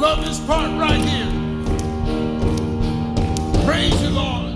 love 0.00 0.24
this 0.24 0.40
part 0.40 0.70
right 0.80 0.98
here. 0.98 1.26
Praise 3.66 4.00
you, 4.00 4.08
Lord. 4.08 4.49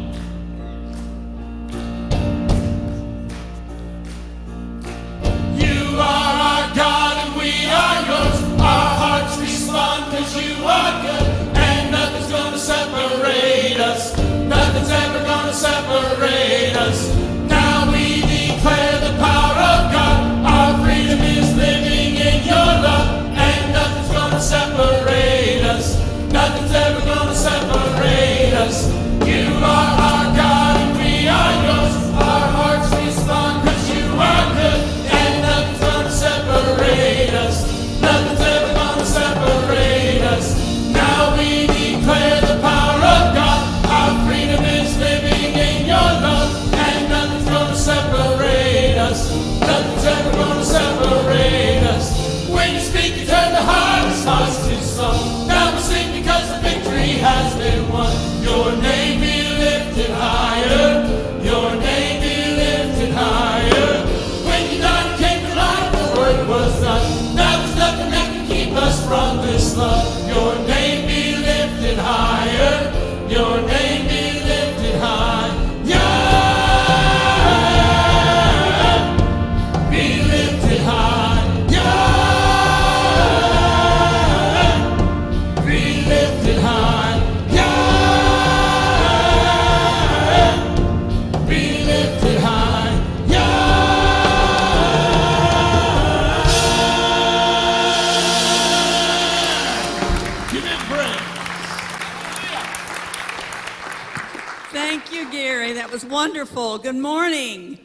Wonderful. 106.45 106.77
Good 106.77 106.97
morning. 106.97 107.79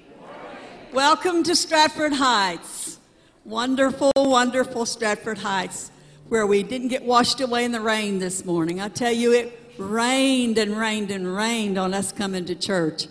Welcome 0.92 1.44
to 1.44 1.56
Stratford 1.56 2.12
Heights. 2.12 3.00
Wonderful, 3.46 4.12
wonderful 4.18 4.86
Stratford 4.86 5.38
Heights, 5.38 5.92
where 6.28 6.46
we 6.46 6.62
didn't 6.64 6.90
get 6.90 7.02
washed 7.02 7.40
away 7.40 7.64
in 7.64 7.72
the 7.72 7.80
rain 7.80 8.20
this 8.20 8.44
morning. 8.44 8.82
I 8.82 8.90
tell 8.90 9.14
you, 9.14 9.32
it 9.32 9.78
rained 9.78 10.58
and 10.58 10.78
rained 10.78 11.10
and 11.10 11.34
rained 11.34 11.78
on 11.78 11.94
us 11.94 12.12
coming 12.12 12.44
to 12.46 12.56
church. 12.56 13.08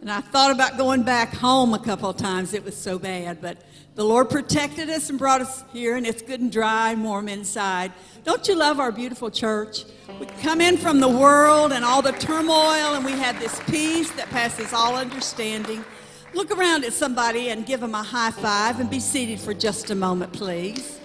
And 0.00 0.10
I 0.10 0.20
thought 0.20 0.52
about 0.52 0.76
going 0.78 1.02
back 1.02 1.34
home 1.34 1.74
a 1.74 1.78
couple 1.78 2.08
of 2.08 2.16
times. 2.16 2.54
It 2.54 2.64
was 2.64 2.76
so 2.76 2.98
bad. 2.98 3.40
But 3.40 3.58
the 3.96 4.04
Lord 4.04 4.30
protected 4.30 4.88
us 4.90 5.10
and 5.10 5.18
brought 5.18 5.40
us 5.40 5.64
here, 5.72 5.96
and 5.96 6.06
it's 6.06 6.22
good 6.22 6.40
and 6.40 6.52
dry 6.52 6.92
and 6.92 7.02
warm 7.02 7.28
inside. 7.28 7.92
Don't 8.22 8.46
you 8.46 8.54
love 8.54 8.78
our 8.78 8.92
beautiful 8.92 9.28
church? 9.28 9.84
We 10.20 10.26
come 10.40 10.60
in 10.60 10.76
from 10.76 11.00
the 11.00 11.08
world 11.08 11.72
and 11.72 11.84
all 11.84 12.00
the 12.00 12.12
turmoil, 12.12 12.94
and 12.94 13.04
we 13.04 13.12
have 13.12 13.40
this 13.40 13.60
peace 13.68 14.10
that 14.12 14.30
passes 14.30 14.72
all 14.72 14.94
understanding. 14.94 15.84
Look 16.32 16.56
around 16.56 16.84
at 16.84 16.92
somebody 16.92 17.48
and 17.48 17.66
give 17.66 17.80
them 17.80 17.94
a 17.94 18.02
high 18.02 18.30
five 18.30 18.78
and 18.78 18.88
be 18.88 19.00
seated 19.00 19.40
for 19.40 19.52
just 19.52 19.90
a 19.90 19.94
moment, 19.96 20.32
please. 20.32 21.00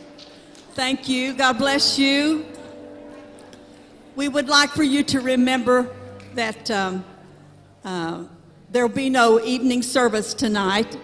Thank 0.74 1.10
you. 1.10 1.34
God 1.34 1.58
bless 1.58 1.98
you. 1.98 2.46
We 4.16 4.28
would 4.28 4.50
like 4.50 4.70
for 4.70 4.84
you 4.84 5.02
to 5.06 5.22
remember 5.22 5.96
that 6.36 6.70
um, 6.70 7.04
uh, 7.84 8.26
there'll 8.74 8.90
be 8.90 9.10
no 9.10 9.40
evening 9.42 9.84
service 9.84 10.34
tonight, 10.34 10.98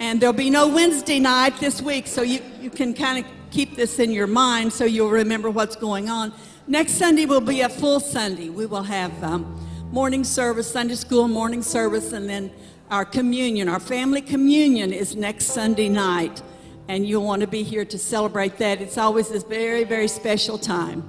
and 0.00 0.20
there'll 0.20 0.34
be 0.34 0.50
no 0.50 0.68
Wednesday 0.68 1.18
night 1.18 1.58
this 1.58 1.80
week, 1.80 2.06
so 2.06 2.20
you, 2.20 2.40
you 2.60 2.68
can 2.68 2.92
kind 2.92 3.24
of 3.24 3.30
keep 3.50 3.74
this 3.74 3.98
in 3.98 4.12
your 4.12 4.26
mind 4.26 4.70
so 4.70 4.84
you'll 4.84 5.10
remember 5.10 5.50
what's 5.50 5.74
going 5.74 6.10
on. 6.10 6.32
Next 6.68 6.92
Sunday 6.92 7.24
will 7.24 7.40
be 7.40 7.62
a 7.62 7.70
full 7.70 8.00
Sunday. 8.00 8.50
We 8.50 8.66
will 8.66 8.82
have 8.82 9.24
um, 9.24 9.66
morning 9.90 10.24
service, 10.24 10.70
Sunday 10.70 10.94
school 10.94 11.26
morning 11.26 11.62
service, 11.62 12.12
and 12.12 12.28
then 12.28 12.52
our 12.90 13.06
communion, 13.06 13.66
our 13.68 13.80
family 13.80 14.20
communion 14.20 14.92
is 14.92 15.16
next 15.16 15.46
Sunday 15.46 15.88
night. 15.88 16.42
And 16.86 17.06
you'll 17.06 17.24
want 17.24 17.40
to 17.40 17.48
be 17.48 17.62
here 17.62 17.84
to 17.86 17.98
celebrate 17.98 18.58
that. 18.58 18.82
It's 18.82 18.98
always 18.98 19.30
this 19.30 19.44
very, 19.44 19.84
very 19.84 20.08
special 20.08 20.58
time. 20.58 21.08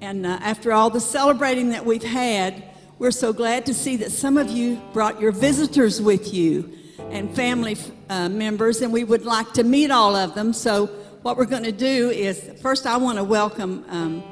And 0.00 0.24
uh, 0.24 0.38
after 0.40 0.72
all 0.72 0.88
the 0.88 1.00
celebrating 1.00 1.70
that 1.70 1.84
we've 1.84 2.02
had, 2.02 2.62
we're 2.98 3.10
so 3.10 3.30
glad 3.30 3.66
to 3.66 3.74
see 3.74 3.96
that 3.96 4.10
some 4.10 4.38
of 4.38 4.50
you 4.50 4.80
brought 4.94 5.20
your 5.20 5.30
visitors 5.30 6.00
with 6.00 6.32
you 6.32 6.72
and 7.10 7.34
family 7.36 7.76
uh, 8.08 8.28
members, 8.28 8.80
and 8.80 8.90
we 8.90 9.04
would 9.04 9.26
like 9.26 9.52
to 9.52 9.64
meet 9.64 9.90
all 9.90 10.16
of 10.16 10.34
them. 10.34 10.54
So, 10.54 10.86
what 11.20 11.36
we're 11.36 11.44
going 11.44 11.64
to 11.64 11.72
do 11.72 12.10
is 12.10 12.52
first, 12.62 12.86
I 12.86 12.96
want 12.96 13.18
to 13.18 13.24
welcome 13.24 13.84
um, 13.88 14.22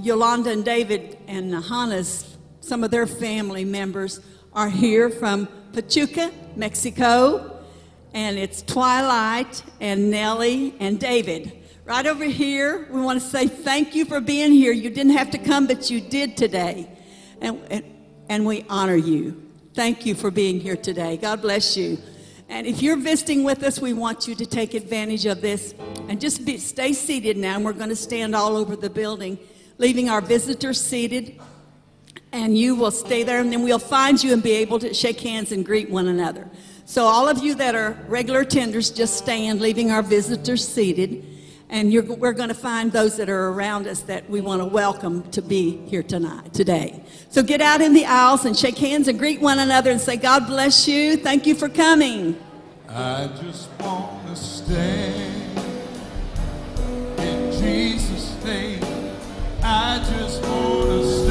Yolanda 0.00 0.50
and 0.50 0.64
David 0.64 1.18
and 1.26 1.52
Hannah's, 1.52 2.36
some 2.60 2.82
of 2.82 2.90
their 2.90 3.06
family 3.06 3.64
members 3.64 4.20
are 4.54 4.70
here 4.70 5.10
from 5.10 5.46
Pachuca, 5.74 6.30
Mexico, 6.56 7.62
and 8.14 8.38
it's 8.38 8.62
Twilight 8.62 9.62
and 9.80 10.10
Nellie 10.10 10.74
and 10.80 10.98
David. 10.98 11.52
Right 11.84 12.06
over 12.06 12.24
here, 12.24 12.88
we 12.90 13.02
want 13.02 13.20
to 13.20 13.26
say 13.26 13.48
thank 13.48 13.94
you 13.94 14.06
for 14.06 14.20
being 14.20 14.52
here. 14.52 14.72
You 14.72 14.88
didn't 14.88 15.12
have 15.12 15.30
to 15.32 15.38
come, 15.38 15.66
but 15.66 15.90
you 15.90 16.00
did 16.00 16.36
today. 16.38 16.88
And, 17.40 17.60
and, 17.70 17.97
and 18.28 18.44
we 18.44 18.64
honor 18.68 18.96
you. 18.96 19.42
Thank 19.74 20.06
you 20.06 20.14
for 20.14 20.30
being 20.30 20.60
here 20.60 20.76
today. 20.76 21.16
God 21.16 21.42
bless 21.42 21.76
you. 21.76 21.98
And 22.48 22.66
if 22.66 22.82
you're 22.82 22.96
visiting 22.96 23.44
with 23.44 23.62
us, 23.62 23.78
we 23.80 23.92
want 23.92 24.26
you 24.26 24.34
to 24.34 24.46
take 24.46 24.74
advantage 24.74 25.26
of 25.26 25.40
this 25.40 25.74
and 26.08 26.20
just 26.20 26.44
be, 26.44 26.56
stay 26.58 26.94
seated 26.94 27.36
now. 27.36 27.56
And 27.56 27.64
we're 27.64 27.74
going 27.74 27.90
to 27.90 27.96
stand 27.96 28.34
all 28.34 28.56
over 28.56 28.74
the 28.74 28.88
building, 28.88 29.38
leaving 29.76 30.08
our 30.08 30.20
visitors 30.20 30.80
seated. 30.80 31.38
And 32.32 32.56
you 32.56 32.74
will 32.74 32.90
stay 32.90 33.22
there, 33.22 33.40
and 33.40 33.52
then 33.52 33.62
we'll 33.62 33.78
find 33.78 34.22
you 34.22 34.32
and 34.32 34.42
be 34.42 34.52
able 34.52 34.78
to 34.80 34.92
shake 34.92 35.20
hands 35.20 35.52
and 35.52 35.64
greet 35.64 35.88
one 35.90 36.08
another. 36.08 36.48
So, 36.84 37.04
all 37.04 37.28
of 37.28 37.38
you 37.38 37.54
that 37.54 37.74
are 37.74 37.98
regular 38.08 38.44
attenders, 38.44 38.94
just 38.94 39.16
stand, 39.16 39.60
leaving 39.60 39.90
our 39.90 40.02
visitors 40.02 40.66
seated. 40.66 41.24
And 41.70 41.92
we're 41.92 42.32
going 42.32 42.48
to 42.48 42.54
find 42.54 42.90
those 42.92 43.18
that 43.18 43.28
are 43.28 43.48
around 43.50 43.86
us 43.86 44.00
that 44.02 44.28
we 44.30 44.40
want 44.40 44.62
to 44.62 44.64
welcome 44.64 45.30
to 45.32 45.42
be 45.42 45.76
here 45.86 46.02
tonight, 46.02 46.54
today. 46.54 47.02
So 47.28 47.42
get 47.42 47.60
out 47.60 47.82
in 47.82 47.92
the 47.92 48.06
aisles 48.06 48.46
and 48.46 48.56
shake 48.56 48.78
hands 48.78 49.06
and 49.06 49.18
greet 49.18 49.42
one 49.42 49.58
another 49.58 49.90
and 49.90 50.00
say, 50.00 50.16
God 50.16 50.46
bless 50.46 50.88
you. 50.88 51.18
Thank 51.18 51.46
you 51.46 51.54
for 51.54 51.68
coming. 51.68 52.40
I 52.88 53.28
just 53.42 53.68
want 53.80 54.26
to 54.28 54.34
stand 54.34 55.58
in 57.18 57.52
Jesus' 57.52 58.42
name. 58.44 58.82
I 59.62 59.98
just 60.18 60.42
want 60.44 60.86
to 60.86 61.04
stand. 61.04 61.27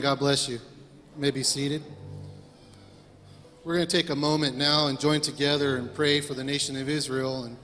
God 0.00 0.18
bless 0.18 0.48
you. 0.48 0.56
you. 0.56 0.60
may 1.16 1.30
be 1.30 1.42
seated. 1.42 1.82
We're 3.64 3.74
going 3.74 3.86
to 3.86 3.96
take 3.96 4.10
a 4.10 4.16
moment 4.16 4.56
now 4.56 4.88
and 4.88 5.00
join 5.00 5.20
together 5.20 5.76
and 5.76 5.92
pray 5.94 6.20
for 6.20 6.34
the 6.34 6.44
nation 6.44 6.76
of 6.76 6.88
Israel. 6.88 7.44
And 7.44 7.56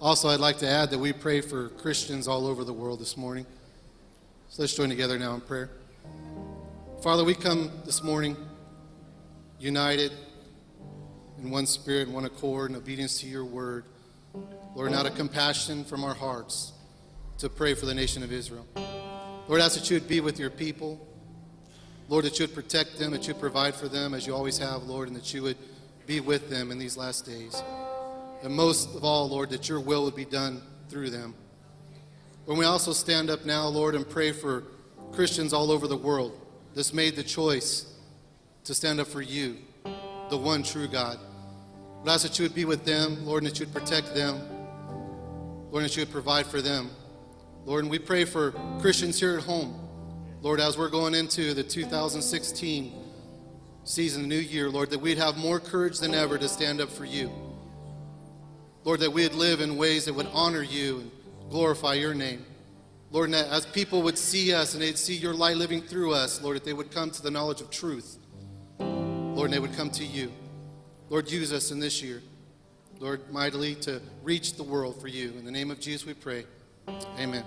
also, 0.00 0.28
I'd 0.28 0.40
like 0.40 0.58
to 0.58 0.68
add 0.68 0.90
that 0.90 0.98
we 0.98 1.12
pray 1.12 1.40
for 1.40 1.68
Christians 1.70 2.28
all 2.28 2.46
over 2.46 2.64
the 2.64 2.72
world 2.72 3.00
this 3.00 3.16
morning. 3.16 3.46
So 4.48 4.62
let's 4.62 4.74
join 4.74 4.88
together 4.88 5.18
now 5.18 5.34
in 5.34 5.40
prayer. 5.40 5.70
Father, 7.02 7.24
we 7.24 7.34
come 7.34 7.70
this 7.84 8.02
morning 8.02 8.36
united, 9.58 10.12
in 11.42 11.50
one 11.50 11.66
spirit, 11.66 12.08
one 12.08 12.24
accord, 12.24 12.70
in 12.70 12.76
obedience 12.76 13.20
to 13.20 13.26
your 13.26 13.44
word. 13.44 13.84
Lord, 14.74 14.88
and 14.88 14.96
out 14.96 15.06
of 15.06 15.14
compassion 15.14 15.84
from 15.84 16.04
our 16.04 16.14
hearts 16.14 16.72
to 17.38 17.48
pray 17.48 17.74
for 17.74 17.86
the 17.86 17.94
nation 17.94 18.22
of 18.22 18.32
Israel. 18.32 18.66
Lord, 19.48 19.60
I 19.60 19.64
ask 19.64 19.78
that 19.78 19.88
you 19.88 19.96
would 19.96 20.08
be 20.08 20.20
with 20.20 20.38
your 20.38 20.50
people. 20.50 21.06
Lord, 22.08 22.24
that 22.24 22.38
you 22.38 22.46
would 22.46 22.54
protect 22.54 22.98
them, 22.98 23.10
that 23.12 23.26
you 23.26 23.34
would 23.34 23.40
provide 23.40 23.74
for 23.74 23.88
them 23.88 24.14
as 24.14 24.26
you 24.26 24.34
always 24.34 24.58
have, 24.58 24.84
Lord, 24.84 25.08
and 25.08 25.16
that 25.16 25.34
you 25.34 25.42
would 25.42 25.56
be 26.06 26.20
with 26.20 26.48
them 26.48 26.70
in 26.70 26.78
these 26.78 26.96
last 26.96 27.26
days. 27.26 27.62
And 28.42 28.54
most 28.54 28.94
of 28.94 29.04
all, 29.04 29.28
Lord, 29.28 29.50
that 29.50 29.68
your 29.68 29.80
will 29.80 30.04
would 30.04 30.14
be 30.14 30.24
done 30.24 30.62
through 30.88 31.10
them. 31.10 31.34
When 32.44 32.58
we 32.58 32.64
also 32.64 32.92
stand 32.92 33.28
up 33.28 33.44
now, 33.44 33.66
Lord, 33.66 33.96
and 33.96 34.08
pray 34.08 34.30
for 34.30 34.62
Christians 35.12 35.52
all 35.52 35.72
over 35.72 35.88
the 35.88 35.96
world 35.96 36.38
that's 36.74 36.92
made 36.92 37.16
the 37.16 37.24
choice 37.24 37.92
to 38.64 38.74
stand 38.74 39.00
up 39.00 39.08
for 39.08 39.22
you, 39.22 39.56
the 40.30 40.38
one 40.38 40.62
true 40.62 40.86
God. 40.86 41.18
I 42.06 42.14
ask 42.14 42.22
that 42.22 42.38
you 42.38 42.44
would 42.44 42.54
be 42.54 42.64
with 42.64 42.84
them, 42.84 43.26
Lord, 43.26 43.42
and 43.42 43.50
that 43.50 43.58
you 43.58 43.66
would 43.66 43.74
protect 43.74 44.14
them, 44.14 44.40
Lord, 45.70 45.82
and 45.82 45.84
that 45.86 45.96
you 45.96 46.02
would 46.02 46.12
provide 46.12 46.46
for 46.46 46.62
them. 46.62 46.90
Lord, 47.64 47.82
and 47.82 47.90
we 47.90 47.98
pray 47.98 48.24
for 48.24 48.52
Christians 48.80 49.18
here 49.18 49.38
at 49.38 49.44
home. 49.44 49.85
Lord, 50.46 50.60
as 50.60 50.78
we're 50.78 50.88
going 50.88 51.16
into 51.16 51.54
the 51.54 51.64
2016 51.64 52.92
season, 53.82 54.22
the 54.22 54.28
new 54.28 54.36
year, 54.36 54.70
Lord, 54.70 54.90
that 54.90 55.00
we'd 55.00 55.18
have 55.18 55.36
more 55.36 55.58
courage 55.58 55.98
than 55.98 56.14
ever 56.14 56.38
to 56.38 56.48
stand 56.48 56.80
up 56.80 56.88
for 56.88 57.04
you. 57.04 57.32
Lord, 58.84 59.00
that 59.00 59.12
we'd 59.12 59.32
live 59.32 59.60
in 59.60 59.76
ways 59.76 60.04
that 60.04 60.14
would 60.14 60.28
honor 60.32 60.62
you 60.62 61.00
and 61.00 61.10
glorify 61.50 61.94
your 61.94 62.14
name. 62.14 62.46
Lord, 63.10 63.32
that 63.32 63.48
as 63.48 63.66
people 63.66 64.02
would 64.02 64.16
see 64.16 64.54
us 64.54 64.72
and 64.74 64.80
they'd 64.80 64.96
see 64.96 65.16
your 65.16 65.34
light 65.34 65.56
living 65.56 65.82
through 65.82 66.14
us, 66.14 66.40
Lord, 66.40 66.54
that 66.54 66.64
they 66.64 66.72
would 66.72 66.92
come 66.92 67.10
to 67.10 67.20
the 67.20 67.30
knowledge 67.32 67.60
of 67.60 67.68
truth. 67.68 68.16
Lord, 68.78 69.46
and 69.46 69.52
they 69.52 69.58
would 69.58 69.74
come 69.74 69.90
to 69.90 70.04
you. 70.04 70.30
Lord, 71.08 71.28
use 71.28 71.52
us 71.52 71.72
in 71.72 71.80
this 71.80 72.00
year, 72.00 72.22
Lord, 73.00 73.32
mightily 73.32 73.74
to 73.80 74.00
reach 74.22 74.54
the 74.54 74.62
world 74.62 75.00
for 75.00 75.08
you. 75.08 75.30
In 75.36 75.44
the 75.44 75.50
name 75.50 75.72
of 75.72 75.80
Jesus 75.80 76.06
we 76.06 76.14
pray. 76.14 76.46
Amen. 77.18 77.42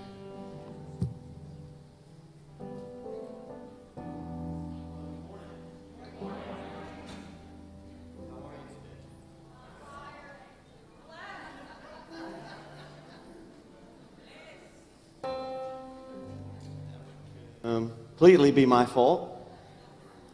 Um, 17.70 17.92
completely 18.08 18.50
be 18.50 18.66
my 18.66 18.84
fault. 18.84 19.48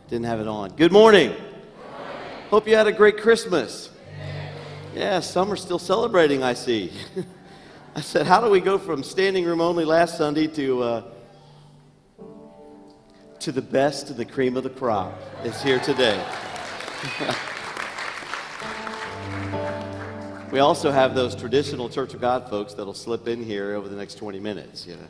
Didn't 0.08 0.24
have 0.24 0.40
it 0.40 0.48
on. 0.48 0.70
Good 0.70 0.90
morning. 0.90 1.34
Hope 2.48 2.66
you 2.66 2.74
had 2.74 2.86
a 2.86 2.92
great 2.92 3.18
Christmas. 3.18 3.90
Yeah, 4.94 5.20
some 5.20 5.52
are 5.52 5.56
still 5.56 5.78
celebrating, 5.78 6.42
I 6.42 6.54
see. 6.54 6.90
I 7.94 8.00
said, 8.00 8.26
how 8.26 8.40
do 8.40 8.48
we 8.48 8.60
go 8.60 8.78
from 8.78 9.02
standing 9.02 9.44
room 9.44 9.60
only 9.60 9.84
last 9.84 10.16
Sunday 10.16 10.46
to, 10.46 10.82
uh, 10.82 11.02
to 13.40 13.52
the 13.52 13.60
best 13.60 14.08
of 14.08 14.16
the 14.16 14.24
cream 14.24 14.56
of 14.56 14.62
the 14.62 14.70
crop 14.70 15.20
is 15.44 15.62
here 15.62 15.78
today? 15.78 16.18
we 20.50 20.60
also 20.60 20.90
have 20.90 21.14
those 21.14 21.34
traditional 21.34 21.90
Church 21.90 22.14
of 22.14 22.22
God 22.22 22.48
folks 22.48 22.72
that'll 22.72 22.94
slip 22.94 23.28
in 23.28 23.44
here 23.44 23.74
over 23.74 23.90
the 23.90 23.96
next 23.96 24.14
20 24.14 24.40
minutes, 24.40 24.86
you 24.86 24.96
know. 24.96 25.08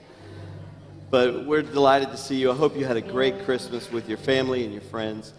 But 1.09 1.47
we're 1.47 1.63
delighted 1.63 2.11
to 2.11 2.17
see 2.17 2.35
you. 2.35 2.51
I 2.51 2.57
hope 2.57 2.77
you 2.77 2.85
had 2.85 2.97
a 2.97 3.01
great 3.01 3.45
Christmas 3.45 3.93
with 3.93 4.09
your 4.09 4.19
family 4.19 4.65
and 4.65 4.73
your 4.73 4.83
friends. 4.83 5.33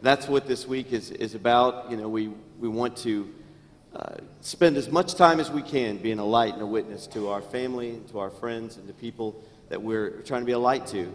That's 0.00 0.26
what 0.26 0.48
this 0.48 0.66
week 0.66 0.92
is, 0.92 1.12
is 1.12 1.36
about. 1.36 1.92
You 1.92 1.96
know, 1.96 2.08
we, 2.08 2.32
we 2.58 2.68
want 2.68 2.96
to 2.98 3.32
uh, 3.94 4.16
spend 4.40 4.76
as 4.76 4.90
much 4.90 5.14
time 5.14 5.38
as 5.38 5.48
we 5.48 5.62
can 5.62 5.98
being 5.98 6.18
a 6.18 6.24
light 6.24 6.54
and 6.54 6.62
a 6.62 6.66
witness 6.66 7.06
to 7.08 7.28
our 7.28 7.40
family, 7.40 7.90
and 7.90 8.08
to 8.08 8.18
our 8.18 8.30
friends, 8.30 8.78
and 8.78 8.88
to 8.88 8.94
people 8.94 9.40
that 9.68 9.80
we're 9.80 10.22
trying 10.22 10.42
to 10.42 10.46
be 10.46 10.52
a 10.52 10.58
light 10.58 10.88
to. 10.88 11.12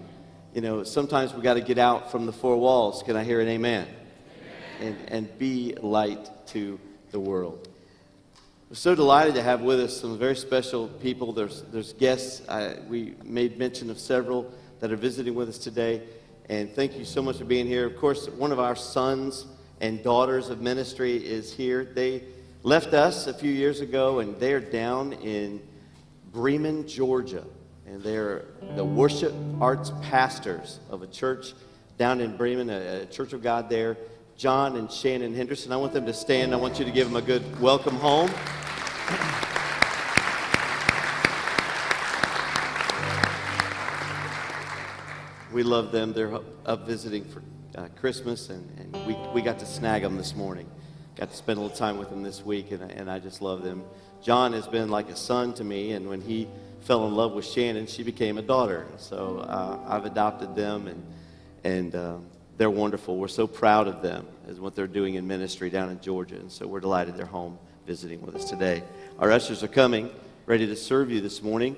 You 0.54 0.62
know, 0.62 0.84
sometimes 0.86 1.34
we 1.34 1.42
got 1.42 1.56
to 1.56 1.62
get 1.62 1.78
out 1.78 2.10
from 2.10 2.26
the 2.26 2.34
four 2.34 2.56
walls. 2.56 3.04
Can 3.04 3.18
I 3.18 3.26
hear 3.26 3.42
an 3.42 3.50
amen? 3.50 3.88
amen? 4.80 4.96
And, 5.10 5.10
and 5.10 5.38
be 5.38 5.76
light 5.82 6.30
to 6.48 6.80
the 7.12 7.20
world. 7.20 7.67
We're 8.70 8.76
so 8.76 8.96
delighted 8.96 9.36
to 9.36 9.44
have 9.44 9.62
with 9.62 9.80
us 9.80 9.96
some 9.96 10.20
very 10.20 10.36
special 10.36 10.90
people. 10.90 11.32
There's, 11.32 11.62
there's 11.72 11.94
guests. 11.94 12.46
I, 12.50 12.76
we 12.90 13.16
made 13.24 13.58
mention 13.58 13.90
of 13.90 13.98
several 13.98 14.52
that 14.82 14.92
are 14.92 14.98
visiting 14.98 15.36
with 15.36 15.48
us 15.48 15.58
today. 15.58 16.02
And 16.50 16.70
thank 16.76 16.98
you 16.98 17.06
so 17.06 17.22
much 17.22 17.38
for 17.38 17.46
being 17.46 17.66
here. 17.66 17.86
Of 17.86 17.96
course, 17.96 18.28
one 18.28 18.52
of 18.52 18.60
our 18.60 18.76
sons 18.76 19.46
and 19.80 20.04
daughters 20.04 20.50
of 20.50 20.60
ministry 20.60 21.16
is 21.16 21.54
here. 21.54 21.86
They 21.86 22.26
left 22.64 22.94
us 22.94 23.28
a 23.28 23.34
few 23.34 23.54
years 23.54 23.80
ago, 23.80 24.20
and 24.20 24.38
they're 24.38 24.60
down 24.60 25.14
in 25.14 25.62
Bremen, 26.34 26.90
Georgia. 26.90 27.46
And 27.86 28.04
they're 28.04 28.48
the 28.76 28.84
worship 28.84 29.34
arts 29.62 29.94
pastors 30.02 30.82
of 30.90 31.04
a 31.04 31.08
church 31.08 31.54
down 31.98 32.20
in 32.20 32.36
Bremen, 32.36 32.70
a, 32.70 33.04
a 33.04 33.06
church 33.06 33.32
of 33.32 33.42
God 33.42 33.70
there. 33.70 33.96
John 34.38 34.76
and 34.76 34.92
Shannon 34.92 35.34
Henderson. 35.34 35.72
I 35.72 35.78
want 35.78 35.94
them 35.94 36.06
to 36.06 36.14
stand. 36.14 36.54
I 36.54 36.58
want 36.58 36.78
you 36.78 36.86
to 36.86 36.92
give 36.92 37.08
them 37.08 37.16
a 37.16 37.24
good 37.24 37.60
welcome 37.60 37.96
home. 37.96 38.30
We 45.52 45.64
love 45.64 45.92
them. 45.92 46.14
They're 46.14 46.40
up 46.68 46.86
visiting 46.86 47.26
for 47.26 47.42
uh, 47.76 47.88
Christmas, 48.00 48.52
and, 48.52 48.70
and 48.80 49.08
we, 49.08 49.16
we 49.34 49.42
got 49.42 49.58
to 49.58 49.66
snag 49.66 50.04
them 50.04 50.18
this 50.18 50.36
morning. 50.36 50.70
Got 51.16 51.32
to 51.32 51.36
spend 51.36 51.58
a 51.58 51.62
little 51.64 51.76
time 51.76 51.98
with 51.98 52.12
them 52.12 52.22
this 52.22 52.46
week, 52.46 52.70
and, 52.70 52.92
and 52.92 53.10
I 53.10 53.18
just 53.18 53.42
love 53.42 53.64
them. 53.64 53.84
John 54.22 54.54
has 54.54 54.68
been 54.68 54.90
like 54.90 55.10
a 55.10 55.16
son 55.16 55.56
to 55.56 55.64
me, 55.64 55.94
and 55.94 56.08
when 56.08 56.22
he 56.22 56.48
fell 56.82 57.08
in 57.08 57.16
love 57.16 57.34
with 57.34 57.46
Shannon, 57.46 57.88
she 57.88 58.04
became 58.04 58.38
a 58.38 58.44
daughter. 58.44 58.86
So 58.98 59.40
uh, 59.40 59.80
I've 59.88 60.06
adopted 60.06 60.56
them, 60.56 60.86
and, 60.86 61.04
and 61.64 61.96
um, 61.96 62.26
they're 62.58 62.72
wonderful. 62.72 63.18
We're 63.18 63.28
so 63.28 63.46
proud 63.46 63.88
of 63.88 64.02
them 64.02 64.26
as 64.48 64.60
what 64.60 64.76
they're 64.76 64.88
doing 64.88 65.16
in 65.16 65.28
ministry 65.28 65.70
down 65.70 65.90
in 65.90 66.02
Georgia. 66.02 66.36
And 66.36 66.52
so 66.52 66.68
we're 66.68 66.80
delighted 66.80 67.16
they're 67.16 67.26
home 67.26 67.58
visiting 67.86 68.22
with 68.22 68.36
us 68.36 68.50
today. 68.50 68.84
Our 69.20 69.32
ushers 69.32 69.64
are 69.64 69.68
coming, 69.68 70.10
ready 70.46 70.66
to 70.68 70.76
serve 70.76 71.12
you 71.12 71.22
this 71.22 71.44
morning. 71.44 71.76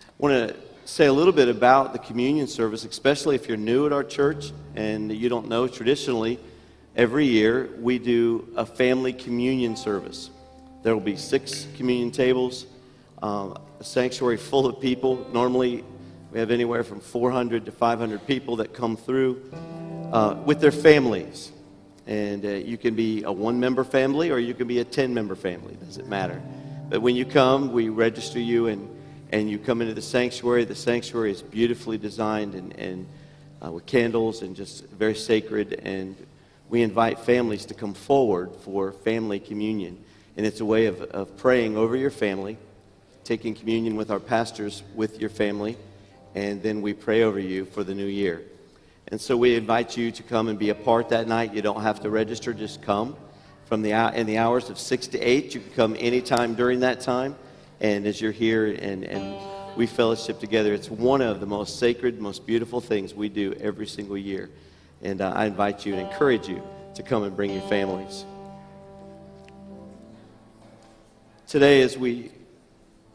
I 0.00 0.04
want 0.18 0.48
to 0.48 0.56
say 0.86 1.06
a 1.06 1.12
little 1.12 1.32
bit 1.32 1.48
about 1.48 1.92
the 1.92 1.98
communion 1.98 2.46
service, 2.46 2.84
especially 2.84 3.34
if 3.34 3.46
you're 3.46 3.58
new 3.58 3.86
at 3.86 3.92
our 3.92 4.04
church 4.04 4.52
and 4.74 5.12
you 5.12 5.28
don't 5.28 5.48
know. 5.48 5.68
Traditionally, 5.68 6.38
every 6.96 7.26
year 7.26 7.68
we 7.78 7.98
do 7.98 8.48
a 8.56 8.64
family 8.64 9.12
communion 9.12 9.76
service. 9.76 10.30
There 10.82 10.94
will 10.94 11.02
be 11.02 11.16
six 11.16 11.66
communion 11.76 12.10
tables, 12.10 12.66
um, 13.22 13.58
a 13.78 13.84
sanctuary 13.84 14.38
full 14.38 14.66
of 14.66 14.80
people. 14.80 15.26
Normally, 15.32 15.84
we 16.32 16.38
have 16.38 16.50
anywhere 16.50 16.84
from 16.84 17.00
400 17.00 17.66
to 17.66 17.72
500 17.72 18.26
people 18.26 18.56
that 18.56 18.72
come 18.72 18.96
through 18.96 19.42
uh, 20.12 20.36
with 20.44 20.60
their 20.60 20.72
families. 20.72 21.52
And 22.06 22.44
uh, 22.44 22.48
you 22.48 22.78
can 22.78 22.94
be 22.94 23.24
a 23.24 23.32
one 23.32 23.58
member 23.58 23.84
family 23.84 24.30
or 24.30 24.38
you 24.38 24.54
can 24.54 24.68
be 24.68 24.78
a 24.78 24.84
10 24.84 25.12
member 25.12 25.34
family, 25.34 25.74
doesn't 25.74 26.08
matter. 26.08 26.40
But 26.88 27.00
when 27.00 27.16
you 27.16 27.24
come, 27.24 27.72
we 27.72 27.88
register 27.88 28.38
you 28.38 28.68
and, 28.68 28.88
and 29.32 29.50
you 29.50 29.58
come 29.58 29.82
into 29.82 29.94
the 29.94 30.02
sanctuary. 30.02 30.64
The 30.64 30.74
sanctuary 30.74 31.32
is 31.32 31.42
beautifully 31.42 31.98
designed 31.98 32.54
and, 32.54 32.78
and 32.78 33.06
uh, 33.64 33.72
with 33.72 33.86
candles 33.86 34.42
and 34.42 34.54
just 34.54 34.84
very 34.86 35.16
sacred. 35.16 35.80
And 35.82 36.16
we 36.68 36.82
invite 36.82 37.18
families 37.18 37.66
to 37.66 37.74
come 37.74 37.94
forward 37.94 38.52
for 38.62 38.92
family 38.92 39.40
communion. 39.40 40.02
And 40.36 40.46
it's 40.46 40.60
a 40.60 40.64
way 40.64 40.86
of, 40.86 41.00
of 41.02 41.36
praying 41.36 41.76
over 41.76 41.96
your 41.96 42.10
family, 42.10 42.56
taking 43.24 43.54
communion 43.54 43.96
with 43.96 44.10
our 44.10 44.20
pastors 44.20 44.82
with 44.94 45.20
your 45.20 45.30
family, 45.30 45.76
and 46.34 46.62
then 46.62 46.82
we 46.82 46.92
pray 46.92 47.22
over 47.22 47.40
you 47.40 47.64
for 47.64 47.82
the 47.82 47.94
new 47.94 48.06
year. 48.06 48.42
And 49.08 49.20
so 49.20 49.36
we 49.36 49.54
invite 49.54 49.96
you 49.96 50.10
to 50.10 50.22
come 50.24 50.48
and 50.48 50.58
be 50.58 50.70
a 50.70 50.74
part 50.74 51.10
that 51.10 51.28
night. 51.28 51.54
You 51.54 51.62
don't 51.62 51.82
have 51.82 52.00
to 52.00 52.10
register, 52.10 52.52
just 52.52 52.82
come. 52.82 53.16
From 53.66 53.82
the 53.82 53.92
in 54.14 54.26
the 54.26 54.38
hours 54.38 54.68
of 54.68 54.78
6 54.78 55.06
to 55.08 55.20
8, 55.20 55.54
you 55.54 55.60
can 55.60 55.72
come 55.72 55.96
anytime 55.98 56.54
during 56.54 56.80
that 56.80 57.00
time. 57.00 57.36
And 57.80 58.06
as 58.06 58.20
you're 58.20 58.32
here 58.32 58.66
and, 58.66 59.04
and 59.04 59.36
we 59.76 59.86
fellowship 59.86 60.40
together, 60.40 60.72
it's 60.72 60.90
one 60.90 61.20
of 61.20 61.40
the 61.40 61.46
most 61.46 61.78
sacred, 61.78 62.20
most 62.20 62.46
beautiful 62.46 62.80
things 62.80 63.14
we 63.14 63.28
do 63.28 63.54
every 63.60 63.86
single 63.86 64.16
year. 64.16 64.50
And 65.02 65.20
uh, 65.20 65.32
I 65.34 65.46
invite 65.46 65.86
you 65.86 65.94
and 65.94 66.02
encourage 66.08 66.48
you 66.48 66.62
to 66.94 67.02
come 67.02 67.22
and 67.22 67.36
bring 67.36 67.52
your 67.52 67.68
families. 67.68 68.24
Today, 71.46 71.82
as 71.82 71.96
we 71.96 72.32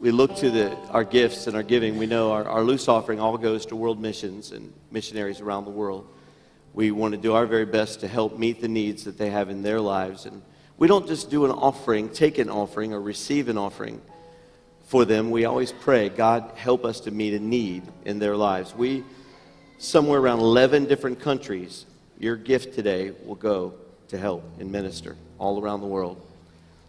we 0.02 0.10
look 0.10 0.34
to 0.34 0.50
the, 0.50 0.76
our 0.90 1.04
gifts 1.04 1.46
and 1.46 1.54
our 1.54 1.62
giving, 1.62 1.96
we 1.96 2.06
know 2.06 2.32
our, 2.32 2.44
our 2.44 2.64
loose 2.64 2.88
offering 2.88 3.20
all 3.20 3.38
goes 3.38 3.66
to 3.66 3.76
world 3.76 4.00
missions 4.00 4.50
and 4.50 4.72
missionaries 4.90 5.40
around 5.40 5.64
the 5.64 5.70
world. 5.70 6.08
We 6.74 6.90
want 6.90 7.14
to 7.14 7.20
do 7.20 7.34
our 7.34 7.46
very 7.46 7.66
best 7.66 8.00
to 8.00 8.08
help 8.08 8.36
meet 8.36 8.60
the 8.60 8.66
needs 8.66 9.04
that 9.04 9.16
they 9.16 9.30
have 9.30 9.48
in 9.48 9.62
their 9.62 9.80
lives. 9.80 10.26
And 10.26 10.42
we 10.76 10.88
don't 10.88 11.06
just 11.06 11.30
do 11.30 11.44
an 11.44 11.52
offering, 11.52 12.08
take 12.08 12.38
an 12.38 12.50
offering, 12.50 12.92
or 12.92 13.00
receive 13.00 13.48
an 13.48 13.56
offering 13.56 14.02
for 14.88 15.04
them. 15.04 15.30
We 15.30 15.44
always 15.44 15.70
pray, 15.70 16.08
God, 16.08 16.50
help 16.56 16.84
us 16.84 16.98
to 17.02 17.12
meet 17.12 17.34
a 17.34 17.38
need 17.38 17.84
in 18.04 18.18
their 18.18 18.36
lives. 18.36 18.74
We, 18.74 19.04
somewhere 19.78 20.18
around 20.18 20.40
11 20.40 20.86
different 20.86 21.20
countries, 21.20 21.86
your 22.18 22.34
gift 22.34 22.74
today 22.74 23.12
will 23.24 23.36
go 23.36 23.74
to 24.08 24.18
help 24.18 24.42
and 24.58 24.72
minister 24.72 25.16
all 25.38 25.62
around 25.62 25.80
the 25.80 25.86
world. 25.86 26.20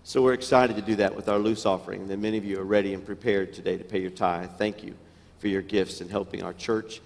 So 0.05 0.21
we're 0.21 0.33
excited 0.33 0.75
to 0.75 0.81
do 0.81 0.97
that 0.97 1.15
with 1.15 1.29
our 1.29 1.39
loose 1.39 1.65
offering. 1.65 2.09
Then 2.09 2.19
many 2.19 2.37
of 2.37 2.43
you 2.43 2.59
are 2.59 2.65
ready 2.65 2.93
and 2.93 3.05
prepared 3.05 3.53
today 3.53 3.77
to 3.77 3.85
pay 3.85 4.01
your 4.01 4.11
tithe. 4.11 4.49
Thank 4.57 4.83
you 4.83 4.95
for 5.39 5.47
your 5.47 5.61
gifts 5.61 6.01
and 6.01 6.11
helping 6.11 6.43
our 6.43 6.51
church 6.51 6.99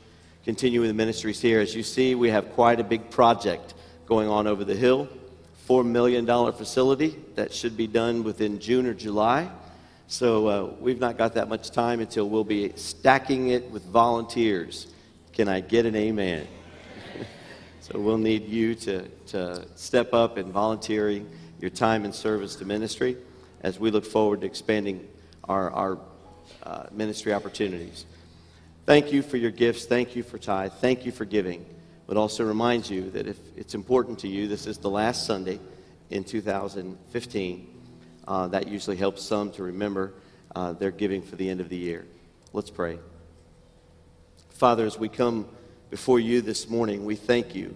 continue 0.43 0.81
with 0.81 0.89
the 0.89 0.95
ministries 0.95 1.39
here. 1.39 1.59
As 1.59 1.75
you 1.75 1.83
see, 1.83 2.15
we 2.15 2.31
have 2.31 2.53
quite 2.53 2.79
a 2.79 2.83
big 2.83 3.11
project 3.11 3.75
going 4.07 4.27
on 4.27 4.47
over 4.47 4.63
the 4.63 4.73
hill. 4.73 5.07
$4 5.69 5.85
million 5.85 6.25
facility 6.53 7.15
that 7.35 7.53
should 7.53 7.77
be 7.77 7.85
done 7.85 8.23
within 8.23 8.59
June 8.59 8.87
or 8.87 8.95
July. 8.95 9.47
So 10.07 10.47
uh, 10.47 10.73
we've 10.79 10.99
not 10.99 11.19
got 11.19 11.35
that 11.35 11.49
much 11.49 11.69
time 11.69 11.99
until 11.99 12.27
we'll 12.27 12.43
be 12.43 12.73
stacking 12.77 13.49
it 13.49 13.69
with 13.69 13.85
volunteers. 13.85 14.87
Can 15.33 15.47
I 15.47 15.59
get 15.59 15.85
an 15.85 15.95
amen? 15.95 16.47
so 17.79 17.99
we'll 17.99 18.17
need 18.17 18.47
you 18.47 18.73
to, 18.73 19.07
to 19.27 19.67
step 19.75 20.15
up 20.15 20.37
and 20.37 20.51
volunteering 20.51 21.29
your 21.59 21.69
time 21.69 22.05
and 22.05 22.13
service 22.13 22.55
to 22.57 22.65
ministry 22.65 23.17
as 23.61 23.79
we 23.79 23.91
look 23.91 24.05
forward 24.05 24.41
to 24.41 24.47
expanding 24.47 25.07
our, 25.45 25.71
our 25.71 25.99
uh, 26.63 26.85
ministry 26.91 27.33
opportunities. 27.33 28.05
Thank 28.85 29.11
you 29.11 29.21
for 29.21 29.37
your 29.37 29.51
gifts. 29.51 29.85
Thank 29.85 30.15
you 30.15 30.23
for 30.23 30.37
tithe. 30.37 30.71
Thank 30.79 31.05
you 31.05 31.11
for 31.11 31.25
giving. 31.25 31.65
But 32.05 32.15
also 32.15 32.45
remind 32.45 32.89
you 32.89 33.09
that 33.11 33.27
if 33.27 33.37
it's 33.57 33.75
important 33.75 34.19
to 34.19 34.27
you, 34.27 34.47
this 34.47 34.65
is 34.65 34.77
the 34.77 34.89
last 34.89 35.25
Sunday 35.25 35.59
in 36.09 36.23
2015 36.23 37.73
uh, 38.27 38.47
that 38.47 38.67
usually 38.67 38.97
helps 38.97 39.21
some 39.21 39.51
to 39.51 39.63
remember 39.63 40.13
uh, 40.55 40.73
their 40.73 40.91
giving 40.91 41.21
for 41.21 41.35
the 41.35 41.49
end 41.49 41.61
of 41.61 41.69
the 41.69 41.77
year. 41.77 42.05
Let's 42.53 42.69
pray. 42.69 42.99
Father, 44.49 44.85
as 44.85 44.97
we 44.97 45.09
come 45.09 45.47
before 45.89 46.19
you 46.19 46.41
this 46.41 46.69
morning, 46.69 47.05
we 47.05 47.15
thank 47.15 47.55
you. 47.55 47.75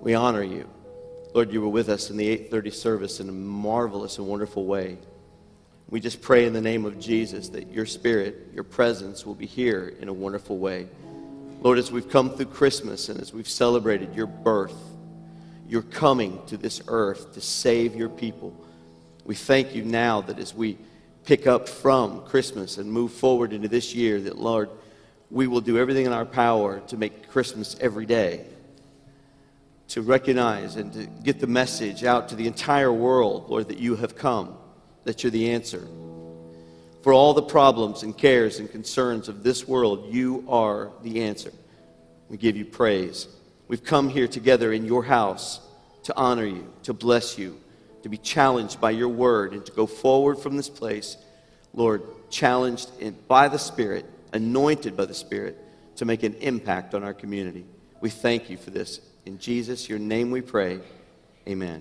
We 0.00 0.14
honor 0.14 0.42
you. 0.42 0.68
Lord, 1.34 1.52
you 1.52 1.62
were 1.62 1.68
with 1.68 1.88
us 1.88 2.10
in 2.10 2.18
the 2.18 2.28
830 2.28 2.70
service 2.70 3.20
in 3.20 3.28
a 3.28 3.32
marvelous 3.32 4.18
and 4.18 4.26
wonderful 4.26 4.66
way. 4.66 4.98
We 5.88 5.98
just 5.98 6.20
pray 6.20 6.46
in 6.46 6.52
the 6.52 6.60
name 6.60 6.84
of 6.84 6.98
Jesus 6.98 7.48
that 7.50 7.70
your 7.72 7.86
spirit, 7.86 8.50
your 8.54 8.64
presence 8.64 9.24
will 9.24 9.34
be 9.34 9.46
here 9.46 9.94
in 10.00 10.08
a 10.08 10.12
wonderful 10.12 10.58
way. 10.58 10.88
Lord, 11.62 11.78
as 11.78 11.90
we've 11.90 12.08
come 12.08 12.30
through 12.30 12.46
Christmas 12.46 13.08
and 13.08 13.20
as 13.20 13.32
we've 13.32 13.48
celebrated 13.48 14.14
your 14.14 14.26
birth, 14.26 14.76
your 15.68 15.82
coming 15.82 16.38
to 16.46 16.56
this 16.56 16.82
earth 16.88 17.32
to 17.34 17.40
save 17.40 17.94
your 17.94 18.08
people, 18.08 18.54
we 19.24 19.34
thank 19.34 19.74
you 19.74 19.84
now 19.84 20.20
that 20.22 20.38
as 20.38 20.54
we 20.54 20.76
pick 21.24 21.46
up 21.46 21.68
from 21.68 22.24
Christmas 22.24 22.78
and 22.78 22.92
move 22.92 23.12
forward 23.12 23.52
into 23.52 23.68
this 23.68 23.94
year, 23.94 24.20
that, 24.20 24.38
Lord, 24.38 24.68
we 25.30 25.46
will 25.46 25.60
do 25.60 25.78
everything 25.78 26.04
in 26.04 26.12
our 26.12 26.26
power 26.26 26.80
to 26.88 26.96
make 26.96 27.30
Christmas 27.30 27.76
every 27.80 28.04
day, 28.04 28.44
to 29.92 30.00
recognize 30.00 30.76
and 30.76 30.90
to 30.90 31.04
get 31.22 31.38
the 31.38 31.46
message 31.46 32.02
out 32.02 32.30
to 32.30 32.34
the 32.34 32.46
entire 32.46 32.90
world, 32.90 33.50
Lord, 33.50 33.68
that 33.68 33.76
you 33.76 33.94
have 33.96 34.16
come, 34.16 34.56
that 35.04 35.22
you're 35.22 35.30
the 35.30 35.50
answer. 35.50 35.86
For 37.02 37.12
all 37.12 37.34
the 37.34 37.42
problems 37.42 38.02
and 38.02 38.16
cares 38.16 38.58
and 38.58 38.70
concerns 38.70 39.28
of 39.28 39.42
this 39.42 39.68
world, 39.68 40.06
you 40.10 40.46
are 40.48 40.90
the 41.02 41.22
answer. 41.24 41.52
We 42.30 42.38
give 42.38 42.56
you 42.56 42.64
praise. 42.64 43.28
We've 43.68 43.84
come 43.84 44.08
here 44.08 44.26
together 44.26 44.72
in 44.72 44.86
your 44.86 45.04
house 45.04 45.60
to 46.04 46.16
honor 46.16 46.46
you, 46.46 46.72
to 46.84 46.94
bless 46.94 47.36
you, 47.36 47.60
to 48.02 48.08
be 48.08 48.16
challenged 48.16 48.80
by 48.80 48.92
your 48.92 49.10
word, 49.10 49.52
and 49.52 49.64
to 49.66 49.72
go 49.72 49.86
forward 49.86 50.38
from 50.38 50.56
this 50.56 50.70
place, 50.70 51.18
Lord, 51.74 52.02
challenged 52.30 52.90
in, 52.98 53.14
by 53.28 53.48
the 53.48 53.58
Spirit, 53.58 54.06
anointed 54.32 54.96
by 54.96 55.04
the 55.04 55.12
Spirit, 55.12 55.58
to 55.96 56.06
make 56.06 56.22
an 56.22 56.32
impact 56.36 56.94
on 56.94 57.04
our 57.04 57.12
community. 57.12 57.66
We 58.00 58.08
thank 58.08 58.48
you 58.48 58.56
for 58.56 58.70
this. 58.70 59.02
In 59.24 59.38
Jesus, 59.38 59.88
your 59.88 60.00
name 60.00 60.30
we 60.30 60.40
pray. 60.40 60.80
Amen. 61.48 61.80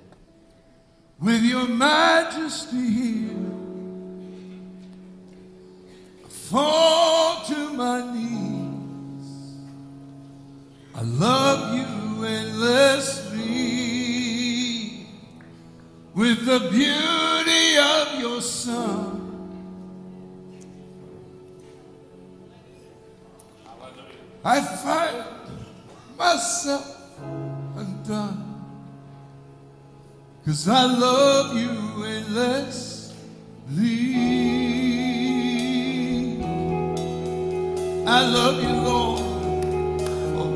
With 1.19 1.43
your 1.43 1.67
majesty 1.67 3.29
I 6.23 6.27
fall 6.27 7.43
to 7.45 7.73
my 7.73 8.13
knees. 8.13 9.57
I 10.93 11.01
love 11.01 11.75
you 11.75 12.25
endlessly 12.25 13.31
with 16.13 16.45
the 16.45 16.59
beauty 16.69 17.77
of 17.77 18.19
your 18.19 18.41
son. 18.41 19.17
I 24.43 24.59
find 24.59 25.23
myself 26.17 27.00
Cause 30.45 30.67
I 30.67 30.83
love 30.83 31.55
you 31.55 32.03
endlessly. 32.03 33.13
I 38.05 38.27
love 38.27 38.61
you, 38.61 38.73
Lord. 38.81 39.21
Oh. 40.35 40.51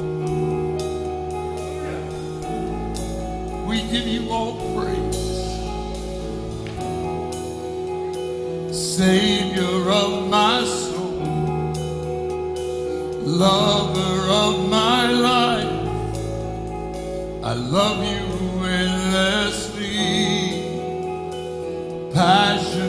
We 3.69 3.77
give 3.83 4.05
you 4.05 4.29
all 4.29 4.57
praise. 4.75 5.15
Savior 8.75 9.89
of 9.91 10.27
my 10.27 10.65
soul, 10.65 11.21
lover 13.23 14.29
of 14.29 14.69
my 14.69 15.09
life. 15.09 15.74
I 17.45 17.53
love 17.53 18.03
you 18.03 18.65
endlessly. 18.65 19.85
Passion 22.11 22.84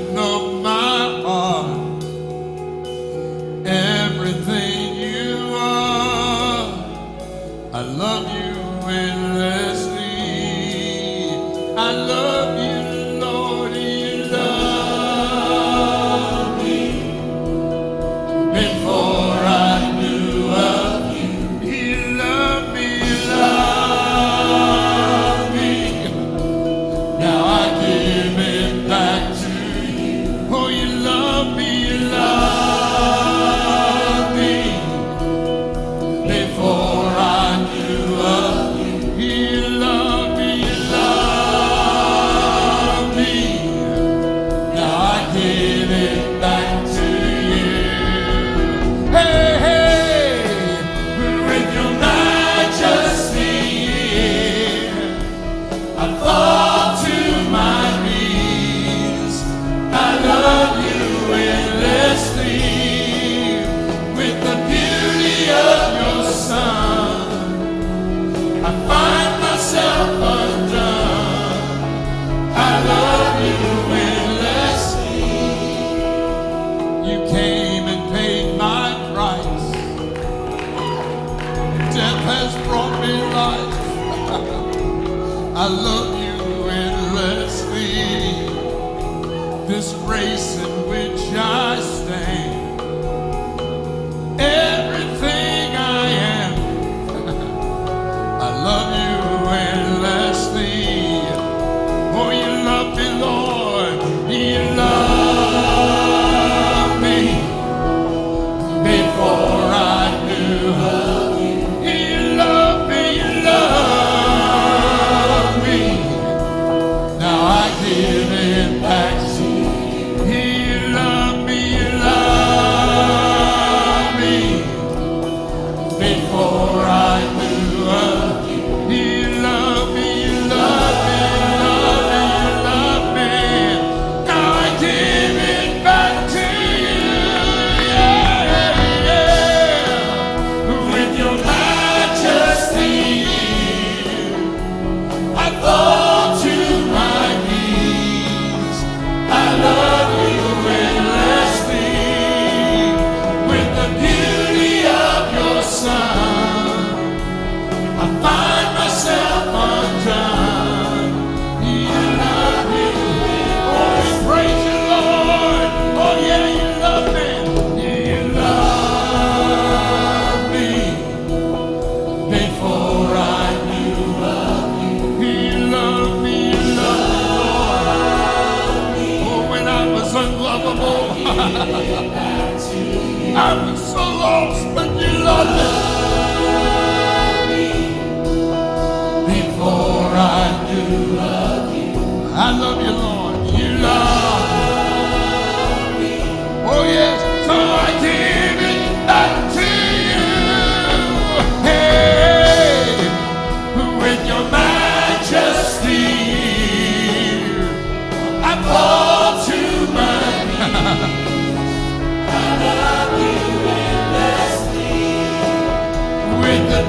I 216.78 216.82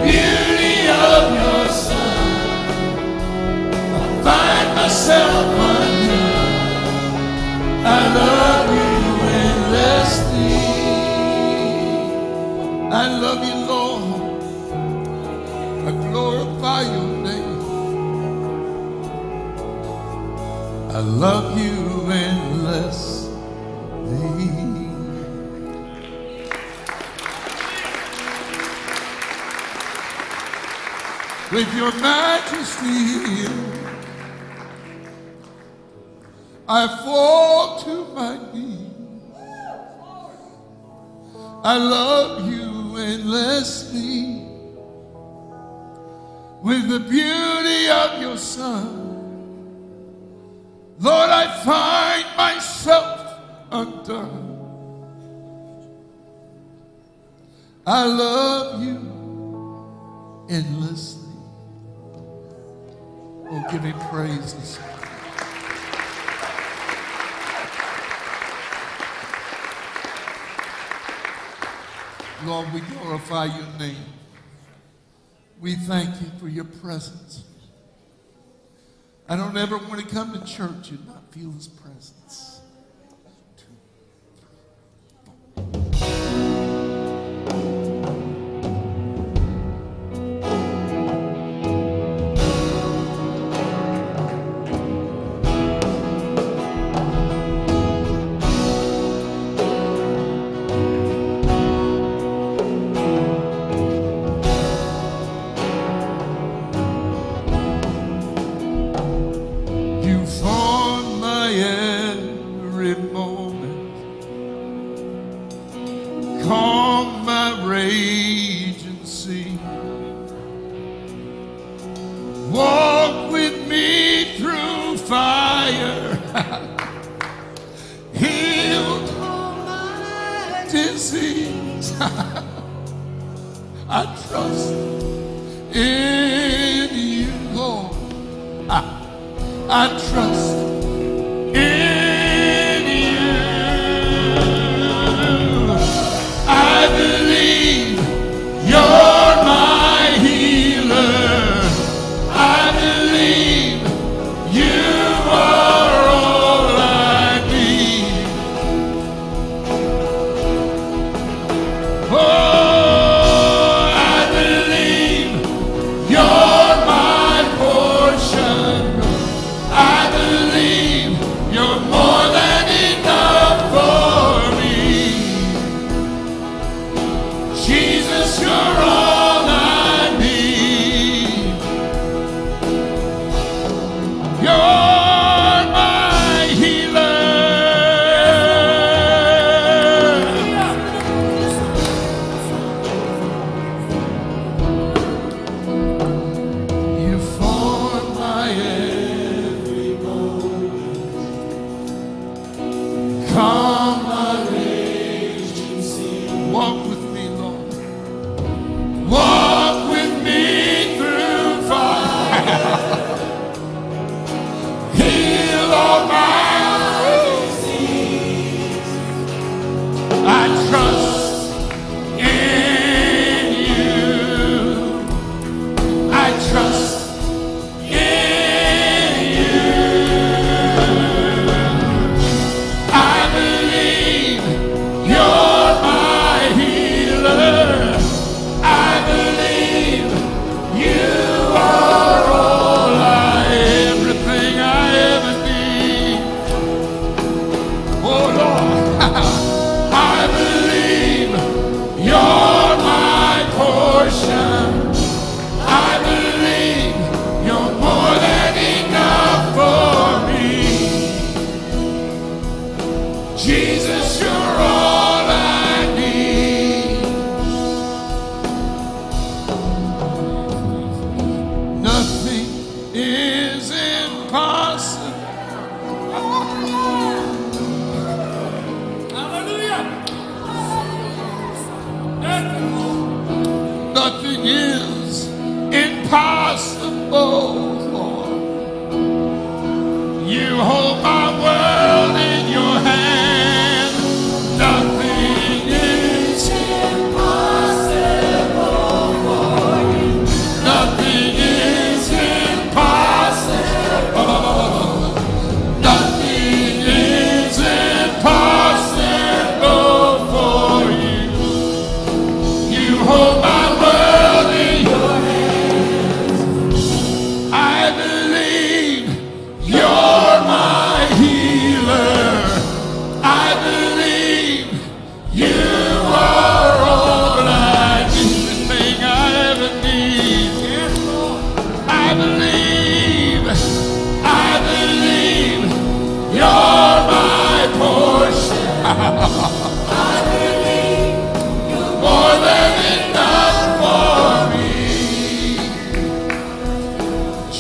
find 4.22 4.70
myself 4.76 5.46
undone. 5.70 6.66
I 7.86 8.02
love 8.20 8.68
you 8.80 8.98
endlessly. 9.44 10.60
I 12.92 13.06
love 13.24 13.42
you, 13.48 13.58
Lord. 13.72 14.44
I 15.88 15.92
glorify 16.10 16.82
your 16.82 17.12
name. 17.28 17.60
I 20.92 21.00
love 21.00 21.58
you 21.58 22.12
endlessly. 22.12 23.17
With 31.58 31.74
your 31.74 31.92
majesty. 31.94 33.48
I 36.70 36.88
fall 37.04 37.80
to 37.80 38.06
my 38.14 38.38
knees. 38.54 38.92
I 41.64 41.78
love 41.78 42.48
you 42.54 42.98
endlessly 42.98 44.46
with 46.62 46.88
the 46.90 47.00
beauty 47.00 47.90
of 47.90 48.22
your 48.22 48.38
son. 48.38 49.06
Lord, 51.00 51.30
I 51.32 51.46
find 51.66 52.38
myself 52.38 53.42
undone. 53.72 54.46
I 57.88 58.06
love 58.06 58.84
you 58.84 59.00
endlessly. 60.52 61.27
Oh, 63.50 63.66
give 63.72 63.82
me 63.82 63.94
praise. 64.10 64.78
Lord, 72.46 72.74
we 72.74 72.82
glorify 72.82 73.46
your 73.46 73.68
name. 73.80 73.96
We 75.62 75.76
thank 75.76 76.22
you 76.22 76.28
for 76.40 76.50
your 76.50 76.66
presence. 76.66 77.46
I 79.30 79.38
don't 79.38 79.58
ever 79.58 79.78
want 79.78 80.02
to 80.02 80.08
come 80.08 80.34
to 80.34 80.46
church 80.46 80.92
and 80.92 81.08
not 81.08 81.32
feel 81.34 81.52
his 81.52 81.68
presence. 81.68 81.87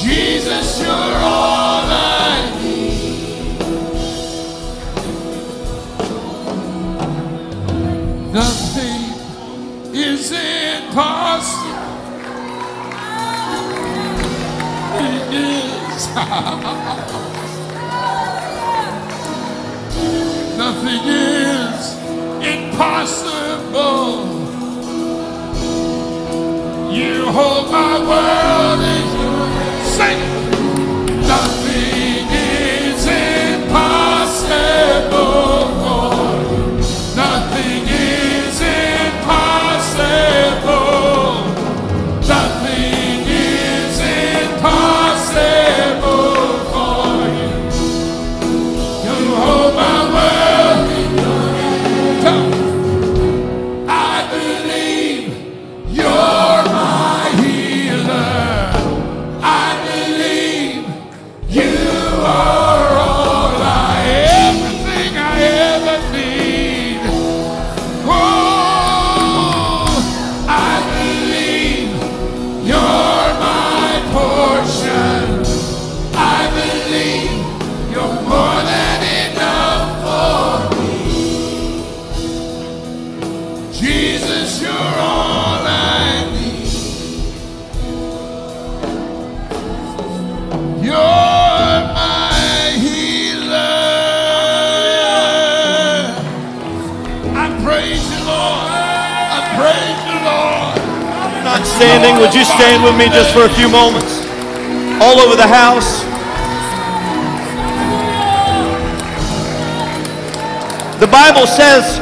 Jesus, 0.01 0.79
you're 0.79 0.91
all 0.91 1.81
I 1.89 2.51
need. 2.62 3.57
Nothing 8.31 9.01
is 9.95 10.31
impossible. 10.31 11.67
It 14.99 15.33
is. 15.33 16.07
Nothing 20.57 21.03
is 21.07 21.97
impossible. 22.45 24.12
You 26.93 27.25
hold 27.31 27.71
my 27.71 27.99
world. 27.99 28.87
Sing 29.97 30.37
Would 102.15 102.34
you 102.34 102.46
stand 102.46 102.84
with 102.84 102.96
me 102.98 103.06
just 103.08 103.34
for 103.34 103.43
a 103.43 103.50
few 103.50 103.70
moments? 103.70 104.26
All 105.02 105.20
over 105.20 105.36
the 105.36 105.48
house. 105.48 106.04
The 111.00 111.08
Bible 111.08 111.46
says, 111.46 112.00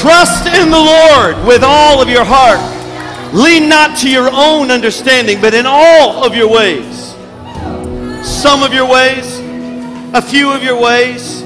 trust 0.00 0.46
in 0.46 0.70
the 0.70 0.78
Lord 0.78 1.46
with 1.46 1.62
all 1.62 2.00
of 2.00 2.08
your 2.08 2.24
heart. 2.24 2.58
Lean 3.34 3.68
not 3.68 3.98
to 3.98 4.10
your 4.10 4.30
own 4.32 4.70
understanding, 4.70 5.40
but 5.40 5.52
in 5.52 5.66
all 5.66 6.24
of 6.24 6.34
your 6.34 6.50
ways. 6.50 7.14
Some 8.26 8.62
of 8.62 8.72
your 8.72 8.88
ways, 8.90 9.38
a 10.14 10.22
few 10.22 10.50
of 10.50 10.62
your 10.62 10.80
ways, 10.80 11.42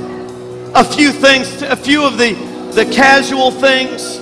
a 0.75 0.85
few 0.85 1.11
things, 1.11 1.62
a 1.62 1.77
few 1.77 2.05
of 2.05 2.18
the, 2.18 2.35
the 2.75 2.85
casual 2.87 3.51
things. 3.51 4.18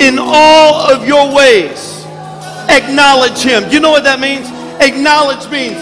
In 0.00 0.18
all 0.20 0.92
of 0.92 1.06
your 1.06 1.34
ways, 1.34 1.85
acknowledge 2.76 3.40
Him. 3.40 3.64
You 3.72 3.80
know 3.80 3.90
what 3.90 4.04
that 4.04 4.20
means? 4.20 4.46
Acknowledge 4.84 5.48
means, 5.48 5.80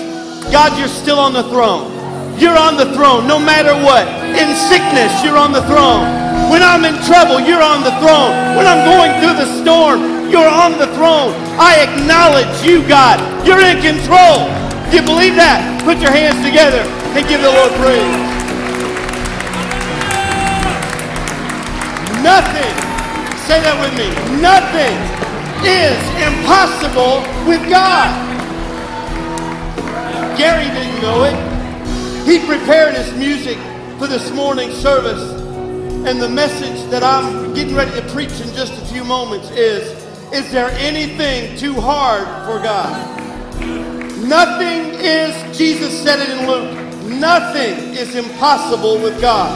God, 0.55 0.79
you're 0.79 0.93
still 0.93 1.19
on 1.19 1.35
the 1.35 1.43
throne. 1.51 1.91
You're 2.39 2.59
on 2.59 2.79
the 2.79 2.91
throne 2.95 3.27
no 3.27 3.39
matter 3.39 3.75
what. 3.75 4.07
In 4.35 4.55
sickness, 4.55 5.11
you're 5.23 5.39
on 5.39 5.51
the 5.51 5.63
throne. 5.67 6.07
When 6.51 6.63
I'm 6.63 6.87
in 6.87 6.99
trouble, 7.07 7.39
you're 7.43 7.63
on 7.63 7.83
the 7.83 7.95
throne. 8.03 8.35
When 8.59 8.67
I'm 8.67 8.83
going 8.87 9.11
through 9.23 9.39
the 9.39 9.51
storm, 9.63 10.31
you're 10.31 10.51
on 10.51 10.79
the 10.79 10.91
throne. 10.99 11.35
I 11.59 11.83
acknowledge 11.83 12.51
you, 12.63 12.87
God. 12.87 13.23
You're 13.47 13.63
in 13.63 13.79
control. 13.79 14.51
You 14.91 15.03
believe 15.03 15.35
that? 15.39 15.63
Put 15.87 15.99
your 15.99 16.11
hands 16.11 16.39
together 16.43 16.83
and 17.15 17.23
give 17.27 17.43
the 17.43 17.51
Lord 17.51 17.71
praise. 17.79 18.15
Nothing, 22.23 22.73
say 23.47 23.61
that 23.63 23.77
with 23.79 23.95
me, 23.95 24.09
nothing 24.41 25.24
is 25.67 25.99
impossible 26.21 27.21
with 27.49 27.69
God. 27.71 28.13
Gary 30.37 30.65
didn't 30.65 31.01
know 31.01 31.25
it. 31.25 32.27
He 32.27 32.45
prepared 32.47 32.95
his 32.95 33.13
music 33.15 33.57
for 33.99 34.07
this 34.07 34.31
morning's 34.33 34.75
service. 34.75 35.23
And 36.07 36.21
the 36.21 36.29
message 36.29 36.91
that 36.91 37.03
I'm 37.03 37.55
getting 37.55 37.75
ready 37.75 37.93
to 37.93 38.07
preach 38.13 38.33
in 38.41 38.53
just 38.55 38.73
a 38.75 38.85
few 38.87 39.05
moments 39.05 39.51
is 39.51 39.91
Is 40.33 40.51
there 40.53 40.71
anything 40.73 41.57
too 41.57 41.75
hard 41.75 42.25
for 42.47 42.63
God? 42.63 42.93
Nothing 44.27 44.95
is, 45.01 45.57
Jesus 45.57 46.03
said 46.03 46.19
it 46.19 46.31
in 46.31 46.47
Luke, 46.47 47.11
nothing 47.21 47.95
is 47.95 48.17
impossible 48.17 49.01
with 49.01 49.21
God. 49.21 49.53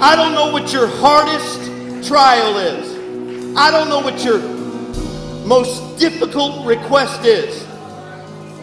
I 0.00 0.16
don't 0.16 0.32
know 0.32 0.50
what 0.52 0.72
your 0.72 0.86
hardest 0.86 2.08
trial 2.08 2.56
is. 2.56 3.56
I 3.56 3.70
don't 3.70 3.88
know 3.88 4.00
what 4.00 4.24
your 4.24 4.59
most 5.50 5.98
difficult 5.98 6.64
request 6.64 7.24
is. 7.24 7.66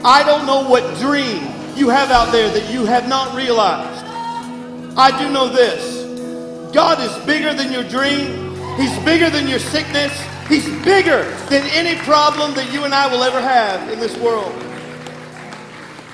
I 0.06 0.23
don't 0.26 0.45
know 0.45 0.69
what 0.69 0.97
dream 1.00 1.43
you 1.76 1.89
have 1.89 2.12
out 2.12 2.32
there 2.32 2.50
that 2.50 2.71
you 2.71 2.86
have 2.86 3.10
not 3.10 3.36
realized. 3.36 4.06
I 4.97 5.12
do 5.21 5.30
know 5.30 5.50
this 5.50 6.71
God 6.73 7.02
is 7.02 7.26
bigger 7.26 7.54
than 7.54 7.73
your 7.73 7.84
dream, 7.84 8.56
He's 8.78 8.97
bigger 9.00 9.30
than 9.30 9.50
your 9.50 9.60
sickness, 9.60 10.17
He's 10.47 10.65
bigger 10.86 11.26
than 11.50 11.63
any 11.73 12.00
problem 12.06 12.54
that 12.54 12.71
you 12.71 12.86
and 12.86 12.93
I 12.93 13.12
will 13.12 13.21
ever 13.21 13.41
have 13.41 13.91
in 13.91 14.00
this 14.00 14.17
world. 14.19 14.56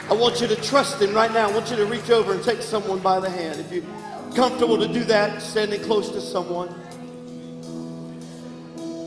I 0.09 0.15
want 0.15 0.41
you 0.41 0.47
to 0.47 0.55
trust 0.55 0.99
Him 0.99 1.13
right 1.13 1.31
now. 1.31 1.49
I 1.49 1.53
want 1.53 1.69
you 1.69 1.75
to 1.75 1.86
reach 1.86 2.09
over 2.09 2.33
and 2.33 2.43
take 2.43 2.63
someone 2.63 2.97
by 2.97 3.19
the 3.19 3.29
hand. 3.29 3.59
If 3.59 3.71
you're 3.71 3.86
comfortable 4.33 4.79
to 4.79 4.88
do 4.91 5.03
that, 5.03 5.39
standing 5.39 5.83
close 5.83 6.09
to 6.09 6.19
someone. 6.19 6.73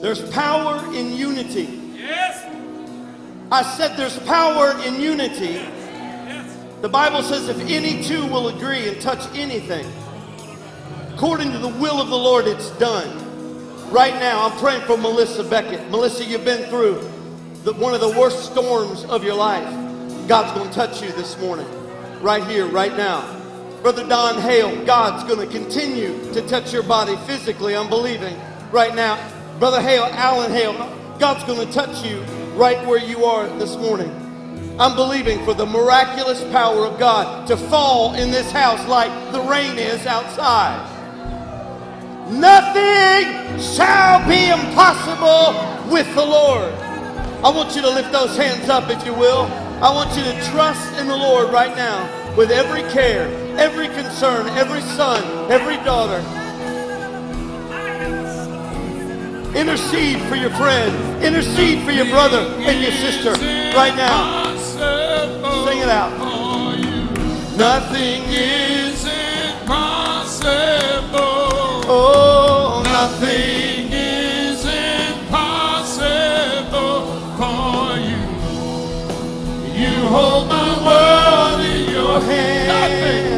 There's 0.07 0.31
power 0.31 0.95
in 0.95 1.17
unity. 1.17 1.65
Yes. 1.97 2.47
I 3.51 3.65
said 3.77 3.97
there's 3.97 4.17
power 4.21 4.81
in 4.87 5.01
unity. 5.01 5.55
Yes. 5.55 6.57
The 6.81 6.89
Bible 6.89 7.25
says 7.25 7.49
if 7.49 7.59
any 7.69 8.05
two 8.05 8.25
will 8.29 8.47
agree 8.47 8.87
and 8.87 9.01
touch 9.01 9.27
anything, 9.37 9.85
according 11.13 11.51
to 11.51 11.59
the 11.59 11.71
will 11.81 12.01
of 12.01 12.09
the 12.09 12.17
Lord, 12.17 12.47
it's 12.47 12.71
done. 12.79 13.19
Right 13.91 14.15
now, 14.15 14.47
I'm 14.47 14.57
praying 14.61 14.83
for 14.83 14.97
Melissa 14.97 15.43
Beckett. 15.43 15.91
Melissa, 15.91 16.25
you've 16.25 16.45
been 16.45 16.71
through 16.71 17.01
the, 17.65 17.73
one 17.73 17.93
of 17.93 18.01
the 18.01 18.17
worst 18.17 18.53
storms 18.53 19.03
of 19.07 19.25
your 19.25 19.35
life. 19.35 19.69
God's 20.29 20.57
going 20.57 20.69
to 20.69 20.73
touch 20.73 21.03
you 21.03 21.11
this 21.15 21.37
morning, 21.41 21.67
right 22.23 22.45
here, 22.45 22.67
right 22.67 22.97
now. 22.97 23.23
Brother 23.83 24.07
Don 24.07 24.41
Hale, 24.41 24.85
God's 24.85 25.25
going 25.25 25.45
to 25.45 25.53
continue 25.53 26.33
to 26.33 26.47
touch 26.47 26.73
your 26.73 26.85
body 26.85 27.17
physically, 27.27 27.75
I'm 27.75 27.89
believing, 27.89 28.39
right 28.71 28.95
now. 28.95 29.33
Brother 29.59 29.81
Hale, 29.81 30.05
Alan 30.13 30.51
Hale, 30.51 30.75
God's 31.19 31.43
going 31.45 31.67
to 31.67 31.73
touch 31.73 32.05
you 32.05 32.21
right 32.57 32.87
where 32.87 32.99
you 32.99 33.25
are 33.25 33.49
this 33.59 33.75
morning. 33.77 34.11
I'm 34.79 34.95
believing 34.95 35.43
for 35.47 35.55
the 35.55 35.65
miraculous 35.65 36.45
power 36.53 36.85
of 36.85 36.99
God 36.99 37.49
to 37.49 37.57
fall 37.57 38.15
in 38.15 38.31
this 38.31 38.53
house 38.53 38.87
like 38.87 39.11
the 39.33 39.41
rain 39.41 39.79
is 39.79 40.05
outside. 40.07 40.93
Nothing 42.31 43.59
shall 43.59 44.29
be 44.29 44.49
impossible 44.51 45.91
with 45.91 46.13
the 46.15 46.25
Lord. 46.25 46.73
I 47.43 47.51
want 47.51 47.75
you 47.75 47.81
to 47.81 47.89
lift 47.89 48.13
those 48.13 48.37
hands 48.37 48.69
up, 48.69 48.91
if 48.91 49.07
you 49.07 49.15
will. 49.15 49.45
I 49.81 49.91
want 49.91 50.15
you 50.19 50.25
to 50.25 50.51
trust 50.51 51.01
in 51.01 51.07
the 51.07 51.17
Lord 51.17 51.51
right 51.51 51.75
now 51.75 52.37
with 52.37 52.51
every 52.51 52.83
care, 52.93 53.27
every 53.59 53.87
concern, 53.89 54.49
every 54.49 54.83
son, 54.83 55.51
every 55.51 55.77
daughter, 55.77 56.21
Intercede 59.57 60.21
for 60.29 60.37
your 60.37 60.51
friend. 60.51 61.25
Intercede 61.25 61.85
for 61.85 61.91
your 61.91 62.07
brother 62.07 62.41
and 62.69 62.83
your 62.83 62.93
sister 62.93 63.33
right 63.75 63.97
now. 63.97 64.55
Sing 64.57 65.79
it 65.79 65.89
out. 65.89 66.13
Nothing 67.57 68.23
is 68.29 69.05
impossible. 69.05 70.53
Oh, 71.89 72.83
nothing. 72.85 73.67
hold 80.17 80.49
my 80.49 80.71
world 80.87 81.61
in 81.61 81.91
your 81.91 82.21
hand. 82.21 83.36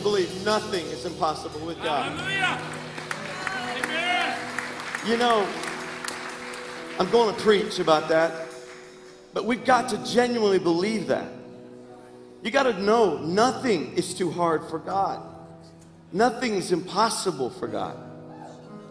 You 0.00 0.04
believe 0.04 0.44
nothing 0.46 0.86
is 0.86 1.04
impossible 1.04 1.60
with 1.66 1.76
God? 1.82 2.10
You 5.06 5.18
know, 5.18 5.46
I'm 6.98 7.10
going 7.10 7.34
to 7.34 7.40
preach 7.42 7.78
about 7.78 8.08
that, 8.08 8.48
but 9.34 9.44
we've 9.44 9.64
got 9.64 9.90
to 9.90 9.98
genuinely 10.04 10.58
believe 10.58 11.06
that. 11.08 11.30
You 12.42 12.50
got 12.50 12.62
to 12.62 12.80
know 12.80 13.18
nothing 13.18 13.92
is 13.94 14.14
too 14.14 14.30
hard 14.30 14.64
for 14.70 14.78
God. 14.78 15.22
Nothing 16.12 16.54
is 16.54 16.72
impossible 16.72 17.50
for 17.50 17.68
God. 17.68 17.96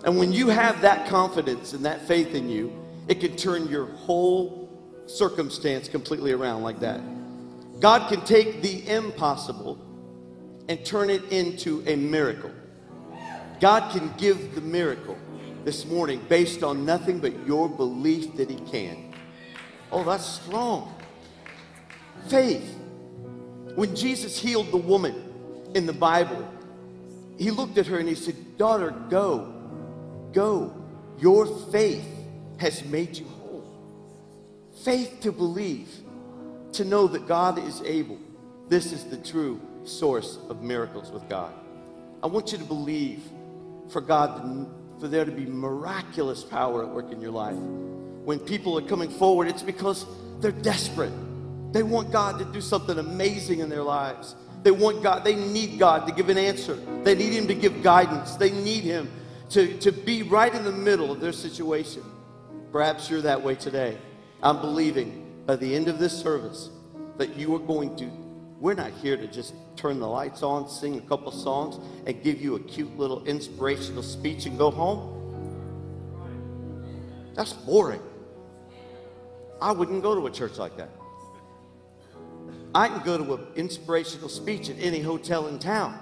And 0.05 0.17
when 0.17 0.31
you 0.31 0.49
have 0.49 0.81
that 0.81 1.07
confidence 1.07 1.73
and 1.73 1.85
that 1.85 2.07
faith 2.07 2.35
in 2.35 2.49
you, 2.49 2.71
it 3.07 3.19
can 3.19 3.35
turn 3.35 3.67
your 3.67 3.87
whole 3.87 4.69
circumstance 5.07 5.89
completely 5.89 6.33
around 6.33 6.61
like 6.61 6.79
that. 6.81 7.01
God 7.79 8.09
can 8.09 8.21
take 8.25 8.61
the 8.61 8.87
impossible 8.87 9.88
and 10.69 10.85
turn 10.85 11.09
it 11.09 11.23
into 11.31 11.83
a 11.87 11.95
miracle. 11.95 12.51
God 13.59 13.91
can 13.91 14.13
give 14.17 14.53
the 14.53 14.61
miracle 14.61 15.17
this 15.65 15.83
morning 15.85 16.23
based 16.29 16.63
on 16.63 16.85
nothing 16.85 17.19
but 17.19 17.45
your 17.45 17.67
belief 17.67 18.35
that 18.35 18.49
He 18.49 18.57
can. 18.71 19.13
Oh, 19.91 20.03
that's 20.03 20.25
strong. 20.25 20.93
Faith. 22.27 22.77
When 23.75 23.95
Jesus 23.95 24.39
healed 24.39 24.71
the 24.71 24.77
woman 24.77 25.15
in 25.73 25.87
the 25.87 25.93
Bible, 25.93 26.47
He 27.39 27.49
looked 27.49 27.79
at 27.79 27.87
her 27.87 27.97
and 27.97 28.07
He 28.07 28.15
said, 28.15 28.57
Daughter, 28.57 28.91
go. 29.09 29.51
Go. 30.33 30.73
Your 31.17 31.47
faith 31.71 32.07
has 32.57 32.85
made 32.85 33.17
you 33.17 33.25
whole. 33.25 33.65
Faith 34.83 35.17
to 35.21 35.31
believe, 35.31 35.89
to 36.73 36.85
know 36.85 37.07
that 37.07 37.27
God 37.27 37.57
is 37.57 37.81
able. 37.81 38.19
This 38.69 38.93
is 38.93 39.05
the 39.05 39.17
true 39.17 39.59
source 39.83 40.37
of 40.49 40.61
miracles 40.61 41.11
with 41.11 41.27
God. 41.29 41.53
I 42.21 42.27
want 42.27 42.51
you 42.51 42.57
to 42.57 42.63
believe 42.63 43.23
for 43.89 44.01
God, 44.01 44.67
for 44.99 45.07
there 45.07 45.25
to 45.25 45.31
be 45.31 45.45
miraculous 45.45 46.43
power 46.43 46.83
at 46.83 46.89
work 46.89 47.11
in 47.11 47.21
your 47.21 47.31
life. 47.31 47.55
When 47.55 48.39
people 48.39 48.77
are 48.77 48.87
coming 48.87 49.09
forward, 49.09 49.47
it's 49.47 49.63
because 49.63 50.05
they're 50.39 50.51
desperate. 50.51 51.13
They 51.71 51.83
want 51.83 52.11
God 52.11 52.39
to 52.39 52.45
do 52.45 52.61
something 52.61 52.97
amazing 52.97 53.59
in 53.59 53.69
their 53.69 53.83
lives. 53.83 54.35
They 54.63 54.71
want 54.71 55.01
God, 55.01 55.23
they 55.23 55.35
need 55.35 55.79
God 55.79 56.07
to 56.07 56.13
give 56.13 56.29
an 56.29 56.37
answer. 56.37 56.75
They 57.03 57.15
need 57.15 57.33
Him 57.33 57.47
to 57.47 57.55
give 57.55 57.81
guidance. 57.81 58.35
They 58.35 58.51
need 58.51 58.83
Him 58.83 59.09
to, 59.51 59.77
to 59.79 59.91
be 59.91 60.23
right 60.23 60.53
in 60.53 60.63
the 60.63 60.71
middle 60.71 61.11
of 61.11 61.19
their 61.19 61.31
situation. 61.31 62.03
Perhaps 62.71 63.09
you're 63.09 63.21
that 63.21 63.41
way 63.41 63.55
today. 63.55 63.97
I'm 64.43 64.59
believing 64.61 65.43
by 65.45 65.55
the 65.55 65.75
end 65.75 65.87
of 65.87 65.97
this 65.99 66.17
service 66.17 66.69
that 67.17 67.35
you 67.35 67.55
are 67.55 67.59
going 67.59 67.95
to, 67.97 68.09
we're 68.59 68.73
not 68.73 68.91
here 68.91 69.15
to 69.15 69.27
just 69.27 69.53
turn 69.75 69.99
the 69.99 70.07
lights 70.07 70.43
on, 70.43 70.67
sing 70.67 70.97
a 70.97 71.01
couple 71.01 71.31
songs, 71.31 71.79
and 72.05 72.21
give 72.21 72.41
you 72.41 72.55
a 72.55 72.59
cute 72.59 72.97
little 72.97 73.23
inspirational 73.25 74.03
speech 74.03 74.45
and 74.45 74.57
go 74.57 74.69
home. 74.69 75.15
That's 77.35 77.53
boring. 77.53 78.01
I 79.61 79.71
wouldn't 79.71 80.03
go 80.03 80.15
to 80.15 80.27
a 80.27 80.31
church 80.31 80.57
like 80.57 80.75
that. 80.77 80.89
I 82.75 82.87
can 82.87 82.99
go 82.99 83.17
to 83.17 83.33
an 83.33 83.47
inspirational 83.55 84.29
speech 84.29 84.69
at 84.69 84.75
any 84.79 84.99
hotel 84.99 85.47
in 85.47 85.57
town. 85.57 85.99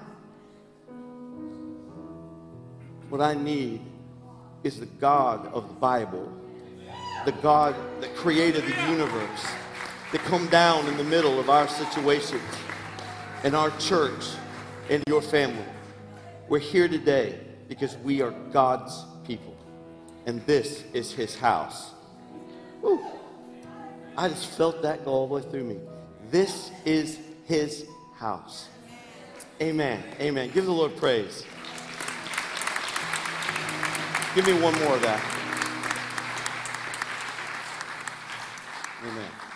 What 3.09 3.21
I 3.21 3.35
need 3.35 3.81
is 4.63 4.79
the 4.79 4.85
God 4.85 5.47
of 5.53 5.67
the 5.67 5.73
Bible, 5.75 6.31
the 7.25 7.31
God 7.33 7.75
that 8.01 8.15
created 8.15 8.63
the 8.63 8.91
universe, 8.91 9.45
to 10.11 10.17
come 10.19 10.47
down 10.47 10.87
in 10.87 10.97
the 10.97 11.03
middle 11.03 11.39
of 11.39 11.49
our 11.49 11.67
situations, 11.67 12.41
in 13.43 13.53
our 13.53 13.75
church, 13.77 14.25
in 14.89 15.03
your 15.07 15.21
family. 15.21 15.65
We're 16.47 16.59
here 16.59 16.87
today 16.87 17.39
because 17.67 17.97
we 17.97 18.21
are 18.21 18.31
God's 18.51 19.03
people, 19.25 19.55
and 20.25 20.41
this 20.45 20.83
is 20.93 21.11
His 21.11 21.35
house. 21.35 21.91
Woo. 22.81 23.01
I 24.15 24.29
just 24.29 24.47
felt 24.47 24.81
that 24.81 25.03
go 25.03 25.11
all 25.11 25.27
the 25.27 25.33
way 25.35 25.41
through 25.41 25.65
me. 25.65 25.77
This 26.31 26.71
is 26.85 27.19
His 27.45 27.85
house. 28.15 28.69
Amen. 29.61 30.01
Amen. 30.19 30.49
Give 30.51 30.65
the 30.65 30.71
Lord 30.71 30.95
praise. 30.95 31.43
Give 34.35 34.45
me 34.45 34.53
one 34.53 34.73
more 34.79 34.95
of 34.95 35.01
that. 35.01 35.21
Amen. 39.03 39.46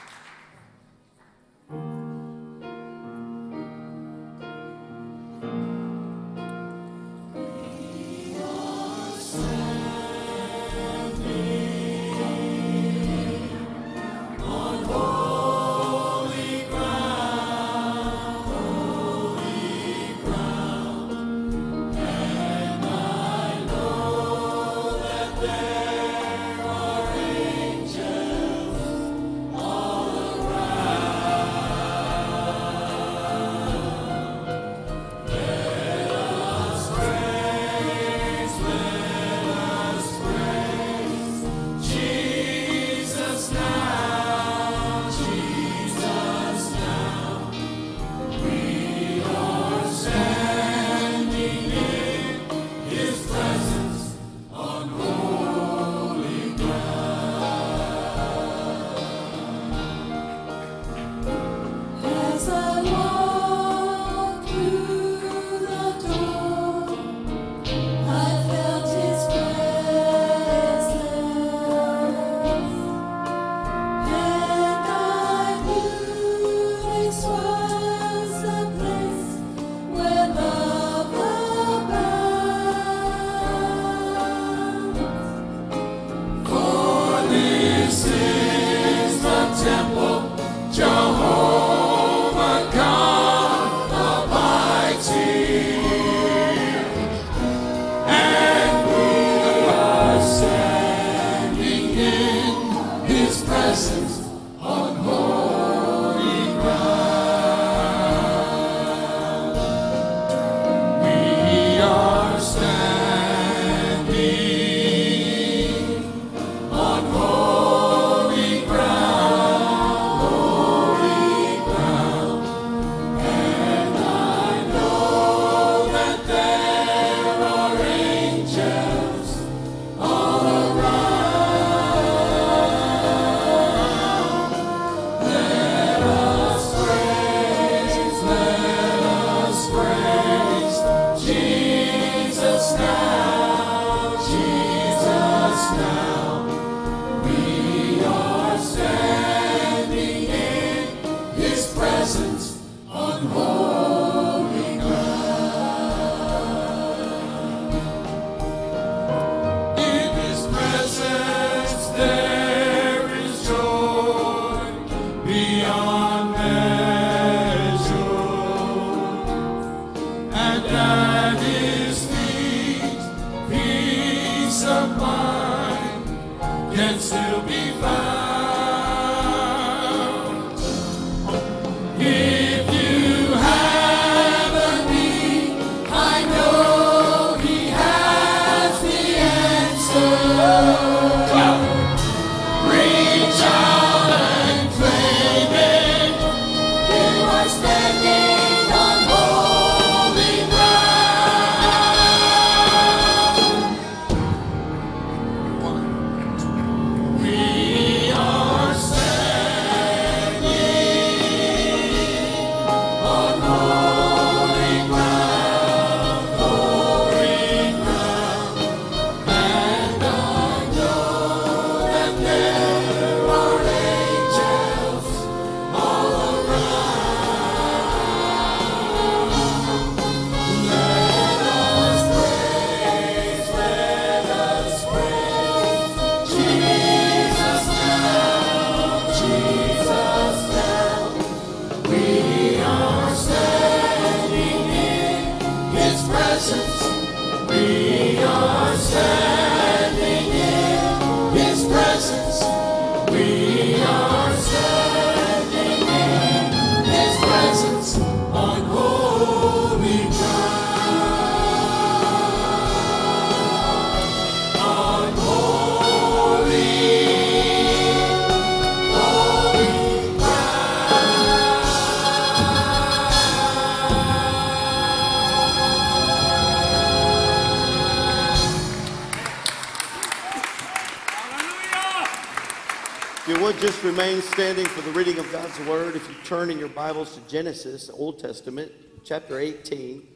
Bibles 286.71 287.15
to 287.15 287.21
Genesis, 287.29 287.89
Old 287.93 288.19
Testament, 288.19 288.71
chapter 289.03 289.39
18, 289.39 290.07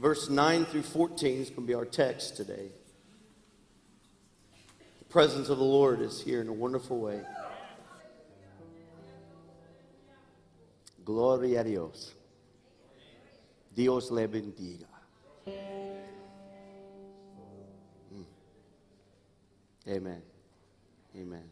verse 0.00 0.28
9 0.28 0.64
through 0.66 0.82
14 0.82 1.40
is 1.40 1.50
going 1.50 1.62
to 1.62 1.66
be 1.66 1.74
our 1.74 1.84
text 1.84 2.36
today. 2.36 2.68
The 4.98 5.04
presence 5.06 5.48
of 5.48 5.58
the 5.58 5.64
Lord 5.64 6.00
is 6.00 6.20
here 6.20 6.40
in 6.40 6.48
a 6.48 6.52
wonderful 6.52 6.98
way. 6.98 7.20
Gloria 11.04 11.60
a 11.60 11.64
Dios. 11.64 12.12
Dios 13.74 14.10
le 14.10 14.28
bendiga. 14.28 14.86
Mm. 15.46 15.54
Amen. 19.88 20.22
Amen 21.16 21.50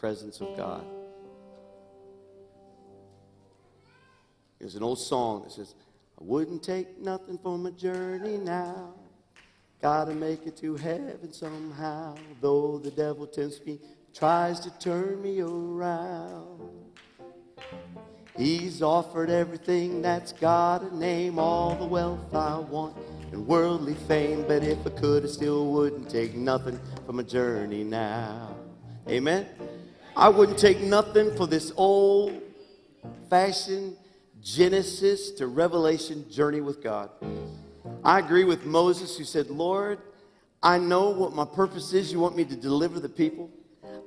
presence 0.00 0.40
of 0.40 0.56
God. 0.56 0.82
There's 4.60 4.74
an 4.74 4.82
old 4.82 4.98
song 4.98 5.42
that 5.42 5.52
says, 5.52 5.74
I 6.20 6.24
wouldn't 6.24 6.62
take 6.62 7.00
nothing 7.00 7.38
from 7.38 7.64
a 7.64 7.70
journey 7.70 8.36
now. 8.36 8.92
Gotta 9.80 10.14
make 10.14 10.46
it 10.46 10.58
to 10.58 10.76
heaven 10.76 11.32
somehow. 11.32 12.14
Though 12.42 12.76
the 12.76 12.90
devil 12.90 13.26
tempts 13.26 13.64
me, 13.64 13.78
tries 14.12 14.60
to 14.60 14.78
turn 14.78 15.22
me 15.22 15.40
around. 15.40 16.60
He's 18.36 18.82
offered 18.82 19.30
everything 19.30 20.02
that's 20.02 20.34
got 20.34 20.82
a 20.82 20.94
name, 20.94 21.38
all 21.38 21.74
the 21.74 21.86
wealth 21.86 22.34
I 22.34 22.58
want 22.58 22.96
and 23.32 23.46
worldly 23.46 23.94
fame. 23.94 24.44
But 24.46 24.62
if 24.62 24.86
I 24.86 24.90
could, 24.90 25.24
I 25.24 25.28
still 25.28 25.72
wouldn't 25.72 26.10
take 26.10 26.34
nothing 26.34 26.78
from 27.06 27.18
a 27.18 27.24
journey 27.24 27.82
now. 27.82 28.54
Amen. 29.08 29.46
I 30.14 30.28
wouldn't 30.28 30.58
take 30.58 30.80
nothing 30.80 31.34
for 31.34 31.46
this 31.46 31.72
old 31.76 32.42
fashioned 33.30 33.96
Genesis 34.42 35.30
to 35.32 35.46
Revelation 35.46 36.30
journey 36.30 36.60
with 36.60 36.82
God. 36.82 37.10
I 38.02 38.18
agree 38.18 38.44
with 38.44 38.64
Moses 38.64 39.16
who 39.16 39.24
said, 39.24 39.48
Lord, 39.48 39.98
I 40.62 40.78
know 40.78 41.10
what 41.10 41.34
my 41.34 41.44
purpose 41.44 41.92
is. 41.92 42.12
You 42.12 42.20
want 42.20 42.36
me 42.36 42.44
to 42.44 42.56
deliver 42.56 43.00
the 43.00 43.08
people. 43.08 43.50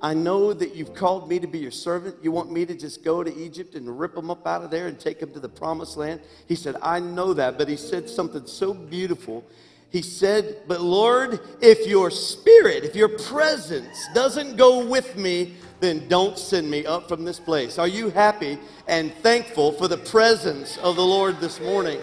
I 0.01 0.13
know 0.13 0.51
that 0.53 0.75
you've 0.75 0.93
called 0.93 1.29
me 1.29 1.39
to 1.39 1.47
be 1.47 1.59
your 1.59 1.71
servant. 1.71 2.17
You 2.21 2.31
want 2.31 2.51
me 2.51 2.65
to 2.65 2.75
just 2.75 3.03
go 3.03 3.23
to 3.23 3.33
Egypt 3.33 3.75
and 3.75 3.99
rip 3.99 4.15
them 4.15 4.29
up 4.29 4.45
out 4.45 4.63
of 4.63 4.69
there 4.69 4.87
and 4.87 4.99
take 4.99 5.19
them 5.19 5.31
to 5.33 5.39
the 5.39 5.47
promised 5.47 5.95
land. 5.95 6.19
He 6.47 6.55
said, 6.55 6.75
I 6.81 6.99
know 6.99 7.33
that. 7.33 7.57
But 7.57 7.69
he 7.69 7.77
said 7.77 8.09
something 8.09 8.45
so 8.45 8.73
beautiful. 8.73 9.45
He 9.93 10.01
said, 10.01 10.63
But 10.67 10.81
Lord, 10.81 11.39
if 11.61 11.87
your 11.87 12.09
spirit, 12.09 12.83
if 12.83 12.95
your 12.95 13.09
presence 13.09 14.07
doesn't 14.15 14.57
go 14.57 14.83
with 14.83 15.15
me, 15.15 15.53
then 15.81 16.07
don't 16.07 16.35
send 16.35 16.69
me 16.69 16.83
up 16.83 17.07
from 17.07 17.23
this 17.23 17.39
place. 17.39 17.77
Are 17.77 17.87
you 17.87 18.09
happy 18.09 18.57
and 18.87 19.13
thankful 19.13 19.71
for 19.71 19.87
the 19.87 19.99
presence 19.99 20.79
of 20.79 20.95
the 20.95 21.05
Lord 21.05 21.39
this 21.39 21.59
morning 21.61 22.01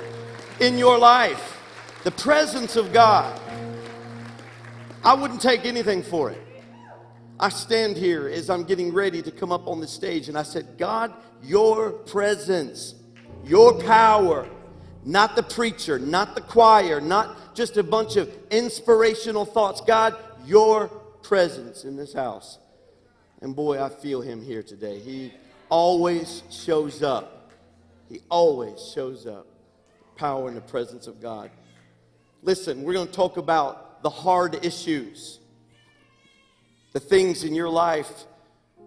in 0.60 0.78
your 0.78 0.98
life? 0.98 1.60
The 2.04 2.12
presence 2.12 2.76
of 2.76 2.92
God. 2.92 3.40
I 5.02 5.12
wouldn't 5.14 5.42
take 5.42 5.64
anything 5.64 6.04
for 6.04 6.30
it. 6.30 6.40
I 7.40 7.48
stand 7.48 7.96
here 7.96 8.28
as 8.28 8.50
I'm 8.50 8.62
getting 8.62 8.92
ready 8.92 9.20
to 9.20 9.32
come 9.32 9.50
up 9.50 9.66
on 9.66 9.80
the 9.80 9.88
stage 9.88 10.28
and 10.28 10.38
I 10.38 10.44
said, 10.44 10.78
God, 10.78 11.12
your 11.42 11.90
presence, 11.90 12.94
your 13.44 13.82
power, 13.82 14.46
not 15.04 15.34
the 15.34 15.42
preacher, 15.42 15.98
not 15.98 16.34
the 16.34 16.40
choir, 16.42 17.00
not 17.00 17.49
just 17.60 17.76
a 17.76 17.82
bunch 17.82 18.16
of 18.16 18.34
inspirational 18.50 19.44
thoughts. 19.44 19.82
God, 19.82 20.16
your 20.46 20.88
presence 21.22 21.84
in 21.84 21.94
this 21.94 22.14
house. 22.14 22.58
And 23.42 23.54
boy, 23.54 23.84
I 23.84 23.90
feel 23.90 24.22
him 24.22 24.42
here 24.42 24.62
today. 24.62 24.98
He 24.98 25.34
always 25.68 26.42
shows 26.48 27.02
up. 27.02 27.52
He 28.08 28.20
always 28.30 28.90
shows 28.94 29.26
up. 29.26 29.46
Power 30.16 30.48
in 30.48 30.54
the 30.54 30.62
presence 30.62 31.06
of 31.06 31.20
God. 31.20 31.50
Listen, 32.42 32.82
we're 32.82 32.94
going 32.94 33.08
to 33.08 33.12
talk 33.12 33.36
about 33.36 34.02
the 34.02 34.08
hard 34.08 34.64
issues, 34.64 35.38
the 36.94 37.00
things 37.00 37.44
in 37.44 37.54
your 37.54 37.68
life 37.68 38.24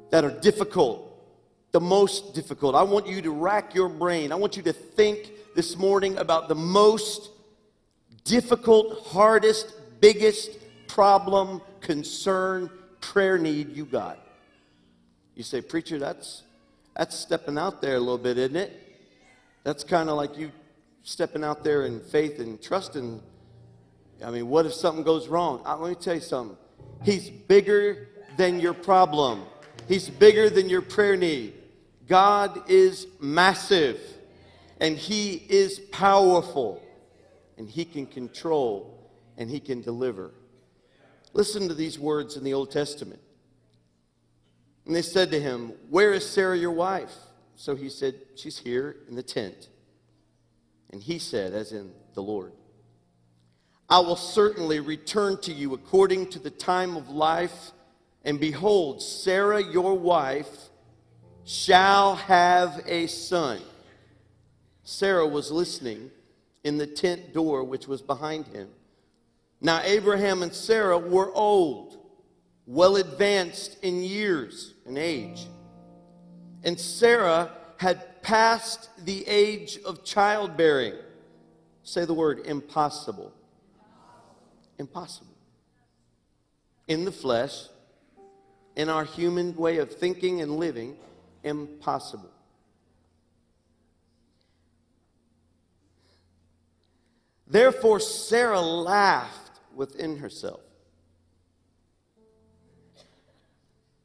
that 0.09 0.23
are 0.23 0.31
difficult, 0.31 1.15
the 1.73 1.79
most 1.79 2.33
difficult. 2.33 2.73
I 2.73 2.81
want 2.81 3.05
you 3.05 3.21
to 3.21 3.29
rack 3.29 3.75
your 3.75 3.87
brain. 3.87 4.31
I 4.31 4.35
want 4.35 4.57
you 4.57 4.63
to 4.63 4.73
think 4.73 5.29
this 5.55 5.77
morning 5.77 6.17
about 6.17 6.47
the 6.47 6.55
most 6.55 7.29
difficult, 8.23 9.05
hardest, 9.07 9.73
biggest 9.99 10.51
problem, 10.87 11.61
concern, 11.81 12.69
prayer 13.01 13.37
need 13.37 13.75
you 13.75 13.85
got. 13.85 14.19
You 15.35 15.43
say, 15.43 15.61
Preacher, 15.61 15.99
that's, 15.99 16.43
that's 16.95 17.17
stepping 17.17 17.57
out 17.57 17.81
there 17.81 17.95
a 17.95 17.99
little 17.99 18.17
bit, 18.17 18.37
isn't 18.37 18.55
it? 18.55 18.79
That's 19.63 19.83
kind 19.83 20.09
of 20.09 20.17
like 20.17 20.37
you 20.37 20.51
stepping 21.03 21.43
out 21.43 21.63
there 21.63 21.85
in 21.85 21.99
faith 21.99 22.39
and 22.39 22.61
trusting. 22.61 23.21
I 24.23 24.31
mean, 24.31 24.47
what 24.47 24.65
if 24.65 24.73
something 24.73 25.03
goes 25.03 25.27
wrong? 25.27 25.61
Uh, 25.65 25.77
let 25.77 25.89
me 25.89 25.95
tell 25.95 26.15
you 26.15 26.21
something. 26.21 26.57
He's 27.03 27.29
bigger 27.29 28.07
than 28.37 28.59
your 28.59 28.73
problem, 28.73 29.43
He's 29.87 30.09
bigger 30.09 30.49
than 30.49 30.69
your 30.69 30.81
prayer 30.81 31.15
need. 31.15 31.53
God 32.07 32.69
is 32.69 33.07
massive, 33.19 33.99
and 34.79 34.97
He 34.97 35.45
is 35.49 35.79
powerful, 35.91 36.82
and 37.57 37.69
He 37.69 37.85
can 37.85 38.05
control, 38.05 39.09
and 39.37 39.49
He 39.49 39.59
can 39.59 39.81
deliver. 39.81 40.31
Listen 41.33 41.67
to 41.67 41.73
these 41.73 41.97
words 41.97 42.37
in 42.37 42.43
the 42.43 42.53
Old 42.53 42.71
Testament. 42.71 43.19
And 44.85 44.95
they 44.95 45.01
said 45.01 45.31
to 45.31 45.39
him, 45.39 45.73
Where 45.89 46.13
is 46.13 46.29
Sarah, 46.29 46.57
your 46.57 46.71
wife? 46.71 47.13
So 47.55 47.75
he 47.75 47.89
said, 47.89 48.15
She's 48.35 48.57
here 48.57 48.97
in 49.07 49.15
the 49.15 49.23
tent. 49.23 49.69
And 50.91 51.01
he 51.01 51.17
said, 51.17 51.53
as 51.53 51.71
in 51.71 51.91
the 52.13 52.21
Lord, 52.21 52.51
I 53.89 53.99
will 53.99 54.15
certainly 54.15 54.79
return 54.79 55.41
to 55.41 55.51
you 55.51 55.73
according 55.73 56.29
to 56.31 56.39
the 56.39 56.51
time 56.51 56.95
of 56.95 57.09
life. 57.09 57.71
And 58.23 58.39
behold, 58.39 59.01
Sarah, 59.01 59.63
your 59.63 59.97
wife, 59.97 60.69
shall 61.45 62.15
have 62.15 62.81
a 62.85 63.07
son. 63.07 63.59
Sarah 64.83 65.27
was 65.27 65.51
listening 65.51 66.11
in 66.63 66.77
the 66.77 66.87
tent 66.87 67.33
door 67.33 67.63
which 67.63 67.87
was 67.87 68.01
behind 68.01 68.47
him. 68.47 68.69
Now, 69.61 69.81
Abraham 69.83 70.43
and 70.43 70.53
Sarah 70.53 70.97
were 70.97 71.31
old, 71.33 71.97
well 72.65 72.97
advanced 72.97 73.77
in 73.81 74.03
years 74.03 74.73
and 74.85 74.97
age. 74.97 75.47
And 76.63 76.79
Sarah 76.79 77.51
had 77.77 78.21
passed 78.21 78.89
the 79.05 79.27
age 79.27 79.79
of 79.85 80.03
childbearing. 80.03 80.95
Say 81.83 82.05
the 82.05 82.13
word 82.13 82.45
impossible. 82.45 83.33
Impossible. 84.77 85.27
In 86.87 87.05
the 87.05 87.11
flesh, 87.11 87.67
in 88.75 88.89
our 88.89 89.05
human 89.05 89.55
way 89.55 89.77
of 89.77 89.93
thinking 89.93 90.41
and 90.41 90.57
living, 90.57 90.97
impossible. 91.43 92.32
Therefore, 97.47 97.99
Sarah 97.99 98.61
laughed 98.61 99.59
within 99.75 100.17
herself, 100.17 100.61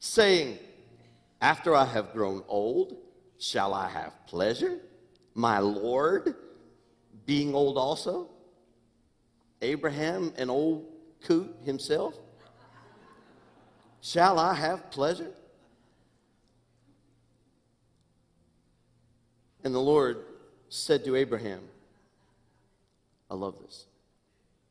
saying, 0.01 0.59
After 1.41 1.75
I 1.75 1.85
have 1.85 2.13
grown 2.13 2.43
old, 2.49 2.97
shall 3.39 3.73
I 3.75 3.89
have 3.89 4.13
pleasure? 4.27 4.81
My 5.35 5.61
Lord 5.61 6.35
being 7.27 7.55
old 7.55 7.79
also? 7.79 8.29
Abraham, 9.63 10.33
an 10.37 10.51
old 10.51 10.87
coot 11.23 11.55
himself? 11.65 12.15
Shall 14.01 14.39
I 14.39 14.55
have 14.55 14.91
pleasure? 14.91 15.33
And 19.65 19.75
the 19.75 19.81
Lord 19.81 20.25
said 20.69 21.05
to 21.05 21.17
Abraham, 21.17 21.61
I 23.31 23.35
love 23.35 23.59
this. 23.61 23.87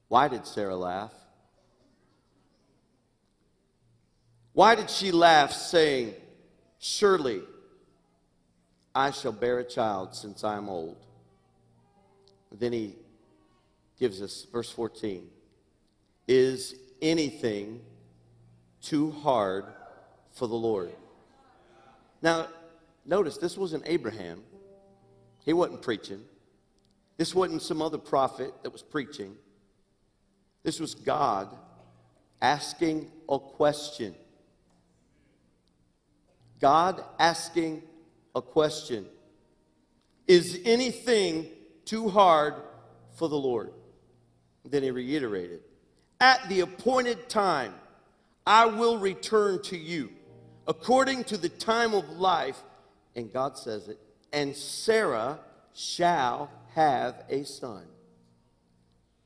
Why 0.07 0.27
did 0.27 0.45
Sarah 0.45 0.75
laugh? 0.75 1.13
Why 4.53 4.73
did 4.75 4.89
she 4.89 5.11
laugh, 5.11 5.51
saying, 5.51 6.15
Surely 6.79 7.41
I 8.95 9.11
shall 9.11 9.31
bear 9.31 9.59
a 9.59 9.63
child 9.63 10.15
since 10.15 10.43
I 10.43 10.57
am 10.57 10.69
old? 10.69 10.97
Then 12.51 12.73
he 12.73 12.95
gives 13.99 14.21
us 14.21 14.47
verse 14.51 14.71
14 14.71 15.27
Is 16.27 16.75
anything 17.01 17.81
too 18.81 19.11
hard 19.11 19.65
for 20.31 20.47
the 20.47 20.55
Lord? 20.55 20.91
Now, 22.21 22.47
notice 23.05 23.37
this 23.37 23.57
wasn't 23.57 23.83
Abraham, 23.85 24.41
he 25.45 25.53
wasn't 25.53 25.81
preaching. 25.81 26.23
This 27.17 27.33
wasn't 27.33 27.63
some 27.63 27.81
other 27.81 27.97
prophet 27.97 28.53
that 28.63 28.71
was 28.71 28.83
preaching. 28.83 29.35
This 30.63 30.79
was 30.79 30.93
God 30.93 31.49
asking 32.41 33.11
a 33.27 33.39
question. 33.39 34.15
God 36.59 37.03
asking 37.19 37.83
a 38.35 38.41
question 38.41 39.05
Is 40.27 40.59
anything 40.63 41.47
too 41.85 42.09
hard 42.09 42.55
for 43.15 43.27
the 43.27 43.37
Lord? 43.37 43.71
Then 44.63 44.83
he 44.83 44.91
reiterated 44.91 45.61
At 46.21 46.47
the 46.49 46.61
appointed 46.61 47.29
time, 47.29 47.73
I 48.45 48.65
will 48.65 48.97
return 48.97 49.61
to 49.63 49.77
you 49.77 50.11
according 50.67 51.23
to 51.25 51.37
the 51.37 51.49
time 51.49 51.93
of 51.93 52.09
life. 52.09 52.61
And 53.15 53.33
God 53.33 53.57
says 53.57 53.87
it, 53.87 53.97
and 54.31 54.55
Sarah 54.55 55.39
shall 55.73 56.51
have 56.77 57.23
a 57.27 57.43
son. 57.43 57.83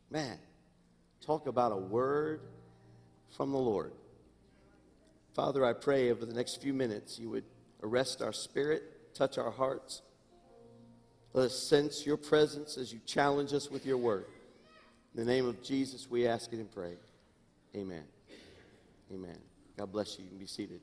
Man, 0.10 0.38
talk 1.20 1.48
about 1.48 1.74
a 1.74 1.78
word 1.78 2.40
from 3.36 3.52
the 3.52 3.58
Lord. 3.58 3.92
Father, 5.34 5.66
I 5.66 5.74
pray 5.74 6.12
over 6.12 6.26
the 6.26 6.34
next 6.34 6.62
few 6.62 6.74
minutes 6.74 7.20
you 7.20 7.30
would 7.30 7.44
arrest 7.84 8.22
our 8.22 8.32
spirit, 8.32 9.14
touch 9.14 9.38
our 9.38 9.52
hearts. 9.52 10.02
Let 11.34 11.48
us 11.48 11.60
sense 11.60 12.06
your 12.06 12.16
presence 12.16 12.78
as 12.78 12.94
you 12.94 13.02
challenge 13.06 13.52
us 13.52 13.70
with 13.70 13.86
your 13.86 13.98
word. 13.98 14.28
In 15.14 15.26
the 15.26 15.30
name 15.30 15.46
of 15.46 15.62
Jesus, 15.62 16.10
we 16.10 16.28
ask 16.28 16.54
it 16.54 16.60
and 16.60 16.72
pray. 16.72 16.94
Amen. 17.76 18.04
Amen. 19.14 19.38
God 19.78 19.92
bless 19.92 20.18
you. 20.18 20.24
You 20.24 20.30
can 20.30 20.40
be 20.40 20.48
seated. 20.48 20.80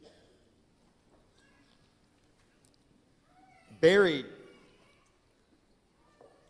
Buried 3.80 4.26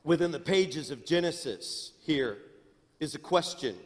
within 0.08 0.30
the 0.30 0.40
pages 0.40 0.90
of 0.90 1.04
Genesis 1.04 1.92
here 2.00 2.38
is 2.98 3.14
a 3.14 3.18
question. 3.18 3.76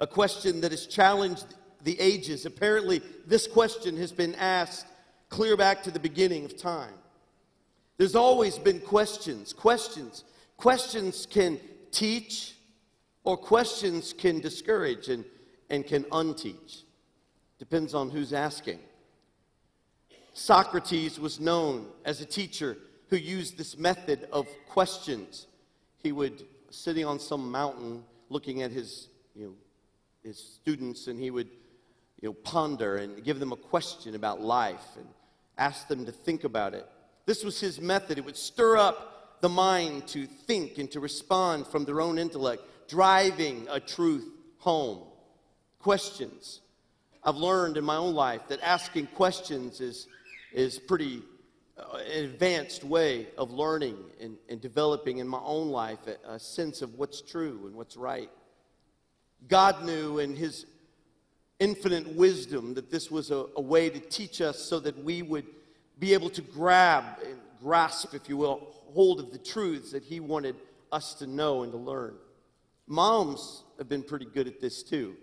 A 0.00 0.06
question 0.06 0.62
that 0.62 0.70
has 0.70 0.86
challenged 0.86 1.44
the 1.84 2.00
ages. 2.00 2.46
Apparently, 2.46 3.02
this 3.26 3.46
question 3.46 3.94
has 3.98 4.10
been 4.10 4.34
asked 4.36 4.86
clear 5.28 5.54
back 5.54 5.82
to 5.82 5.90
the 5.90 6.00
beginning 6.00 6.46
of 6.46 6.56
time. 6.56 6.94
There's 7.98 8.14
always 8.14 8.58
been 8.58 8.80
questions. 8.80 9.52
Questions. 9.52 10.24
Questions 10.56 11.26
can 11.26 11.60
teach, 11.92 12.54
or 13.22 13.36
questions 13.36 14.14
can 14.14 14.40
discourage 14.40 15.08
and, 15.08 15.26
and 15.68 15.86
can 15.86 16.04
unteach. 16.04 16.84
Depends 17.58 17.92
on 17.92 18.08
who's 18.08 18.32
asking. 18.32 18.78
Socrates 20.32 21.20
was 21.20 21.38
known 21.38 21.86
as 22.06 22.22
a 22.22 22.24
teacher 22.24 22.78
who 23.10 23.16
used 23.16 23.58
this 23.58 23.76
method 23.76 24.28
of 24.32 24.46
questions. 24.68 25.46
He 25.98 26.12
would, 26.12 26.44
sitting 26.70 27.04
on 27.04 27.18
some 27.18 27.50
mountain, 27.50 28.04
looking 28.28 28.62
at 28.62 28.70
his, 28.70 29.08
you 29.34 29.46
know, 29.46 29.54
his 30.22 30.38
students, 30.38 31.08
and 31.08 31.18
he 31.18 31.30
would, 31.30 31.48
you 32.20 32.28
know, 32.28 32.32
ponder 32.32 32.96
and 32.96 33.22
give 33.24 33.40
them 33.40 33.52
a 33.52 33.56
question 33.56 34.14
about 34.14 34.40
life 34.40 34.96
and 34.96 35.06
ask 35.58 35.88
them 35.88 36.06
to 36.06 36.12
think 36.12 36.44
about 36.44 36.72
it. 36.72 36.86
This 37.26 37.44
was 37.44 37.60
his 37.60 37.80
method. 37.80 38.16
It 38.16 38.24
would 38.24 38.36
stir 38.36 38.76
up 38.76 39.40
the 39.40 39.48
mind 39.48 40.06
to 40.08 40.26
think 40.26 40.78
and 40.78 40.90
to 40.92 41.00
respond 41.00 41.66
from 41.66 41.84
their 41.84 42.00
own 42.00 42.18
intellect, 42.18 42.62
driving 42.88 43.66
a 43.70 43.80
truth 43.80 44.28
home. 44.58 45.02
Questions. 45.80 46.60
I've 47.24 47.36
learned 47.36 47.76
in 47.76 47.84
my 47.84 47.96
own 47.96 48.14
life 48.14 48.42
that 48.48 48.60
asking 48.62 49.08
questions 49.08 49.80
is, 49.80 50.06
is 50.52 50.78
pretty 50.78 51.22
an 51.94 52.24
advanced 52.24 52.84
way 52.84 53.28
of 53.36 53.50
learning 53.50 53.96
and, 54.20 54.36
and 54.48 54.60
developing 54.60 55.18
in 55.18 55.28
my 55.28 55.40
own 55.42 55.68
life 55.68 55.98
a, 56.06 56.32
a 56.32 56.38
sense 56.38 56.82
of 56.82 56.94
what's 56.94 57.20
true 57.20 57.62
and 57.66 57.74
what's 57.74 57.96
right. 57.96 58.30
God 59.48 59.84
knew 59.84 60.18
in 60.18 60.36
His 60.36 60.66
infinite 61.58 62.14
wisdom 62.14 62.74
that 62.74 62.90
this 62.90 63.10
was 63.10 63.30
a, 63.30 63.46
a 63.56 63.60
way 63.60 63.90
to 63.90 64.00
teach 64.00 64.40
us 64.40 64.58
so 64.58 64.80
that 64.80 65.02
we 65.04 65.22
would 65.22 65.46
be 65.98 66.14
able 66.14 66.30
to 66.30 66.42
grab 66.42 67.04
and 67.24 67.36
grasp, 67.62 68.14
if 68.14 68.28
you 68.28 68.36
will, 68.36 68.68
hold 68.94 69.20
of 69.20 69.30
the 69.30 69.38
truths 69.38 69.92
that 69.92 70.02
He 70.02 70.20
wanted 70.20 70.56
us 70.90 71.14
to 71.14 71.26
know 71.26 71.62
and 71.62 71.72
to 71.72 71.78
learn. 71.78 72.14
Moms 72.86 73.62
have 73.78 73.88
been 73.88 74.02
pretty 74.02 74.24
good 74.24 74.48
at 74.48 74.60
this 74.60 74.82
too. 74.82 75.14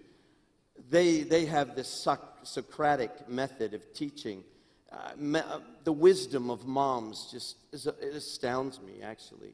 They, 0.90 1.24
they 1.24 1.46
have 1.46 1.76
this 1.76 1.90
Soc- 1.90 2.40
Socratic 2.44 3.28
method 3.28 3.74
of 3.74 3.94
teaching. 3.94 4.44
Uh, 4.92 5.12
me, 5.18 5.40
uh, 5.40 5.60
the 5.84 5.92
wisdom 5.92 6.50
of 6.50 6.66
moms 6.66 7.30
just 7.32 7.58
is, 7.72 7.88
it 7.88 8.16
astounds 8.16 8.80
me, 8.80 9.02
actually. 9.04 9.54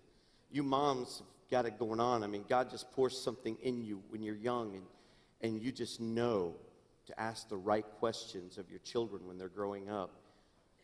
You 0.52 0.64
moms 0.64 1.20
have 1.20 1.28
got 1.50 1.66
it 1.66 1.80
going 1.80 2.00
on. 2.00 2.24
I 2.24 2.28
mean, 2.28 2.46
God 2.48 2.70
just 2.70 2.92
pours 2.92 3.20
something 3.20 3.58
in 3.64 3.84
you 3.84 4.02
when 4.10 4.22
you're 4.22 4.36
young, 4.36 4.76
and, 4.76 4.84
and 5.42 5.62
you 5.62 5.72
just 5.72 6.00
know 6.00 6.54
to 7.08 7.20
ask 7.20 7.50
the 7.50 7.58
right 7.58 7.86
questions 8.00 8.58
of 8.58 8.70
your 8.70 8.80
children 8.80 9.26
when 9.28 9.38
they're 9.38 9.50
growing 9.50 9.90
up. 9.90 10.12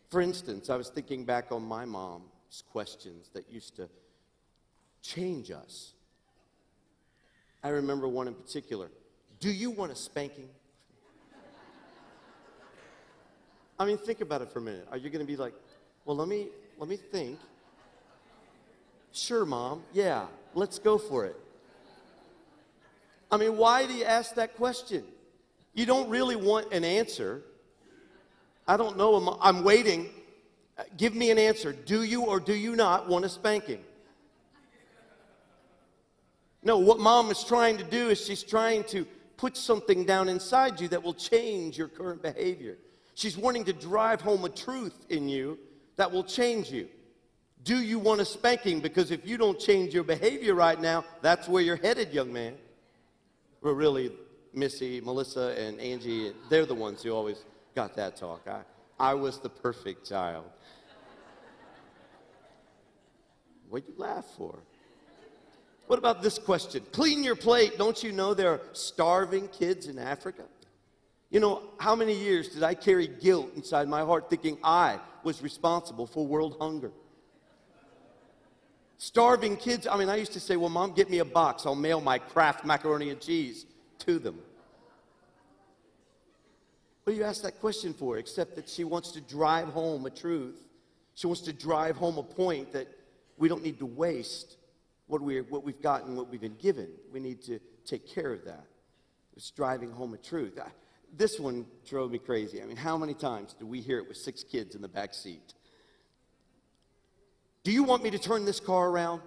For 0.10 0.22
instance, 0.22 0.70
I 0.70 0.76
was 0.76 0.90
thinking 0.90 1.24
back 1.24 1.52
on 1.52 1.62
my 1.62 1.86
mom's 1.86 2.64
questions 2.72 3.30
that 3.34 3.46
used 3.52 3.76
to 3.76 3.88
change 5.02 5.52
us. 5.52 5.94
I 7.64 7.70
remember 7.70 8.08
one 8.08 8.28
in 8.28 8.34
particular 8.34 8.90
Do 9.40 9.52
you 9.52 9.70
want 9.70 9.92
a 9.92 9.96
spanking? 9.96 10.50
I 13.80 13.86
mean, 13.86 13.98
think 13.98 14.20
about 14.20 14.42
it 14.42 14.52
for 14.52 14.60
a 14.60 14.62
minute. 14.62 14.86
Are 14.92 14.98
you 14.98 15.10
going 15.10 15.26
to 15.26 15.32
be 15.32 15.38
like, 15.38 15.54
well, 16.04 16.18
let 16.18 16.28
me, 16.28 16.50
let 16.78 16.90
me 16.90 16.98
think. 16.98 17.40
Sure, 19.14 19.46
mom. 19.46 19.84
Yeah, 19.94 20.26
let's 20.54 20.80
go 20.80 20.98
for 20.98 21.26
it. 21.26 21.36
I 23.32 23.38
mean, 23.38 23.56
why 23.56 23.86
do 23.86 23.94
you 23.94 24.04
ask 24.04 24.36
that 24.36 24.58
question? 24.58 25.04
You 25.74 25.86
don't 25.86 26.10
really 26.10 26.36
want 26.36 26.74
an 26.74 26.84
answer. 26.84 27.42
I 28.68 28.76
don't 28.76 28.98
know. 28.98 29.16
I'm, 29.16 29.38
I'm 29.42 29.64
waiting. 29.64 30.10
Give 30.98 31.16
me 31.16 31.32
an 31.32 31.38
answer. 31.38 31.72
Do 31.72 32.04
you 32.04 32.26
or 32.26 32.40
do 32.40 32.54
you 32.54 32.76
not 32.76 33.08
want 33.08 33.24
a 33.24 33.30
spanking? 33.30 33.84
No, 36.64 36.80
what 36.80 37.00
mom 37.00 37.32
is 37.32 37.44
trying 37.46 37.78
to 37.78 37.84
do 37.86 38.10
is 38.10 38.20
she's 38.26 38.44
trying 38.44 38.84
to 38.86 39.06
put 39.38 39.56
something 39.56 40.04
down 40.04 40.28
inside 40.28 40.82
you 40.82 40.90
that 40.90 41.02
will 41.02 41.14
change 41.14 41.78
your 41.78 41.88
current 41.88 42.22
behavior. 42.22 42.78
She's 43.20 43.38
wanting 43.38 43.66
to 43.66 43.74
drive 43.74 44.22
home 44.22 44.46
a 44.46 44.50
truth 44.50 44.96
in 45.10 45.28
you 45.28 45.60
that 45.98 46.10
will 46.10 46.24
change 46.24 46.72
you. 46.72 46.88
Do 47.66 47.78
you 47.78 48.00
want 48.00 48.22
a 48.22 48.26
spanking? 48.26 48.80
Because 48.80 49.12
if 49.12 49.28
you 49.28 49.38
don't 49.38 49.60
change 49.60 49.94
your 49.94 50.06
behavior 50.06 50.56
right 50.56 50.80
now, 50.80 51.04
that's 51.22 51.46
where 51.46 51.62
you're 51.62 51.76
headed, 51.76 52.14
young 52.14 52.32
man. 52.32 52.54
Well, 53.62 53.74
really, 53.74 54.14
Missy, 54.54 55.02
Melissa, 55.02 55.54
and 55.60 55.82
Angie, 55.82 56.32
they're 56.50 56.66
the 56.66 56.74
ones 56.74 57.04
who 57.04 57.12
always 57.12 57.44
got 57.76 57.94
that 57.98 58.16
talk. 58.16 58.48
I, 58.48 58.62
I 58.98 59.16
was 59.16 59.42
the 59.42 59.50
perfect 59.50 60.08
child. 60.08 60.46
What 63.70 63.84
you 63.86 63.96
laugh 63.98 64.28
for? 64.38 64.60
What 65.88 66.00
about 66.00 66.24
this 66.24 66.40
question? 66.40 66.86
Clean 66.94 67.22
your 67.22 67.36
plate. 67.36 67.78
Don't 67.78 68.02
you 68.02 68.14
know 68.14 68.34
there 68.34 68.52
are 68.52 68.62
starving 68.72 69.50
kids 69.50 69.88
in 69.88 70.00
Africa? 70.00 70.44
You 71.30 71.40
know, 71.40 71.62
how 71.80 71.96
many 71.96 72.14
years 72.14 72.50
did 72.50 72.64
I 72.64 72.74
carry 72.74 73.08
guilt 73.08 73.52
inside 73.56 73.88
my 73.88 74.02
heart 74.02 74.30
thinking 74.30 74.58
I 74.64 75.00
was 75.24 75.44
responsible 75.44 76.08
for 76.08 76.26
world 76.26 76.58
hunger? 76.60 76.92
Starving 78.98 79.56
kids, 79.56 79.88
I 79.88 79.98
mean, 79.98 80.10
I 80.10 80.16
used 80.16 80.34
to 80.34 80.40
say, 80.40 80.56
well, 80.58 80.70
mom, 80.70 80.94
get 80.94 81.10
me 81.10 81.20
a 81.20 81.26
box. 81.26 81.66
I'll 81.66 81.76
mail 81.76 82.02
my 82.02 82.18
Kraft 82.18 82.66
macaroni 82.66 83.12
and 83.12 83.22
cheese 83.22 83.66
to 84.00 84.20
them. 84.20 84.40
What 87.04 87.14
do 87.14 87.20
you 87.20 87.24
ask 87.24 87.44
that 87.44 87.60
question 87.60 87.94
for? 87.94 88.18
Except 88.18 88.56
that 88.56 88.68
she 88.68 88.84
wants 88.84 89.12
to 89.12 89.22
drive 89.22 89.70
home 89.70 90.06
a 90.06 90.10
truth. 90.10 90.62
She 91.16 91.28
wants 91.28 91.42
to 91.42 91.54
drive 91.54 91.96
home 91.96 92.18
a 92.18 92.24
point 92.24 92.74
that 92.74 92.88
we 93.38 93.48
don't 93.48 93.64
need 93.64 93.80
to 93.80 93.86
waste 93.86 94.58
what, 95.08 95.22
we 95.22 95.42
what 95.42 95.64
we've 95.64 95.82
gotten, 95.82 96.16
what 96.16 96.30
we've 96.30 96.42
been 96.42 96.58
given. 96.58 96.90
We 97.12 97.20
need 97.20 97.42
to 97.44 97.60
take 97.86 98.08
care 98.08 98.34
of 98.34 98.46
that. 98.46 98.66
It's 99.36 99.50
driving 99.52 99.92
home 99.92 100.14
a 100.14 100.18
truth. 100.18 100.60
I, 100.62 100.70
this 101.18 101.40
one 101.40 101.66
drove 101.88 102.12
me 102.12 102.18
crazy. 102.18 102.62
I 102.62 102.66
mean, 102.66 102.78
how 102.78 102.98
many 102.98 103.14
times 103.14 103.56
do 103.58 103.66
we 103.66 103.82
hear 103.82 103.98
it 104.00 104.08
with 104.08 104.18
six 104.18 104.44
kids 104.44 104.76
in 104.76 104.82
the 104.82 104.88
back 104.88 105.14
seat? 105.14 105.54
Do 107.64 107.72
you 107.72 107.84
want 107.84 108.04
me 108.04 108.10
to 108.12 108.20
turn 108.20 108.46
this 108.46 108.60
car 108.60 108.90
around? 108.90 109.22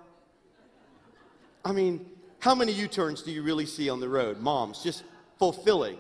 I 1.65 1.73
mean, 1.73 2.07
how 2.39 2.55
many 2.55 2.73
U 2.73 2.89
turns 2.89 3.23
do 3.23 3.31
you 3.31 3.43
really 3.43 3.67
see 3.67 3.89
on 3.89 4.01
the 4.01 4.09
road? 4.09 4.41
Moms 4.41 4.83
just 4.83 5.05
fulfilling. 5.39 5.99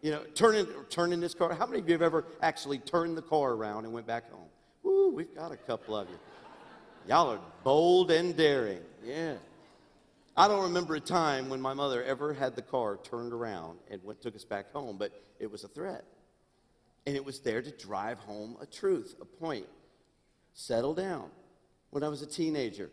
You 0.00 0.12
know, 0.12 0.22
turning, 0.34 0.66
turning 0.88 1.20
this 1.20 1.34
car. 1.34 1.52
How 1.52 1.66
many 1.66 1.80
of 1.80 1.88
you 1.88 1.92
have 1.92 2.02
ever 2.02 2.24
actually 2.40 2.78
turned 2.78 3.16
the 3.18 3.22
car 3.22 3.52
around 3.52 3.84
and 3.84 3.92
went 3.92 4.06
back 4.06 4.30
home? 4.30 4.48
Woo, 4.82 5.10
we've 5.10 5.34
got 5.34 5.52
a 5.52 5.56
couple 5.56 5.94
of 5.94 6.08
you. 6.08 6.18
Y'all 7.06 7.30
are 7.30 7.40
bold 7.64 8.10
and 8.10 8.34
daring. 8.36 8.80
Yeah. 9.04 9.34
I 10.40 10.48
don't 10.48 10.62
remember 10.62 10.94
a 10.94 11.00
time 11.00 11.50
when 11.50 11.60
my 11.60 11.74
mother 11.74 12.02
ever 12.02 12.32
had 12.32 12.56
the 12.56 12.62
car 12.62 12.96
turned 12.96 13.34
around 13.34 13.78
and 13.90 14.02
went, 14.02 14.22
took 14.22 14.34
us 14.34 14.42
back 14.42 14.72
home, 14.72 14.96
but 14.96 15.12
it 15.38 15.50
was 15.50 15.64
a 15.64 15.68
threat. 15.68 16.02
And 17.06 17.14
it 17.14 17.22
was 17.22 17.40
there 17.40 17.60
to 17.60 17.70
drive 17.70 18.18
home 18.20 18.56
a 18.58 18.64
truth, 18.64 19.16
a 19.20 19.26
point. 19.26 19.66
Settle 20.54 20.94
down 20.94 21.28
when 21.90 22.02
I 22.02 22.08
was 22.08 22.22
a 22.22 22.26
teenager. 22.26 22.88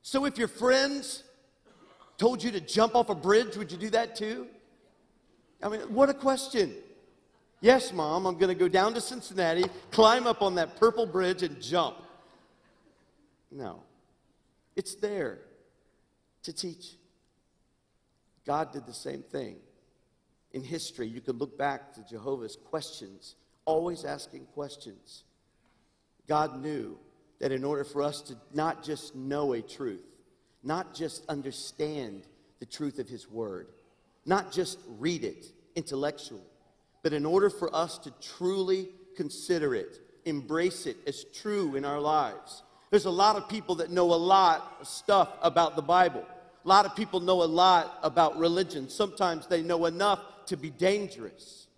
So 0.00 0.24
if 0.24 0.38
your 0.38 0.48
friends 0.48 1.22
told 2.16 2.42
you 2.42 2.50
to 2.52 2.60
jump 2.60 2.94
off 2.94 3.10
a 3.10 3.14
bridge, 3.14 3.58
would 3.58 3.70
you 3.70 3.76
do 3.76 3.90
that 3.90 4.16
too? 4.16 4.46
I 5.62 5.68
mean, 5.68 5.80
what 5.92 6.08
a 6.08 6.14
question. 6.14 6.72
Yes, 7.60 7.92
mom, 7.92 8.24
I'm 8.24 8.38
going 8.38 8.48
to 8.48 8.58
go 8.58 8.68
down 8.68 8.94
to 8.94 9.02
Cincinnati, 9.02 9.66
climb 9.90 10.26
up 10.26 10.40
on 10.40 10.54
that 10.54 10.76
purple 10.76 11.04
bridge, 11.04 11.42
and 11.42 11.60
jump. 11.60 11.96
No, 13.50 13.82
it's 14.76 14.94
there 14.94 15.40
to 16.46 16.52
teach. 16.52 16.96
God 18.46 18.72
did 18.72 18.86
the 18.86 18.94
same 18.94 19.22
thing. 19.22 19.56
In 20.52 20.62
history, 20.64 21.06
you 21.06 21.20
can 21.20 21.36
look 21.36 21.58
back 21.58 21.92
to 21.94 22.04
Jehovah's 22.08 22.56
questions, 22.56 23.34
always 23.64 24.04
asking 24.04 24.46
questions. 24.54 25.24
God 26.26 26.62
knew 26.62 26.96
that 27.40 27.52
in 27.52 27.64
order 27.64 27.84
for 27.84 28.02
us 28.02 28.22
to 28.22 28.36
not 28.54 28.82
just 28.82 29.14
know 29.14 29.52
a 29.52 29.60
truth, 29.60 30.14
not 30.62 30.94
just 30.94 31.28
understand 31.28 32.22
the 32.60 32.66
truth 32.66 32.98
of 32.98 33.08
His 33.08 33.28
Word, 33.28 33.68
not 34.24 34.52
just 34.52 34.78
read 34.98 35.24
it 35.24 35.46
intellectually, 35.74 36.40
but 37.02 37.12
in 37.12 37.26
order 37.26 37.50
for 37.50 37.74
us 37.74 37.98
to 37.98 38.12
truly 38.20 38.88
consider 39.16 39.74
it, 39.74 40.00
embrace 40.24 40.86
it 40.86 40.96
as 41.06 41.24
true 41.34 41.76
in 41.76 41.84
our 41.84 42.00
lives. 42.00 42.62
There's 42.90 43.04
a 43.04 43.10
lot 43.10 43.36
of 43.36 43.48
people 43.48 43.76
that 43.76 43.90
know 43.90 44.12
a 44.12 44.14
lot 44.14 44.76
of 44.80 44.86
stuff 44.86 45.28
about 45.42 45.76
the 45.76 45.82
Bible. 45.82 46.24
A 46.66 46.68
lot 46.68 46.84
of 46.84 46.96
people 46.96 47.20
know 47.20 47.44
a 47.44 47.44
lot 47.44 47.96
about 48.02 48.38
religion. 48.38 48.88
Sometimes 48.88 49.46
they 49.46 49.62
know 49.62 49.86
enough 49.86 50.18
to 50.46 50.56
be 50.56 50.68
dangerous. 50.68 51.68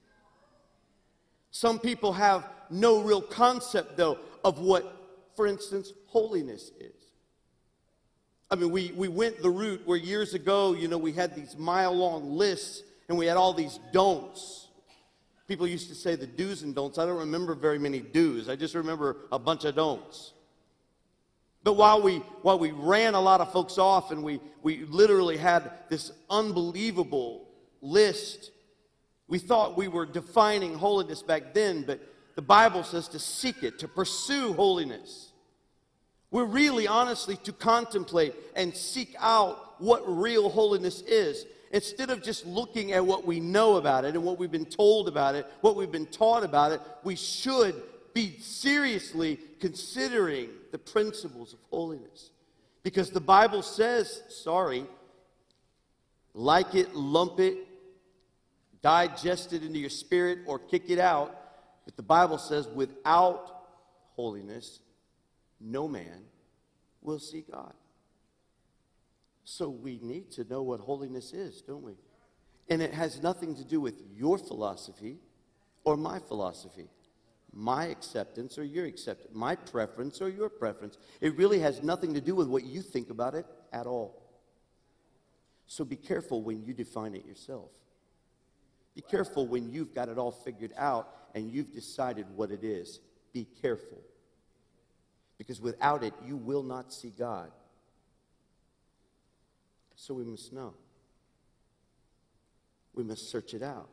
Some 1.50 1.78
people 1.78 2.14
have 2.14 2.48
no 2.70 3.02
real 3.02 3.20
concept, 3.20 3.98
though, 3.98 4.18
of 4.42 4.60
what, 4.60 4.90
for 5.36 5.46
instance, 5.46 5.92
holiness 6.06 6.70
is. 6.80 6.94
I 8.50 8.54
mean, 8.54 8.70
we, 8.70 8.92
we 8.96 9.08
went 9.08 9.42
the 9.42 9.50
route 9.50 9.82
where 9.84 9.98
years 9.98 10.32
ago, 10.32 10.72
you 10.72 10.88
know, 10.88 10.96
we 10.96 11.12
had 11.12 11.34
these 11.34 11.54
mile 11.58 11.94
long 11.94 12.38
lists 12.38 12.82
and 13.10 13.18
we 13.18 13.26
had 13.26 13.36
all 13.36 13.52
these 13.52 13.78
don'ts. 13.92 14.68
People 15.46 15.66
used 15.66 15.90
to 15.90 15.94
say 15.94 16.14
the 16.14 16.26
do's 16.26 16.62
and 16.62 16.74
don'ts. 16.74 16.96
I 16.96 17.04
don't 17.04 17.18
remember 17.18 17.54
very 17.54 17.78
many 17.78 18.00
do's, 18.00 18.48
I 18.48 18.56
just 18.56 18.74
remember 18.74 19.16
a 19.30 19.38
bunch 19.38 19.66
of 19.66 19.74
don'ts. 19.74 20.32
But 21.68 21.76
while 21.76 22.00
we, 22.00 22.20
while 22.40 22.58
we 22.58 22.70
ran 22.70 23.12
a 23.12 23.20
lot 23.20 23.42
of 23.42 23.52
folks 23.52 23.76
off 23.76 24.10
and 24.10 24.24
we, 24.24 24.40
we 24.62 24.86
literally 24.86 25.36
had 25.36 25.70
this 25.90 26.12
unbelievable 26.30 27.46
list, 27.82 28.52
we 29.26 29.38
thought 29.38 29.76
we 29.76 29.86
were 29.86 30.06
defining 30.06 30.72
holiness 30.72 31.22
back 31.22 31.52
then, 31.52 31.82
but 31.82 32.00
the 32.36 32.40
Bible 32.40 32.84
says 32.84 33.06
to 33.08 33.18
seek 33.18 33.62
it, 33.62 33.80
to 33.80 33.86
pursue 33.86 34.54
holiness. 34.54 35.30
We're 36.30 36.46
really 36.46 36.88
honestly 36.88 37.36
to 37.44 37.52
contemplate 37.52 38.34
and 38.56 38.74
seek 38.74 39.14
out 39.18 39.78
what 39.78 40.00
real 40.06 40.48
holiness 40.48 41.02
is. 41.02 41.44
Instead 41.72 42.08
of 42.08 42.22
just 42.22 42.46
looking 42.46 42.92
at 42.92 43.04
what 43.04 43.26
we 43.26 43.40
know 43.40 43.76
about 43.76 44.06
it 44.06 44.14
and 44.14 44.24
what 44.24 44.38
we've 44.38 44.50
been 44.50 44.64
told 44.64 45.06
about 45.06 45.34
it, 45.34 45.46
what 45.60 45.76
we've 45.76 45.92
been 45.92 46.06
taught 46.06 46.44
about 46.44 46.72
it, 46.72 46.80
we 47.04 47.14
should 47.14 47.74
be 48.14 48.38
seriously 48.38 49.38
considering 49.60 50.48
the 50.70 50.78
principles 50.78 51.52
of 51.52 51.58
holiness. 51.70 52.30
Because 52.82 53.10
the 53.10 53.20
Bible 53.20 53.62
says, 53.62 54.22
sorry, 54.28 54.86
like 56.34 56.74
it, 56.74 56.94
lump 56.94 57.40
it, 57.40 57.58
digest 58.80 59.52
it 59.52 59.62
into 59.62 59.78
your 59.78 59.90
spirit, 59.90 60.38
or 60.46 60.58
kick 60.58 60.84
it 60.88 60.98
out. 60.98 61.34
But 61.84 61.96
the 61.96 62.02
Bible 62.02 62.38
says, 62.38 62.68
without 62.68 63.64
holiness, 64.14 64.80
no 65.60 65.88
man 65.88 66.22
will 67.02 67.18
see 67.18 67.44
God. 67.50 67.72
So 69.44 69.68
we 69.70 69.98
need 70.02 70.30
to 70.32 70.44
know 70.44 70.62
what 70.62 70.80
holiness 70.80 71.32
is, 71.32 71.62
don't 71.62 71.82
we? 71.82 71.94
And 72.68 72.82
it 72.82 72.92
has 72.92 73.22
nothing 73.22 73.56
to 73.56 73.64
do 73.64 73.80
with 73.80 73.94
your 74.14 74.36
philosophy 74.36 75.18
or 75.84 75.96
my 75.96 76.18
philosophy, 76.18 76.88
my 77.58 77.86
acceptance 77.86 78.56
or 78.56 78.62
your 78.62 78.86
acceptance, 78.86 79.34
my 79.34 79.56
preference 79.56 80.22
or 80.22 80.28
your 80.28 80.48
preference. 80.48 80.96
It 81.20 81.36
really 81.36 81.58
has 81.58 81.82
nothing 81.82 82.14
to 82.14 82.20
do 82.20 82.36
with 82.36 82.46
what 82.46 82.62
you 82.62 82.82
think 82.82 83.10
about 83.10 83.34
it 83.34 83.46
at 83.72 83.84
all. 83.84 84.22
So 85.66 85.84
be 85.84 85.96
careful 85.96 86.40
when 86.40 86.62
you 86.62 86.72
define 86.72 87.16
it 87.16 87.26
yourself. 87.26 87.72
Be 88.94 89.02
careful 89.02 89.44
when 89.44 89.72
you've 89.72 89.92
got 89.92 90.08
it 90.08 90.18
all 90.18 90.30
figured 90.30 90.72
out 90.76 91.12
and 91.34 91.50
you've 91.50 91.72
decided 91.72 92.26
what 92.36 92.52
it 92.52 92.62
is. 92.62 93.00
Be 93.32 93.44
careful. 93.60 93.98
Because 95.36 95.60
without 95.60 96.04
it, 96.04 96.14
you 96.24 96.36
will 96.36 96.62
not 96.62 96.92
see 96.92 97.10
God. 97.10 97.50
So 99.96 100.14
we 100.14 100.22
must 100.22 100.52
know. 100.52 100.74
We 102.94 103.02
must 103.02 103.28
search 103.28 103.52
it 103.52 103.64
out. 103.64 103.88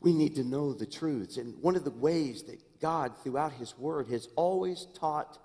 We 0.00 0.12
need 0.12 0.36
to 0.36 0.44
know 0.44 0.72
the 0.72 0.86
truths. 0.86 1.36
And 1.36 1.60
one 1.62 1.76
of 1.76 1.84
the 1.84 1.90
ways 1.90 2.44
that 2.44 2.58
God, 2.80 3.12
throughout 3.22 3.52
His 3.52 3.76
Word, 3.78 4.08
has 4.08 4.28
always 4.36 4.86
taught 4.98 5.38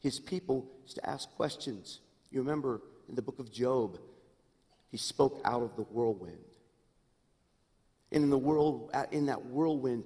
His 0.00 0.20
people 0.20 0.70
is 0.86 0.94
to 0.94 1.08
ask 1.08 1.30
questions. 1.36 2.00
You 2.30 2.40
remember 2.40 2.82
in 3.08 3.14
the 3.14 3.22
book 3.22 3.38
of 3.38 3.52
Job, 3.52 3.98
he 4.90 4.98
spoke 4.98 5.40
out 5.44 5.62
of 5.62 5.74
the 5.76 5.82
whirlwind. 5.82 6.38
And 8.12 8.22
in 8.22 8.30
the 8.30 8.38
world, 8.38 8.90
uh, 8.94 9.06
in 9.10 9.26
that 9.26 9.46
whirlwind, 9.46 10.04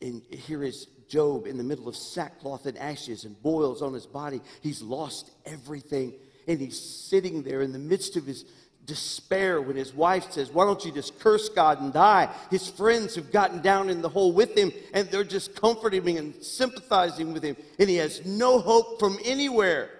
and 0.00 0.22
here 0.30 0.62
is 0.62 0.86
Job 1.08 1.46
in 1.46 1.58
the 1.58 1.64
middle 1.64 1.88
of 1.88 1.96
sackcloth 1.96 2.66
and 2.66 2.78
ashes 2.78 3.24
and 3.24 3.40
boils 3.42 3.82
on 3.82 3.92
his 3.92 4.06
body. 4.06 4.40
He's 4.60 4.80
lost 4.80 5.30
everything. 5.44 6.14
And 6.48 6.60
he's 6.60 6.80
sitting 6.80 7.42
there 7.42 7.62
in 7.62 7.72
the 7.72 7.78
midst 7.78 8.16
of 8.16 8.26
his 8.26 8.44
despair 8.84 9.60
when 9.60 9.76
his 9.76 9.94
wife 9.94 10.30
says, 10.32 10.50
Why 10.50 10.64
don't 10.64 10.84
you 10.84 10.92
just 10.92 11.18
curse 11.18 11.48
God 11.48 11.80
and 11.80 11.92
die? 11.92 12.28
His 12.50 12.68
friends 12.68 13.14
have 13.14 13.30
gotten 13.30 13.60
down 13.60 13.90
in 13.90 14.02
the 14.02 14.08
hole 14.08 14.32
with 14.32 14.56
him 14.56 14.72
and 14.92 15.08
they're 15.08 15.24
just 15.24 15.54
comforting 15.54 16.04
him 16.04 16.16
and 16.16 16.42
sympathizing 16.42 17.32
with 17.32 17.42
him. 17.42 17.56
And 17.78 17.88
he 17.88 17.96
has 17.96 18.24
no 18.26 18.58
hope 18.58 18.98
from 18.98 19.18
anywhere. 19.24 19.90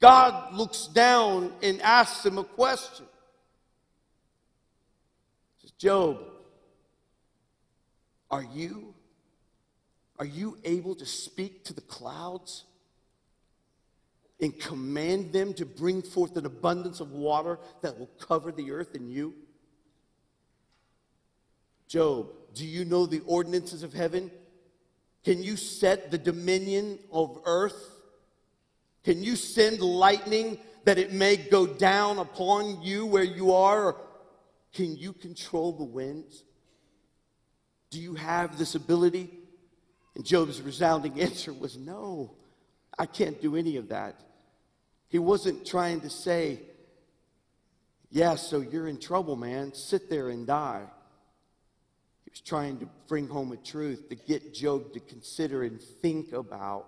God 0.00 0.54
looks 0.54 0.86
down 0.86 1.52
and 1.62 1.80
asks 1.82 2.24
him 2.24 2.38
a 2.38 2.44
question. 2.44 3.06
He 5.56 5.68
says, 5.68 5.72
Job, 5.72 6.18
are 8.30 8.44
you 8.54 8.94
are 10.18 10.26
you 10.26 10.58
able 10.64 10.94
to 10.96 11.06
speak 11.06 11.64
to 11.64 11.72
the 11.72 11.80
clouds 11.80 12.64
and 14.40 14.58
command 14.58 15.32
them 15.32 15.52
to 15.54 15.66
bring 15.66 16.02
forth 16.02 16.36
an 16.36 16.46
abundance 16.46 17.00
of 17.00 17.12
water 17.12 17.58
that 17.82 17.98
will 17.98 18.10
cover 18.18 18.52
the 18.52 18.72
earth 18.72 18.94
and 18.94 19.10
you? 19.10 19.34
Job, 21.88 22.28
do 22.54 22.64
you 22.64 22.84
know 22.84 23.06
the 23.06 23.20
ordinances 23.26 23.82
of 23.82 23.92
heaven? 23.92 24.30
Can 25.24 25.42
you 25.42 25.56
set 25.56 26.10
the 26.10 26.18
dominion 26.18 26.98
of 27.12 27.40
earth? 27.44 28.00
Can 29.04 29.22
you 29.22 29.36
send 29.36 29.80
lightning 29.80 30.58
that 30.84 30.98
it 30.98 31.12
may 31.12 31.36
go 31.36 31.66
down 31.66 32.18
upon 32.18 32.82
you 32.82 33.06
where 33.06 33.24
you 33.24 33.52
are? 33.52 33.96
Can 34.72 34.96
you 34.96 35.12
control 35.12 35.72
the 35.72 35.84
winds? 35.84 36.44
Do 37.90 38.00
you 38.00 38.14
have 38.14 38.56
this 38.56 38.74
ability? 38.74 39.30
And 40.14 40.24
Job's 40.24 40.62
resounding 40.62 41.20
answer 41.20 41.52
was 41.52 41.76
no, 41.76 42.36
I 42.98 43.06
can't 43.06 43.40
do 43.40 43.56
any 43.56 43.76
of 43.76 43.88
that. 43.88 44.20
He 45.10 45.18
wasn't 45.18 45.66
trying 45.66 46.00
to 46.00 46.10
say, 46.10 46.60
yeah, 48.10 48.36
so 48.36 48.60
you're 48.60 48.88
in 48.88 48.98
trouble, 48.98 49.36
man. 49.36 49.74
Sit 49.74 50.08
there 50.08 50.30
and 50.30 50.46
die. 50.46 50.84
He 52.24 52.30
was 52.30 52.40
trying 52.40 52.78
to 52.78 52.88
bring 53.08 53.28
home 53.28 53.52
a 53.52 53.56
truth 53.56 54.08
to 54.08 54.14
get 54.14 54.54
Job 54.54 54.92
to 54.94 55.00
consider 55.00 55.64
and 55.64 55.80
think 55.80 56.32
about 56.32 56.86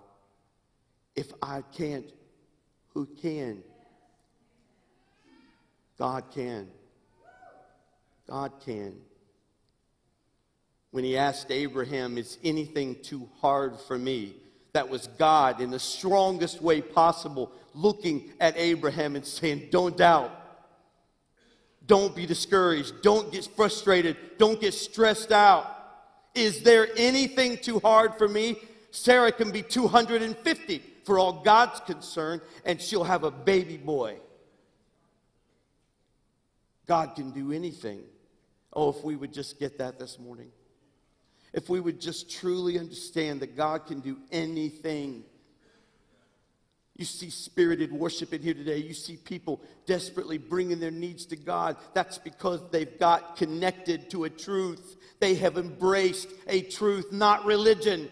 if 1.14 1.32
I 1.42 1.62
can't, 1.76 2.10
who 2.94 3.06
can? 3.20 3.62
God 5.98 6.24
can. 6.32 6.68
God 8.28 8.52
can. 8.64 8.94
When 10.90 11.04
he 11.04 11.16
asked 11.16 11.50
Abraham, 11.50 12.18
Is 12.18 12.38
anything 12.42 13.02
too 13.02 13.28
hard 13.40 13.78
for 13.80 13.98
me? 13.98 14.34
That 14.72 14.88
was 14.88 15.06
God 15.18 15.60
in 15.60 15.70
the 15.70 15.78
strongest 15.78 16.62
way 16.62 16.80
possible 16.80 17.52
looking 17.74 18.32
at 18.40 18.56
Abraham 18.56 19.16
and 19.16 19.24
saying, 19.24 19.68
Don't 19.70 19.96
doubt. 19.96 20.38
Don't 21.86 22.14
be 22.14 22.26
discouraged. 22.26 23.02
Don't 23.02 23.32
get 23.32 23.48
frustrated. 23.56 24.16
Don't 24.38 24.60
get 24.60 24.72
stressed 24.72 25.32
out. 25.32 25.66
Is 26.34 26.62
there 26.62 26.88
anything 26.96 27.58
too 27.58 27.80
hard 27.80 28.14
for 28.16 28.28
me? 28.28 28.56
Sarah 28.90 29.32
can 29.32 29.50
be 29.50 29.62
250 29.62 30.82
for 31.04 31.18
all 31.18 31.42
God's 31.42 31.80
concerned, 31.80 32.42
and 32.64 32.80
she'll 32.80 33.04
have 33.04 33.24
a 33.24 33.30
baby 33.30 33.76
boy. 33.76 34.18
God 36.86 37.14
can 37.14 37.30
do 37.30 37.52
anything. 37.52 38.02
Oh, 38.72 38.90
if 38.90 39.02
we 39.04 39.16
would 39.16 39.32
just 39.32 39.58
get 39.58 39.78
that 39.78 39.98
this 39.98 40.18
morning. 40.18 40.50
If 41.52 41.68
we 41.68 41.80
would 41.80 42.00
just 42.00 42.30
truly 42.30 42.78
understand 42.78 43.40
that 43.40 43.56
God 43.56 43.86
can 43.86 44.00
do 44.00 44.18
anything. 44.30 45.24
You 47.03 47.07
see 47.07 47.30
spirited 47.30 47.90
worship 47.90 48.32
in 48.32 48.42
here 48.42 48.55
today. 48.55 48.76
You 48.76 48.94
see 48.94 49.16
people 49.16 49.61
desperately 49.86 50.38
bringing 50.38 50.78
their 50.78 50.92
needs 50.92 51.26
to 51.26 51.36
God. 51.36 51.76
That's 51.94 52.16
because 52.16 52.61
they've 52.70 52.96
got 52.96 53.34
connected 53.34 54.09
to 54.11 54.22
a 54.22 54.30
truth. 54.30 54.94
They 55.18 55.34
have 55.34 55.59
embraced 55.59 56.28
a 56.46 56.62
truth, 56.62 57.11
not 57.11 57.44
religion. 57.44 58.09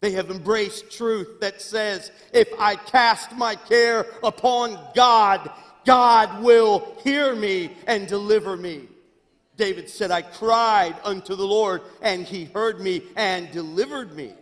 They 0.00 0.10
have 0.10 0.32
embraced 0.32 0.90
truth 0.90 1.38
that 1.38 1.62
says, 1.62 2.10
if 2.32 2.48
I 2.58 2.74
cast 2.74 3.30
my 3.30 3.54
care 3.54 4.06
upon 4.24 4.76
God, 4.96 5.48
God 5.84 6.42
will 6.42 6.96
hear 7.04 7.36
me 7.36 7.70
and 7.86 8.08
deliver 8.08 8.56
me. 8.56 8.88
David 9.56 9.88
said, 9.88 10.10
I 10.10 10.22
cried 10.22 10.96
unto 11.04 11.36
the 11.36 11.46
Lord, 11.46 11.82
and 12.00 12.24
he 12.24 12.46
heard 12.46 12.80
me 12.80 13.04
and 13.14 13.52
delivered 13.52 14.16
me. 14.16 14.32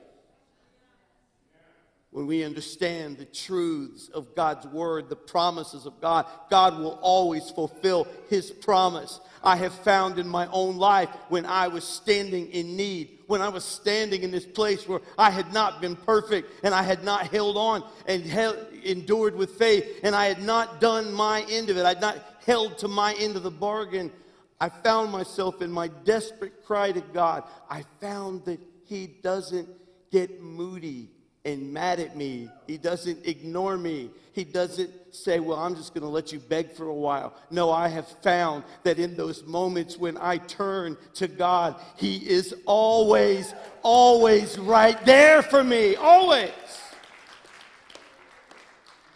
When 2.12 2.26
we 2.26 2.42
understand 2.42 3.18
the 3.18 3.24
truths 3.24 4.08
of 4.08 4.34
God's 4.34 4.66
word, 4.66 5.08
the 5.08 5.14
promises 5.14 5.86
of 5.86 6.00
God, 6.00 6.26
God 6.50 6.76
will 6.76 6.98
always 7.02 7.50
fulfill 7.50 8.08
his 8.28 8.50
promise. 8.50 9.20
I 9.44 9.54
have 9.56 9.72
found 9.72 10.18
in 10.18 10.26
my 10.26 10.48
own 10.48 10.76
life 10.76 11.08
when 11.28 11.46
I 11.46 11.68
was 11.68 11.84
standing 11.84 12.50
in 12.50 12.76
need, 12.76 13.20
when 13.28 13.40
I 13.40 13.48
was 13.48 13.64
standing 13.64 14.24
in 14.24 14.32
this 14.32 14.44
place 14.44 14.88
where 14.88 15.00
I 15.16 15.30
had 15.30 15.52
not 15.52 15.80
been 15.80 15.94
perfect 15.94 16.64
and 16.64 16.74
I 16.74 16.82
had 16.82 17.04
not 17.04 17.28
held 17.28 17.56
on 17.56 17.88
and 18.06 18.24
held, 18.24 18.58
endured 18.82 19.36
with 19.36 19.52
faith 19.52 20.00
and 20.02 20.12
I 20.16 20.26
had 20.26 20.42
not 20.42 20.80
done 20.80 21.12
my 21.12 21.46
end 21.48 21.70
of 21.70 21.76
it, 21.76 21.84
I 21.84 21.90
had 21.90 22.00
not 22.00 22.18
held 22.44 22.76
to 22.78 22.88
my 22.88 23.14
end 23.14 23.36
of 23.36 23.44
the 23.44 23.52
bargain. 23.52 24.10
I 24.60 24.68
found 24.68 25.12
myself 25.12 25.62
in 25.62 25.70
my 25.70 25.86
desperate 26.04 26.64
cry 26.64 26.90
to 26.90 27.00
God. 27.00 27.44
I 27.70 27.84
found 28.00 28.44
that 28.46 28.58
He 28.84 29.06
doesn't 29.06 29.68
get 30.10 30.42
moody 30.42 31.10
and 31.44 31.72
mad 31.72 32.00
at 32.00 32.16
me. 32.16 32.48
He 32.66 32.76
doesn't 32.76 33.26
ignore 33.26 33.76
me. 33.76 34.10
He 34.32 34.44
doesn't 34.44 34.90
say, 35.14 35.40
Well, 35.40 35.58
I'm 35.58 35.74
just 35.74 35.94
going 35.94 36.02
to 36.02 36.08
let 36.08 36.32
you 36.32 36.38
beg 36.38 36.72
for 36.72 36.86
a 36.86 36.94
while. 36.94 37.34
No, 37.50 37.70
I 37.70 37.88
have 37.88 38.08
found 38.22 38.64
that 38.84 38.98
in 38.98 39.16
those 39.16 39.44
moments 39.44 39.96
when 39.96 40.16
I 40.18 40.38
turn 40.38 40.96
to 41.14 41.28
God, 41.28 41.80
He 41.96 42.16
is 42.18 42.54
always, 42.66 43.54
always 43.82 44.58
right 44.58 45.02
there 45.04 45.42
for 45.42 45.64
me. 45.64 45.96
Always. 45.96 46.50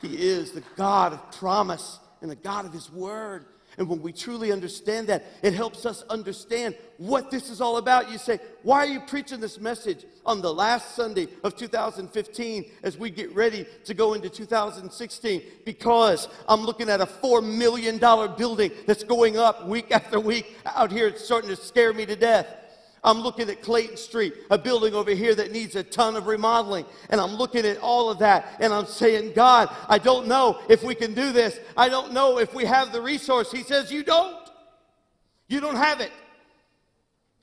He 0.00 0.16
is 0.16 0.52
the 0.52 0.62
God 0.76 1.14
of 1.14 1.32
promise 1.32 1.98
and 2.20 2.30
the 2.30 2.36
God 2.36 2.66
of 2.66 2.72
His 2.72 2.90
Word. 2.90 3.46
And 3.78 3.88
when 3.88 4.00
we 4.02 4.12
truly 4.12 4.52
understand 4.52 5.08
that, 5.08 5.24
it 5.42 5.54
helps 5.54 5.84
us 5.84 6.02
understand 6.08 6.76
what 6.98 7.30
this 7.30 7.50
is 7.50 7.60
all 7.60 7.76
about. 7.78 8.10
You 8.10 8.18
say, 8.18 8.38
Why 8.62 8.78
are 8.78 8.86
you 8.86 9.00
preaching 9.00 9.40
this 9.40 9.60
message 9.60 10.04
on 10.24 10.40
the 10.40 10.52
last 10.52 10.94
Sunday 10.94 11.28
of 11.42 11.56
2015 11.56 12.70
as 12.82 12.96
we 12.96 13.10
get 13.10 13.34
ready 13.34 13.66
to 13.84 13.94
go 13.94 14.14
into 14.14 14.28
2016? 14.28 15.42
Because 15.64 16.28
I'm 16.48 16.62
looking 16.62 16.88
at 16.88 17.00
a 17.00 17.06
$4 17.06 17.42
million 17.42 17.98
building 18.36 18.70
that's 18.86 19.04
going 19.04 19.36
up 19.36 19.66
week 19.66 19.90
after 19.90 20.20
week 20.20 20.56
out 20.66 20.92
here. 20.92 21.08
It's 21.08 21.24
starting 21.24 21.50
to 21.50 21.56
scare 21.56 21.92
me 21.92 22.06
to 22.06 22.16
death. 22.16 22.63
I'm 23.04 23.20
looking 23.20 23.50
at 23.50 23.62
Clayton 23.62 23.98
Street, 23.98 24.34
a 24.50 24.56
building 24.56 24.94
over 24.94 25.10
here 25.10 25.34
that 25.34 25.52
needs 25.52 25.76
a 25.76 25.82
ton 25.82 26.16
of 26.16 26.26
remodeling. 26.26 26.86
And 27.10 27.20
I'm 27.20 27.34
looking 27.34 27.66
at 27.66 27.78
all 27.78 28.08
of 28.10 28.18
that 28.20 28.56
and 28.60 28.72
I'm 28.72 28.86
saying, 28.86 29.34
God, 29.34 29.68
I 29.88 29.98
don't 29.98 30.26
know 30.26 30.58
if 30.68 30.82
we 30.82 30.94
can 30.94 31.12
do 31.12 31.30
this. 31.30 31.60
I 31.76 31.90
don't 31.90 32.12
know 32.12 32.38
if 32.38 32.54
we 32.54 32.64
have 32.64 32.92
the 32.92 33.02
resource. 33.02 33.52
He 33.52 33.62
says, 33.62 33.92
You 33.92 34.02
don't. 34.02 34.36
You 35.48 35.60
don't 35.60 35.76
have 35.76 36.00
it. 36.00 36.10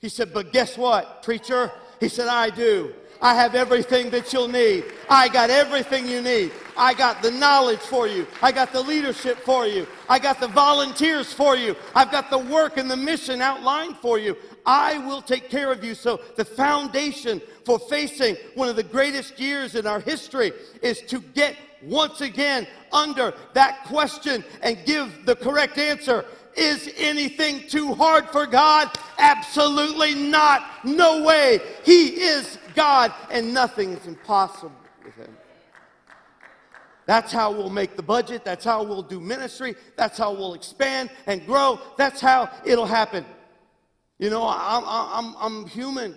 He 0.00 0.08
said, 0.08 0.34
But 0.34 0.52
guess 0.52 0.76
what, 0.76 1.22
preacher? 1.22 1.70
He 2.00 2.08
said, 2.08 2.26
I 2.26 2.50
do. 2.50 2.92
I 3.22 3.34
have 3.36 3.54
everything 3.54 4.10
that 4.10 4.32
you'll 4.32 4.48
need. 4.48 4.84
I 5.08 5.28
got 5.28 5.48
everything 5.48 6.08
you 6.08 6.20
need. 6.20 6.50
I 6.76 6.92
got 6.92 7.22
the 7.22 7.30
knowledge 7.30 7.78
for 7.78 8.08
you. 8.08 8.26
I 8.42 8.50
got 8.50 8.72
the 8.72 8.80
leadership 8.82 9.38
for 9.38 9.64
you. 9.64 9.86
I 10.08 10.18
got 10.18 10.40
the 10.40 10.48
volunteers 10.48 11.32
for 11.32 11.56
you. 11.56 11.76
I've 11.94 12.10
got 12.10 12.30
the 12.30 12.38
work 12.38 12.78
and 12.78 12.90
the 12.90 12.96
mission 12.96 13.40
outlined 13.40 13.96
for 13.98 14.18
you. 14.18 14.36
I 14.64 14.98
will 14.98 15.22
take 15.22 15.50
care 15.50 15.72
of 15.72 15.82
you. 15.82 15.94
So, 15.94 16.20
the 16.36 16.44
foundation 16.44 17.40
for 17.64 17.78
facing 17.78 18.36
one 18.54 18.68
of 18.68 18.76
the 18.76 18.82
greatest 18.82 19.38
years 19.38 19.74
in 19.74 19.86
our 19.86 20.00
history 20.00 20.52
is 20.82 21.00
to 21.02 21.20
get 21.20 21.56
once 21.82 22.20
again 22.20 22.66
under 22.92 23.34
that 23.54 23.84
question 23.86 24.44
and 24.62 24.78
give 24.84 25.26
the 25.26 25.36
correct 25.36 25.78
answer. 25.78 26.24
Is 26.54 26.92
anything 26.96 27.66
too 27.66 27.94
hard 27.94 28.28
for 28.28 28.46
God? 28.46 28.90
Absolutely 29.18 30.14
not. 30.14 30.84
No 30.84 31.22
way. 31.22 31.60
He 31.84 32.08
is 32.08 32.58
God 32.74 33.12
and 33.30 33.54
nothing 33.54 33.92
is 33.92 34.06
impossible 34.06 34.72
with 35.04 35.14
Him. 35.14 35.34
That's 37.06 37.32
how 37.32 37.50
we'll 37.50 37.70
make 37.70 37.96
the 37.96 38.02
budget. 38.02 38.44
That's 38.44 38.64
how 38.64 38.82
we'll 38.84 39.02
do 39.02 39.18
ministry. 39.18 39.74
That's 39.96 40.18
how 40.18 40.32
we'll 40.32 40.54
expand 40.54 41.10
and 41.26 41.44
grow. 41.46 41.80
That's 41.96 42.20
how 42.20 42.50
it'll 42.64 42.86
happen. 42.86 43.24
You 44.22 44.30
know, 44.30 44.46
I'm, 44.46 44.84
I'm, 44.86 45.34
I'm 45.36 45.66
human. 45.66 46.14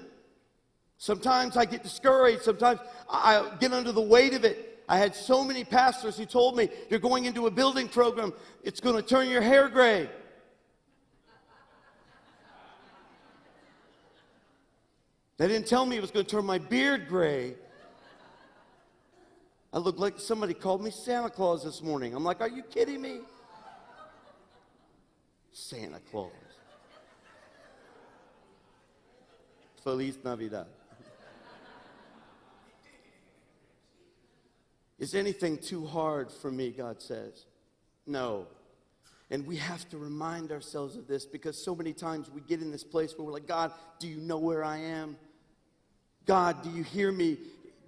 Sometimes 0.99 1.57
I 1.57 1.65
get 1.65 1.81
discouraged. 1.81 2.43
Sometimes 2.43 2.79
I 3.09 3.51
get 3.59 3.73
under 3.73 3.91
the 3.91 3.99
weight 3.99 4.35
of 4.35 4.43
it. 4.43 4.83
I 4.87 4.99
had 4.99 5.15
so 5.15 5.43
many 5.43 5.63
pastors 5.63 6.15
who 6.15 6.27
told 6.27 6.55
me, 6.55 6.69
You're 6.91 6.99
going 6.99 7.25
into 7.25 7.47
a 7.47 7.51
building 7.51 7.87
program, 7.87 8.31
it's 8.63 8.79
going 8.79 8.95
to 8.95 9.01
turn 9.01 9.27
your 9.27 9.41
hair 9.41 9.69
gray. 9.69 10.07
They 15.37 15.47
didn't 15.47 15.65
tell 15.65 15.87
me 15.87 15.97
it 15.97 16.01
was 16.01 16.11
going 16.11 16.27
to 16.27 16.31
turn 16.31 16.45
my 16.45 16.59
beard 16.59 17.07
gray. 17.07 17.55
I 19.73 19.79
looked 19.79 19.97
like 19.97 20.19
somebody 20.19 20.53
called 20.53 20.83
me 20.83 20.91
Santa 20.91 21.31
Claus 21.31 21.63
this 21.63 21.81
morning. 21.81 22.13
I'm 22.13 22.23
like, 22.23 22.39
Are 22.41 22.49
you 22.49 22.61
kidding 22.61 23.01
me? 23.01 23.21
Santa 25.51 25.99
Claus. 26.11 26.31
Feliz 29.85 30.17
Navidad. 30.23 30.65
Is 34.97 35.13
anything 35.13 35.59
too 35.59 35.85
hard 35.85 36.31
for 36.31 36.49
me, 36.49 36.71
God 36.71 37.03
says? 37.03 37.45
No. 38.07 38.47
And 39.29 39.45
we 39.45 39.57
have 39.57 39.87
to 39.89 39.99
remind 39.99 40.51
ourselves 40.51 40.95
of 40.95 41.07
this 41.07 41.27
because 41.27 41.55
so 41.63 41.75
many 41.75 41.93
times 41.93 42.31
we 42.31 42.41
get 42.41 42.61
in 42.61 42.71
this 42.71 42.83
place 42.83 43.15
where 43.15 43.27
we're 43.27 43.33
like, 43.33 43.47
God, 43.47 43.71
do 43.99 44.07
you 44.07 44.17
know 44.17 44.39
where 44.39 44.63
I 44.63 44.77
am? 44.77 45.17
God, 46.25 46.63
do 46.63 46.71
you 46.71 46.81
hear 46.81 47.11
me? 47.11 47.37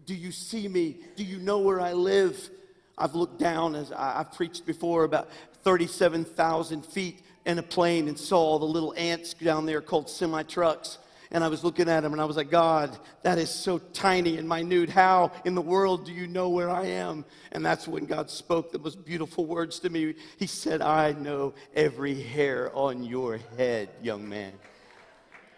Do 0.05 0.13
you 0.13 0.31
see 0.31 0.67
me? 0.67 0.97
Do 1.15 1.23
you 1.23 1.39
know 1.39 1.57
where 1.57 1.81
I 1.81 1.93
live? 1.93 2.47
I've 2.95 3.15
looked 3.15 3.39
down 3.39 3.73
as 3.73 3.91
I, 3.91 4.17
have 4.19 4.33
preached 4.33 4.67
before 4.67 5.03
about 5.03 5.29
37,000 5.63 6.85
feet 6.85 7.23
in 7.47 7.57
a 7.57 7.63
plane 7.63 8.07
and 8.07 8.19
saw 8.19 8.37
all 8.37 8.59
the 8.59 8.65
little 8.65 8.93
ants 8.95 9.33
down 9.33 9.65
there 9.65 9.81
called 9.81 10.11
semi 10.11 10.43
trucks. 10.43 10.99
And 11.31 11.43
I 11.43 11.49
was 11.49 11.63
looking 11.63 11.89
at 11.89 12.03
him 12.03 12.13
and 12.13 12.21
I 12.21 12.25
was 12.25 12.37
like, 12.37 12.49
God, 12.49 12.97
that 13.23 13.37
is 13.37 13.49
so 13.49 13.79
tiny 13.79 14.37
and 14.37 14.47
minute. 14.47 14.89
How 14.89 15.31
in 15.43 15.55
the 15.55 15.61
world 15.61 16.05
do 16.05 16.13
you 16.13 16.27
know 16.27 16.49
where 16.49 16.69
I 16.69 16.85
am? 16.85 17.25
And 17.51 17.65
that's 17.65 17.87
when 17.87 18.05
God 18.05 18.29
spoke 18.29 18.71
the 18.71 18.79
most 18.79 19.03
beautiful 19.03 19.45
words 19.45 19.79
to 19.79 19.89
me. 19.89 20.15
He 20.37 20.47
said, 20.47 20.81
I 20.81 21.11
know 21.11 21.53
every 21.75 22.21
hair 22.21 22.71
on 22.73 23.03
your 23.03 23.39
head, 23.57 23.89
young 24.01 24.27
man. 24.27 24.53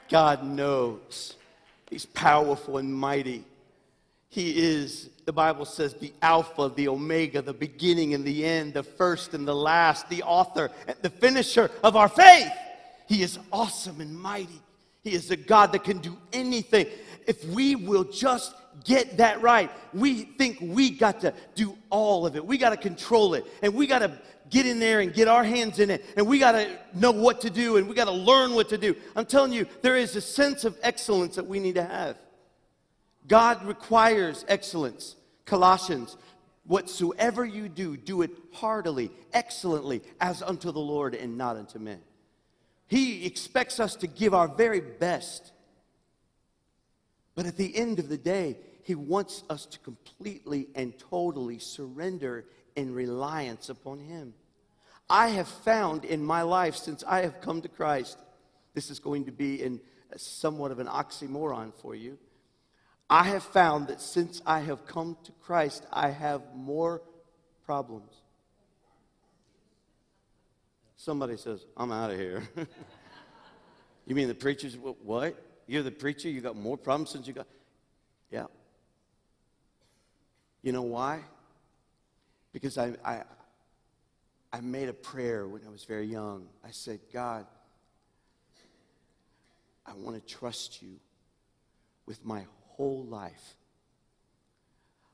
God 0.10 0.44
knows. 0.44 1.36
He's 1.90 2.06
powerful 2.06 2.78
and 2.78 2.94
mighty. 2.94 3.44
He 4.30 4.60
is, 4.60 5.10
the 5.26 5.34
Bible 5.34 5.66
says, 5.66 5.96
the 5.96 6.14
Alpha, 6.22 6.72
the 6.76 6.88
Omega, 6.88 7.42
the 7.42 7.54
beginning 7.54 8.14
and 8.14 8.24
the 8.24 8.46
end, 8.46 8.74
the 8.74 8.84
first 8.84 9.34
and 9.34 9.48
the 9.48 9.56
last, 9.56 10.08
the 10.10 10.24
author 10.24 10.70
and 10.88 10.98
the 11.02 11.10
finisher 11.10 11.72
of 11.84 11.96
our 11.96 12.10
faith. 12.10 12.52
He 13.08 13.24
is 13.24 13.40
awesome 13.52 14.02
and 14.02 14.18
mighty. 14.18 14.62
He 15.10 15.16
is 15.16 15.32
a 15.32 15.36
God 15.36 15.72
that 15.72 15.84
can 15.84 15.98
do 15.98 16.16
anything. 16.32 16.86
If 17.26 17.44
we 17.46 17.76
will 17.76 18.04
just 18.04 18.54
get 18.84 19.18
that 19.18 19.42
right, 19.42 19.72
we 19.92 20.22
think 20.24 20.60
we 20.62 20.92
got 20.92 21.22
to 21.22 21.34
do 21.56 21.76
all 21.90 22.28
of 22.28 22.36
it. 22.36 22.46
We 22.46 22.60
got 22.60 22.70
to 22.70 22.78
control 22.78 23.34
it. 23.34 23.46
And 23.64 23.74
we 23.74 23.88
got 23.88 24.00
to 24.00 24.20
get 24.52 24.68
in 24.68 24.80
there 24.80 25.00
and 25.00 25.12
get 25.12 25.28
our 25.28 25.44
hands 25.44 25.80
in 25.80 25.90
it. 25.90 26.06
And 26.16 26.28
we 26.28 26.38
got 26.38 26.52
to 26.52 26.78
know 26.94 27.10
what 27.10 27.42
to 27.42 27.50
do 27.50 27.78
and 27.78 27.90
we 27.90 27.96
got 27.96 28.06
to 28.06 28.12
learn 28.12 28.54
what 28.54 28.70
to 28.70 28.78
do. 28.78 28.96
I'm 29.16 29.26
telling 29.26 29.52
you, 29.52 29.66
there 29.82 29.98
is 29.98 30.16
a 30.16 30.22
sense 30.22 30.64
of 30.64 30.78
excellence 30.84 31.36
that 31.38 31.48
we 31.48 31.60
need 31.60 31.76
to 31.76 31.84
have. 31.84 32.18
God 33.28 33.66
requires 33.66 34.46
excellence. 34.48 35.16
Colossians 35.46 36.18
Whatsoever 36.70 37.44
you 37.44 37.68
do, 37.68 37.98
do 37.98 38.22
it 38.22 38.30
heartily, 38.54 39.10
excellently, 39.34 40.04
as 40.22 40.44
unto 40.44 40.72
the 40.72 40.80
Lord 40.80 41.16
and 41.16 41.36
not 41.36 41.56
unto 41.56 41.80
men. 41.80 42.00
He 42.90 43.28
expects 43.28 43.80
us 43.80 43.96
to 43.98 44.08
give 44.08 44.34
our 44.34 44.48
very 44.48 44.82
best. 44.82 45.52
But 47.36 47.46
at 47.46 47.56
the 47.56 47.76
end 47.76 48.00
of 48.00 48.10
the 48.10 48.18
day, 48.18 48.58
He 48.84 48.96
wants 48.96 49.44
us 49.48 49.68
to 49.68 49.80
completely 49.80 50.68
and 50.74 50.98
totally 50.98 51.60
surrender 51.60 52.46
in 52.76 52.94
reliance 52.94 53.70
upon 53.70 54.00
Him. 54.00 54.34
I 55.08 55.30
have 55.30 55.48
found 55.48 56.04
in 56.04 56.24
my 56.24 56.42
life 56.42 56.76
since 56.76 57.04
I 57.08 57.22
have 57.22 57.42
come 57.42 57.62
to 57.62 57.70
Christ, 57.70 58.18
this 58.74 58.90
is 58.90 59.00
going 59.00 59.26
to 59.26 59.32
be 59.32 59.62
in 59.62 59.80
somewhat 60.18 60.72
of 60.72 60.80
an 60.80 60.88
oxymoron 60.88 61.74
for 61.74 61.94
you. 61.94 62.18
I 63.08 63.24
have 63.26 63.44
found 63.44 63.88
that 63.88 64.02
since 64.02 64.42
I 64.48 64.62
have 64.62 64.88
come 64.88 65.16
to 65.26 65.32
Christ, 65.44 65.86
I 65.94 66.10
have 66.10 66.42
more 66.56 67.02
problems. 67.66 68.19
Somebody 71.00 71.38
says, 71.38 71.66
I'm 71.78 71.94
out 71.94 72.12
of 72.12 72.18
here. 72.20 72.44
you 74.06 74.16
mean 74.16 74.28
the 74.28 74.36
preacher's 74.36 74.76
what? 74.76 75.42
You're 75.66 75.82
the 75.82 75.92
preacher, 75.92 76.28
you 76.28 76.42
got 76.42 76.58
more 76.58 76.76
problems 76.76 77.12
since 77.12 77.26
you 77.26 77.32
got. 77.32 77.48
Yeah. 78.30 78.48
You 80.62 80.74
know 80.74 80.82
why? 80.82 81.22
Because 82.52 82.78
I, 82.78 82.96
I, 83.06 83.24
I 84.52 84.60
made 84.60 84.90
a 84.90 84.94
prayer 84.94 85.48
when 85.48 85.62
I 85.66 85.70
was 85.70 85.86
very 85.86 86.06
young. 86.06 86.48
I 86.66 86.72
said, 86.72 87.00
God, 87.14 87.46
I 89.86 89.94
want 89.94 90.18
to 90.18 90.36
trust 90.36 90.82
you 90.82 91.00
with 92.08 92.26
my 92.26 92.44
whole 92.72 93.06
life. 93.06 93.56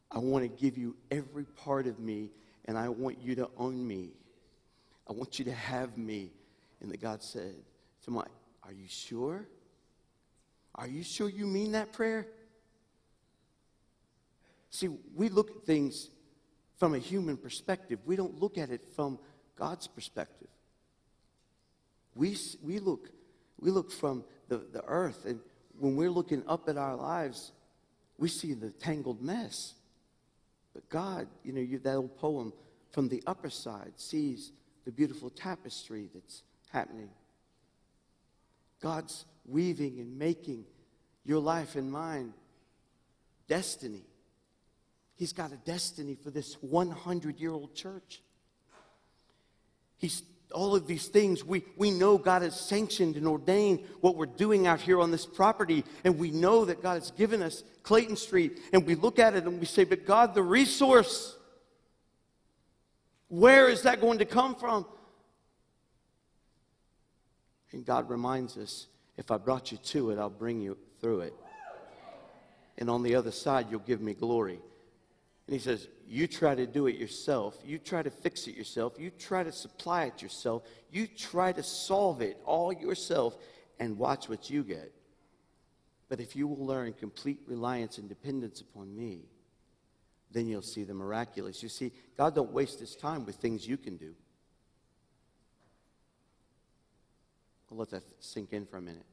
I 0.09 0.17
want 0.17 0.45
to 0.45 0.49
give 0.49 0.79
you 0.79 0.95
every 1.11 1.43
part 1.43 1.85
of 1.85 1.99
me, 1.99 2.31
and 2.65 2.75
I 2.75 2.89
want 2.89 3.21
you 3.21 3.35
to 3.35 3.49
own 3.55 3.87
me. 3.87 4.13
I 5.07 5.13
want 5.13 5.39
you 5.39 5.45
to 5.45 5.53
have 5.53 5.97
me. 5.97 6.31
And 6.81 6.91
the 6.91 6.97
God 6.97 7.23
said 7.23 7.55
to 8.03 8.11
my, 8.11 8.25
Are 8.63 8.73
you 8.73 8.87
sure? 8.87 9.47
Are 10.75 10.87
you 10.87 11.03
sure 11.03 11.29
you 11.29 11.45
mean 11.45 11.71
that 11.71 11.93
prayer? 11.93 12.27
See, 14.69 14.89
we 15.15 15.29
look 15.29 15.51
at 15.51 15.65
things 15.65 16.09
from 16.77 16.93
a 16.93 16.99
human 16.99 17.37
perspective. 17.37 17.99
We 18.05 18.15
don't 18.15 18.41
look 18.41 18.57
at 18.57 18.69
it 18.69 18.81
from 18.95 19.19
God's 19.55 19.87
perspective. 19.87 20.49
We, 22.13 22.37
we, 22.61 22.79
look, 22.79 23.09
we 23.59 23.71
look 23.71 23.91
from 23.91 24.25
the, 24.49 24.57
the 24.57 24.83
earth, 24.85 25.25
and 25.25 25.39
when 25.79 25.95
we're 25.95 26.11
looking 26.11 26.43
up 26.47 26.67
at 26.67 26.77
our 26.77 26.95
lives, 26.95 27.51
we 28.17 28.27
see 28.27 28.53
the 28.53 28.69
tangled 28.69 29.21
mess. 29.21 29.73
But 30.73 30.89
God, 30.89 31.27
you 31.43 31.53
know, 31.53 31.61
you, 31.61 31.79
that 31.79 31.95
old 31.95 32.17
poem, 32.17 32.53
from 32.91 33.09
the 33.09 33.23
upper 33.27 33.49
side, 33.49 33.93
sees 33.95 34.51
the 34.85 34.91
beautiful 34.91 35.29
tapestry 35.29 36.09
that's 36.13 36.43
happening. 36.69 37.09
God's 38.81 39.25
weaving 39.45 39.99
and 39.99 40.17
making 40.17 40.65
your 41.25 41.39
life 41.39 41.75
and 41.75 41.91
mine 41.91 42.33
destiny. 43.47 44.03
He's 45.15 45.33
got 45.33 45.51
a 45.51 45.57
destiny 45.57 46.15
for 46.15 46.29
this 46.29 46.55
100 46.61 47.39
year 47.39 47.51
old 47.51 47.73
church. 47.73 48.21
He's 49.97 50.23
all 50.51 50.75
of 50.75 50.87
these 50.87 51.07
things 51.07 51.43
we, 51.43 51.63
we 51.75 51.91
know 51.91 52.17
God 52.17 52.41
has 52.41 52.59
sanctioned 52.59 53.17
and 53.17 53.27
ordained 53.27 53.79
what 54.01 54.15
we're 54.15 54.25
doing 54.25 54.67
out 54.67 54.79
here 54.79 54.99
on 55.01 55.11
this 55.11 55.25
property, 55.25 55.83
and 56.03 56.19
we 56.19 56.31
know 56.31 56.65
that 56.65 56.83
God 56.83 56.95
has 56.95 57.11
given 57.11 57.41
us 57.41 57.63
Clayton 57.83 58.15
Street, 58.15 58.59
and 58.71 58.85
we 58.85 58.95
look 58.95 59.19
at 59.19 59.35
it 59.35 59.45
and 59.45 59.59
we 59.59 59.65
say, 59.65 59.83
But 59.83 60.05
God, 60.05 60.33
the 60.33 60.43
resource, 60.43 61.35
where 63.27 63.69
is 63.69 63.83
that 63.83 64.01
going 64.01 64.19
to 64.19 64.25
come 64.25 64.55
from? 64.55 64.85
And 67.71 67.85
God 67.85 68.09
reminds 68.09 68.57
us, 68.57 68.87
if 69.17 69.31
I 69.31 69.37
brought 69.37 69.71
you 69.71 69.77
to 69.77 70.11
it, 70.11 70.19
I'll 70.19 70.29
bring 70.29 70.61
you 70.61 70.77
through 71.01 71.21
it. 71.21 71.33
And 72.77 72.89
on 72.89 73.03
the 73.03 73.15
other 73.15 73.31
side, 73.31 73.67
you'll 73.69 73.79
give 73.79 74.01
me 74.01 74.13
glory. 74.13 74.59
And 75.47 75.53
he 75.53 75.59
says, 75.59 75.87
You 76.07 76.27
try 76.27 76.55
to 76.55 76.65
do 76.65 76.87
it 76.87 76.97
yourself. 76.97 77.57
You 77.65 77.77
try 77.77 78.01
to 78.01 78.09
fix 78.09 78.47
it 78.47 78.55
yourself. 78.55 78.93
You 78.97 79.11
try 79.11 79.43
to 79.43 79.51
supply 79.51 80.05
it 80.05 80.21
yourself. 80.21 80.63
You 80.91 81.07
try 81.07 81.51
to 81.51 81.63
solve 81.63 82.21
it 82.21 82.37
all 82.45 82.73
yourself 82.73 83.37
and 83.79 83.97
watch 83.97 84.27
what 84.29 84.49
you 84.49 84.63
get. 84.63 84.91
But 86.09 86.19
if 86.19 86.35
you 86.35 86.47
will 86.47 86.65
learn 86.65 86.93
complete 86.93 87.39
reliance 87.47 87.97
and 87.97 88.07
dependence 88.07 88.61
upon 88.61 88.95
me, 88.95 89.25
then 90.35 90.47
you'll 90.47 90.61
see 90.61 90.83
the 90.83 90.93
miraculous. 90.93 91.63
You 91.63 91.69
see, 91.69 91.93
God 92.17 92.35
don't 92.35 92.51
waste 92.51 92.81
his 92.81 92.93
time 92.93 93.25
with 93.25 93.37
things 93.37 93.65
you 93.65 93.77
can 93.77 93.95
do. 93.95 94.13
I'll 97.71 97.77
let 97.77 97.89
that 97.91 98.03
sink 98.19 98.51
in 98.51 98.65
for 98.65 98.75
a 98.75 98.81
minute. 98.81 99.05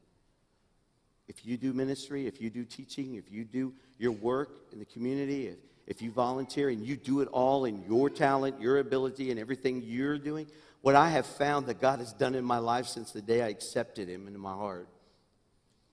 If 1.29 1.45
you 1.45 1.55
do 1.55 1.71
ministry, 1.71 2.27
if 2.27 2.41
you 2.41 2.49
do 2.49 2.65
teaching, 2.65 3.15
if 3.15 3.31
you 3.31 3.45
do 3.45 3.73
your 3.97 4.11
work 4.11 4.49
in 4.73 4.79
the 4.79 4.85
community, 4.85 5.47
if, 5.47 5.59
if 5.87 6.01
you 6.01 6.11
volunteer 6.11 6.67
and 6.67 6.85
you 6.85 6.97
do 6.97 7.21
it 7.21 7.29
all 7.29 7.63
in 7.63 7.85
your 7.87 8.09
talent, 8.09 8.59
your 8.59 8.79
ability, 8.79 9.31
and 9.31 9.39
everything 9.39 9.81
you're 9.81 10.17
doing, 10.17 10.45
what 10.81 10.95
I 10.95 11.09
have 11.09 11.25
found 11.25 11.67
that 11.67 11.79
God 11.79 11.99
has 11.99 12.11
done 12.11 12.35
in 12.35 12.43
my 12.43 12.57
life 12.57 12.85
since 12.85 13.13
the 13.13 13.21
day 13.21 13.41
I 13.41 13.47
accepted 13.47 14.09
Him 14.09 14.27
into 14.27 14.39
my 14.39 14.51
heart 14.51 14.89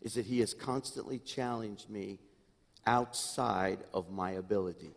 is 0.02 0.14
that 0.14 0.26
He 0.26 0.40
has 0.40 0.54
constantly 0.54 1.20
challenged 1.20 1.88
me 1.88 2.18
outside 2.84 3.78
of 3.94 4.10
my 4.10 4.32
ability. 4.32 4.90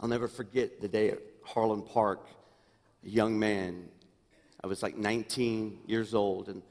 I'll 0.00 0.08
never 0.08 0.28
forget 0.28 0.80
the 0.80 0.88
day 0.88 1.10
at 1.10 1.18
Harlan 1.44 1.82
Park, 1.82 2.26
a 3.04 3.08
young 3.08 3.38
man. 3.38 3.88
I 4.62 4.66
was 4.66 4.82
like 4.82 4.96
19 4.96 5.80
years 5.86 6.14
old, 6.14 6.48
and 6.48 6.62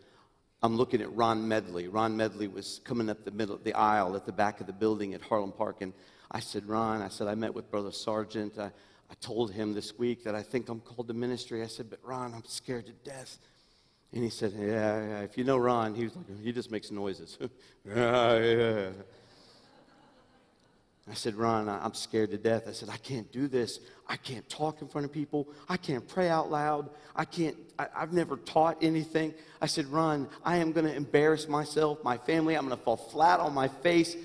I'm 0.64 0.78
looking 0.78 1.02
at 1.02 1.14
Ron 1.16 1.48
Medley. 1.48 1.88
Ron 1.88 2.16
Medley 2.16 2.48
was 2.48 2.82
coming 2.84 3.10
up 3.10 3.26
the 3.26 3.32
middle, 3.32 3.58
the 3.58 3.74
aisle 3.74 4.16
at 4.16 4.26
the 4.26 4.32
back 4.32 4.62
of 4.62 4.68
the 4.68 4.74
building 4.74 5.14
at 5.14 5.22
Harlan 5.22 5.52
Park, 5.52 5.82
and 5.82 5.94
I 6.32 6.40
said, 6.40 6.68
Ron, 6.68 7.02
I 7.02 7.10
said, 7.10 7.28
I 7.28 7.36
met 7.36 7.54
with 7.54 7.72
Brother 7.72 7.92
Sargent. 7.92 8.58
I, 8.58 8.72
I 9.10 9.14
told 9.22 9.52
him 9.52 9.74
this 9.74 9.98
week 9.98 10.24
that 10.26 10.36
I 10.36 10.44
think 10.44 10.68
I'm 10.70 10.82
called 10.82 11.08
to 11.08 11.14
ministry. 11.14 11.64
I 11.64 11.68
said, 11.68 11.90
but 11.90 12.00
Ron, 12.04 12.34
I'm 12.34 12.44
scared 12.46 12.86
to 12.88 12.92
death. 13.10 13.40
And 14.14 14.24
he 14.24 14.30
said, 14.30 14.54
yeah, 14.58 14.66
yeah. 14.66 15.20
If 15.22 15.38
you 15.38 15.44
know 15.44 15.58
Ron, 15.58 15.96
he 15.96 16.06
was 16.06 16.16
like, 16.16 16.26
he 16.42 16.52
just 16.52 16.72
makes 16.72 16.92
noises. 16.92 17.38
yeah, 17.86 18.38
yeah. 18.40 18.90
I 21.10 21.14
said, 21.14 21.36
Ron, 21.36 21.70
I'm 21.70 21.94
scared 21.94 22.32
to 22.32 22.38
death. 22.38 22.68
I 22.68 22.74
said, 22.74 22.90
I 22.90 22.98
can't 22.98 23.32
do 23.32 23.48
this. 23.48 23.80
I 24.08 24.18
can't 24.18 24.48
talk 24.50 24.82
in 24.82 24.90
front 24.90 25.06
of 25.06 25.14
people. 25.14 25.48
I 25.70 25.78
can't 25.78 26.06
pray 26.06 26.28
out 26.28 26.52
loud. 26.52 26.90
I 27.16 27.24
can't, 27.24 27.56
I, 27.80 27.88
I've 27.96 28.12
never 28.12 28.36
taught 28.36 28.78
anything. 28.82 29.34
I 29.62 29.68
said, 29.68 29.88
Ron, 29.88 30.28
I 30.44 30.58
am 30.58 30.74
going 30.74 30.86
to 30.86 30.94
embarrass 30.94 31.48
myself, 31.48 32.04
my 32.04 32.18
family. 32.18 32.56
I'm 32.56 32.68
going 32.68 32.78
to 32.78 32.84
fall 32.84 32.98
flat 32.98 33.40
on 33.40 33.54
my 33.54 33.70
face. 33.70 34.18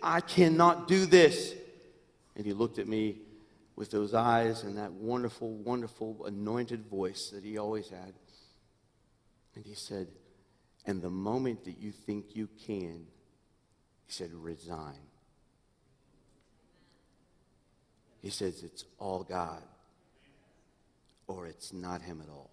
I 0.00 0.20
cannot 0.20 0.86
do 0.86 1.06
this. 1.06 1.54
And 2.36 2.46
he 2.46 2.52
looked 2.52 2.78
at 2.78 2.86
me 2.86 3.18
with 3.74 3.90
those 3.90 4.14
eyes 4.14 4.62
and 4.62 4.78
that 4.78 4.92
wonderful, 4.92 5.50
wonderful 5.50 6.24
anointed 6.24 6.86
voice 6.86 7.30
that 7.30 7.42
he 7.42 7.58
always 7.58 7.88
had. 7.88 8.14
And 9.56 9.64
he 9.64 9.74
said, 9.74 10.06
And 10.86 11.02
the 11.02 11.10
moment 11.10 11.64
that 11.64 11.78
you 11.78 11.90
think 11.90 12.36
you 12.36 12.48
can, 12.64 13.06
he 14.06 14.12
said, 14.12 14.32
resign. 14.32 15.00
He 18.22 18.30
says 18.30 18.62
it's 18.62 18.84
all 18.98 19.24
God 19.24 19.62
or 21.26 21.46
it's 21.46 21.72
not 21.72 22.00
Him 22.00 22.22
at 22.22 22.30
all. 22.30 22.50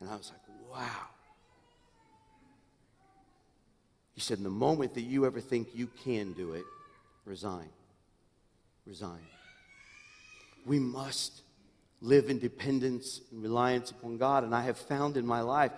And 0.00 0.10
I 0.10 0.16
was 0.16 0.32
like, 0.32 0.40
wow. 0.72 1.06
He 4.14 4.20
said, 4.20 4.38
in 4.38 4.44
the 4.44 4.50
moment 4.50 4.94
that 4.94 5.02
you 5.02 5.24
ever 5.24 5.40
think 5.40 5.68
you 5.74 5.88
can 6.04 6.32
do 6.32 6.52
it, 6.54 6.64
resign. 7.24 7.68
Resign. 8.86 9.26
We 10.66 10.78
must 10.78 11.42
live 12.02 12.28
in 12.28 12.38
dependence 12.38 13.20
and 13.30 13.42
reliance 13.42 13.90
upon 13.90 14.16
God. 14.16 14.44
And 14.44 14.54
I 14.54 14.62
have 14.62 14.78
found 14.78 15.16
in 15.16 15.26
my 15.26 15.40
life 15.42 15.72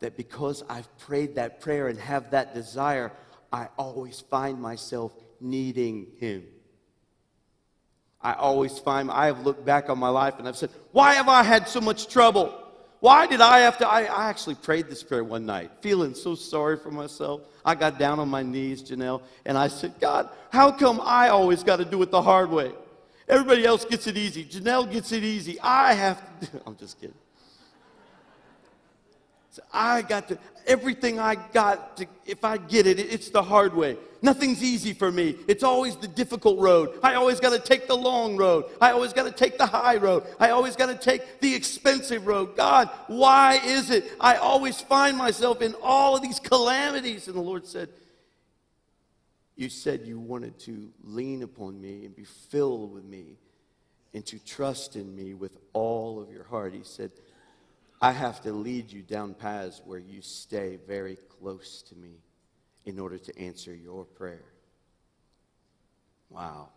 that 0.00 0.16
because 0.16 0.62
I've 0.68 0.96
prayed 0.98 1.36
that 1.36 1.60
prayer 1.60 1.88
and 1.88 1.98
have 1.98 2.30
that 2.32 2.54
desire, 2.54 3.12
I 3.52 3.68
always 3.76 4.20
find 4.20 4.60
myself 4.60 5.12
needing 5.40 6.06
Him. 6.20 6.44
I 8.20 8.32
always 8.32 8.78
find, 8.78 9.10
I 9.10 9.26
have 9.26 9.46
looked 9.46 9.64
back 9.64 9.88
on 9.88 9.98
my 9.98 10.08
life 10.08 10.34
and 10.38 10.48
I've 10.48 10.56
said, 10.56 10.70
why 10.92 11.14
have 11.14 11.28
I 11.28 11.42
had 11.42 11.68
so 11.68 11.80
much 11.80 12.08
trouble? 12.08 12.64
Why 13.00 13.26
did 13.28 13.40
I 13.40 13.60
have 13.60 13.78
to? 13.78 13.88
I, 13.88 14.04
I 14.04 14.28
actually 14.28 14.56
prayed 14.56 14.88
this 14.88 15.04
prayer 15.04 15.22
one 15.22 15.46
night, 15.46 15.70
feeling 15.80 16.14
so 16.14 16.34
sorry 16.34 16.76
for 16.76 16.90
myself. 16.90 17.42
I 17.64 17.76
got 17.76 17.98
down 17.98 18.18
on 18.18 18.28
my 18.28 18.42
knees, 18.42 18.82
Janelle, 18.82 19.22
and 19.44 19.56
I 19.56 19.68
said, 19.68 19.94
God, 20.00 20.28
how 20.50 20.72
come 20.72 21.00
I 21.02 21.28
always 21.28 21.62
got 21.62 21.76
to 21.76 21.84
do 21.84 22.02
it 22.02 22.10
the 22.10 22.22
hard 22.22 22.50
way? 22.50 22.72
Everybody 23.28 23.64
else 23.64 23.84
gets 23.84 24.06
it 24.06 24.16
easy. 24.16 24.44
Janelle 24.44 24.90
gets 24.90 25.12
it 25.12 25.22
easy. 25.22 25.60
I 25.60 25.92
have 25.92 26.40
to 26.40 26.60
I'm 26.66 26.76
just 26.76 27.00
kidding. 27.00 27.14
I 29.72 30.02
got 30.02 30.28
to, 30.28 30.38
everything 30.66 31.18
I 31.18 31.36
got 31.52 31.96
to, 31.98 32.06
if 32.26 32.44
I 32.44 32.58
get 32.58 32.86
it, 32.86 32.98
it's 32.98 33.30
the 33.30 33.42
hard 33.42 33.74
way. 33.74 33.96
Nothing's 34.20 34.62
easy 34.62 34.92
for 34.92 35.12
me. 35.12 35.36
It's 35.46 35.62
always 35.62 35.96
the 35.96 36.08
difficult 36.08 36.58
road. 36.58 36.98
I 37.02 37.14
always 37.14 37.40
got 37.40 37.50
to 37.50 37.58
take 37.58 37.86
the 37.86 37.96
long 37.96 38.36
road. 38.36 38.64
I 38.80 38.90
always 38.90 39.12
got 39.12 39.24
to 39.24 39.30
take 39.30 39.58
the 39.58 39.66
high 39.66 39.96
road. 39.96 40.24
I 40.40 40.50
always 40.50 40.76
got 40.76 40.86
to 40.86 40.96
take 40.96 41.40
the 41.40 41.54
expensive 41.54 42.26
road. 42.26 42.56
God, 42.56 42.90
why 43.06 43.60
is 43.64 43.90
it 43.90 44.10
I 44.20 44.36
always 44.36 44.80
find 44.80 45.16
myself 45.16 45.62
in 45.62 45.74
all 45.82 46.16
of 46.16 46.22
these 46.22 46.40
calamities? 46.40 47.28
And 47.28 47.36
the 47.36 47.40
Lord 47.40 47.66
said, 47.66 47.90
You 49.54 49.68
said 49.68 50.02
you 50.04 50.18
wanted 50.18 50.58
to 50.60 50.90
lean 51.04 51.42
upon 51.42 51.80
me 51.80 52.04
and 52.04 52.14
be 52.14 52.24
filled 52.24 52.92
with 52.92 53.04
me 53.04 53.36
and 54.14 54.26
to 54.26 54.44
trust 54.44 54.96
in 54.96 55.14
me 55.14 55.34
with 55.34 55.56
all 55.72 56.20
of 56.20 56.30
your 56.30 56.44
heart. 56.44 56.74
He 56.74 56.82
said, 56.82 57.12
I 58.00 58.12
have 58.12 58.40
to 58.42 58.52
lead 58.52 58.92
you 58.92 59.02
down 59.02 59.34
paths 59.34 59.82
where 59.84 59.98
you 59.98 60.22
stay 60.22 60.78
very 60.86 61.16
close 61.40 61.82
to 61.88 61.96
me 61.96 62.20
in 62.84 62.98
order 63.00 63.18
to 63.18 63.38
answer 63.38 63.74
your 63.74 64.04
prayer. 64.04 64.44
Wow. 66.30 66.68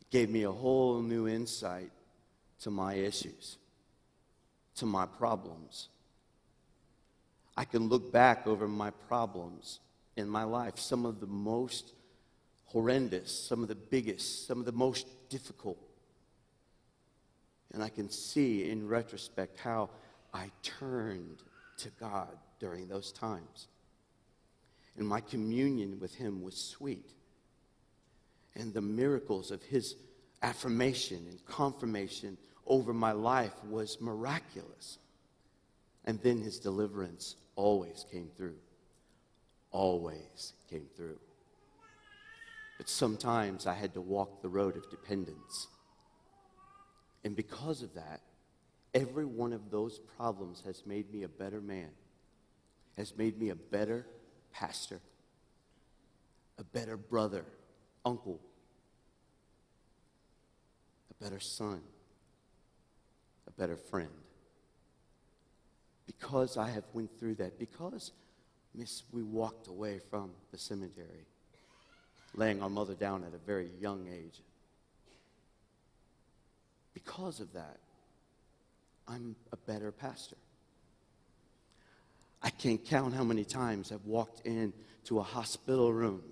It 0.00 0.10
gave 0.10 0.30
me 0.30 0.44
a 0.44 0.52
whole 0.52 1.00
new 1.00 1.28
insight 1.28 1.90
to 2.60 2.70
my 2.70 2.94
issues, 2.94 3.58
to 4.76 4.86
my 4.86 5.04
problems. 5.04 5.88
I 7.56 7.64
can 7.64 7.88
look 7.88 8.10
back 8.12 8.46
over 8.46 8.66
my 8.66 8.90
problems 8.90 9.80
in 10.16 10.28
my 10.28 10.44
life, 10.44 10.78
some 10.78 11.04
of 11.04 11.20
the 11.20 11.26
most 11.26 11.92
horrendous, 12.66 13.30
some 13.30 13.62
of 13.62 13.68
the 13.68 13.74
biggest, 13.74 14.46
some 14.46 14.60
of 14.60 14.64
the 14.64 14.72
most 14.72 15.06
difficult. 15.28 15.78
And 17.76 17.84
I 17.84 17.90
can 17.90 18.08
see 18.08 18.70
in 18.70 18.88
retrospect 18.88 19.58
how 19.58 19.90
I 20.32 20.50
turned 20.62 21.42
to 21.76 21.90
God 22.00 22.34
during 22.58 22.88
those 22.88 23.12
times. 23.12 23.68
And 24.96 25.06
my 25.06 25.20
communion 25.20 26.00
with 26.00 26.14
Him 26.14 26.40
was 26.40 26.56
sweet. 26.56 27.10
And 28.54 28.72
the 28.72 28.80
miracles 28.80 29.50
of 29.50 29.62
His 29.62 29.94
affirmation 30.42 31.26
and 31.28 31.44
confirmation 31.44 32.38
over 32.66 32.94
my 32.94 33.12
life 33.12 33.52
was 33.68 34.00
miraculous. 34.00 34.96
And 36.06 36.18
then 36.22 36.40
His 36.40 36.58
deliverance 36.58 37.36
always 37.56 38.06
came 38.10 38.30
through. 38.38 38.56
Always 39.70 40.54
came 40.70 40.86
through. 40.96 41.18
But 42.78 42.88
sometimes 42.88 43.66
I 43.66 43.74
had 43.74 43.92
to 43.92 44.00
walk 44.00 44.40
the 44.40 44.48
road 44.48 44.78
of 44.78 44.88
dependence. 44.88 45.68
And 47.26 47.34
because 47.34 47.82
of 47.82 47.92
that, 47.94 48.20
every 48.94 49.24
one 49.24 49.52
of 49.52 49.68
those 49.72 49.98
problems 49.98 50.62
has 50.64 50.86
made 50.86 51.12
me 51.12 51.24
a 51.24 51.28
better 51.28 51.60
man, 51.60 51.88
has 52.96 53.16
made 53.18 53.36
me 53.36 53.48
a 53.48 53.56
better 53.56 54.06
pastor, 54.52 55.00
a 56.56 56.62
better 56.62 56.96
brother, 56.96 57.44
uncle, 58.04 58.38
a 61.10 61.24
better 61.24 61.40
son, 61.40 61.80
a 63.48 63.50
better 63.50 63.76
friend. 63.76 64.08
Because 66.06 66.56
I 66.56 66.70
have 66.70 66.84
went 66.92 67.10
through 67.18 67.34
that, 67.34 67.58
because 67.58 68.12
miss 68.72 69.02
we 69.10 69.24
walked 69.24 69.66
away 69.66 69.98
from 69.98 70.30
the 70.52 70.58
cemetery, 70.58 71.26
laying 72.36 72.62
our 72.62 72.70
mother 72.70 72.94
down 72.94 73.24
at 73.24 73.34
a 73.34 73.44
very 73.44 73.70
young 73.80 74.06
age. 74.06 74.42
Because 76.96 77.40
of 77.40 77.52
that, 77.52 77.76
I'm 79.06 79.36
a 79.52 79.56
better 79.58 79.92
pastor. 79.92 80.38
I 82.42 82.48
can't 82.48 82.82
count 82.82 83.12
how 83.12 83.22
many 83.22 83.44
times 83.44 83.92
I've 83.92 84.06
walked 84.06 84.46
into 84.46 85.18
a 85.18 85.22
hospital 85.22 85.92
room, 85.92 86.22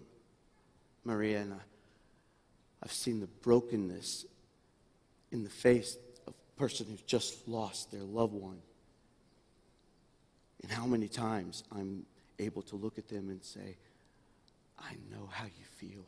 Maria, 1.04 1.42
and 1.42 1.52
I, 1.52 1.58
I've 2.82 2.92
seen 2.92 3.20
the 3.20 3.26
brokenness 3.26 4.24
in 5.32 5.44
the 5.44 5.50
face 5.50 5.98
of 6.26 6.32
a 6.32 6.58
person 6.58 6.86
who's 6.88 7.02
just 7.02 7.46
lost 7.46 7.92
their 7.92 8.00
loved 8.00 8.32
one. 8.32 8.62
And 10.62 10.72
how 10.72 10.86
many 10.86 11.08
times 11.08 11.62
I'm 11.76 12.06
able 12.38 12.62
to 12.62 12.76
look 12.76 12.96
at 12.96 13.08
them 13.08 13.28
and 13.28 13.44
say, 13.44 13.76
I 14.78 14.94
know 15.10 15.28
how 15.30 15.44
you 15.44 15.66
feel. 15.76 16.06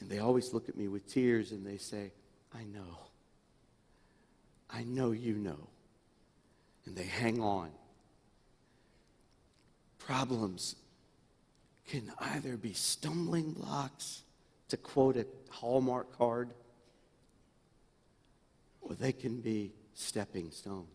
And 0.00 0.10
they 0.10 0.18
always 0.18 0.52
look 0.52 0.68
at 0.68 0.76
me 0.76 0.88
with 0.88 1.06
tears 1.06 1.52
and 1.52 1.64
they 1.64 1.76
say, 1.76 2.10
I 2.54 2.64
know. 2.64 2.98
I 4.70 4.82
know 4.84 5.12
you 5.12 5.34
know. 5.34 5.68
And 6.86 6.96
they 6.96 7.04
hang 7.04 7.40
on. 7.40 7.70
Problems 9.98 10.76
can 11.88 12.10
either 12.18 12.56
be 12.56 12.72
stumbling 12.72 13.52
blocks, 13.52 14.22
to 14.68 14.76
quote 14.76 15.16
a 15.16 15.26
Hallmark 15.50 16.16
card, 16.18 16.50
or 18.82 18.94
they 18.94 19.12
can 19.12 19.40
be 19.40 19.72
stepping 19.94 20.50
stones. 20.50 20.88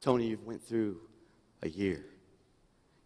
Tony, 0.00 0.28
you've 0.28 0.46
went 0.46 0.62
through 0.62 0.98
a 1.62 1.68
year. 1.68 2.04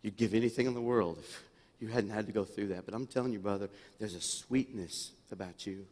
You'd 0.02 0.16
give 0.16 0.34
anything 0.34 0.66
in 0.66 0.74
the 0.74 0.80
world 0.80 1.18
if 1.18 1.42
you 1.80 1.88
hadn't 1.88 2.10
had 2.10 2.26
to 2.26 2.32
go 2.32 2.44
through 2.44 2.68
that. 2.68 2.84
But 2.84 2.94
I'm 2.94 3.06
telling 3.06 3.32
you, 3.32 3.38
brother, 3.38 3.68
there's 3.98 4.14
a 4.14 4.20
sweetness 4.20 5.10
about 5.32 5.66
you. 5.66 5.86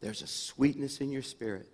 There's 0.00 0.22
a 0.22 0.26
sweetness 0.26 1.00
in 1.00 1.10
your 1.10 1.22
spirit. 1.22 1.68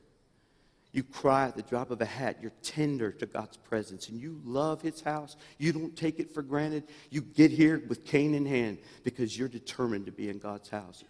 You 0.93 1.05
cry 1.05 1.47
at 1.47 1.57
the 1.57 1.63
drop 1.63 1.91
of 1.91 2.01
a 2.01 2.07
hat. 2.07 2.39
You're 2.41 2.53
tender 2.63 3.13
to 3.13 3.27
God's 3.27 3.57
presence 3.57 4.09
and 4.09 4.21
you 4.21 4.41
love 4.45 4.83
His 4.83 5.01
house. 5.01 5.37
You 5.59 5.73
don't 5.73 5.97
take 5.97 6.19
it 6.19 6.35
for 6.35 6.43
granted. 6.43 6.85
You 7.11 7.23
get 7.23 7.51
here 7.51 7.83
with 7.89 8.05
cane 8.05 8.35
in 8.35 8.45
hand 8.47 8.79
because 9.05 9.39
you're 9.39 9.49
determined 9.49 10.07
to 10.07 10.13
be 10.13 10.29
in 10.29 10.39
God's 10.39 10.69
house. 10.69 11.05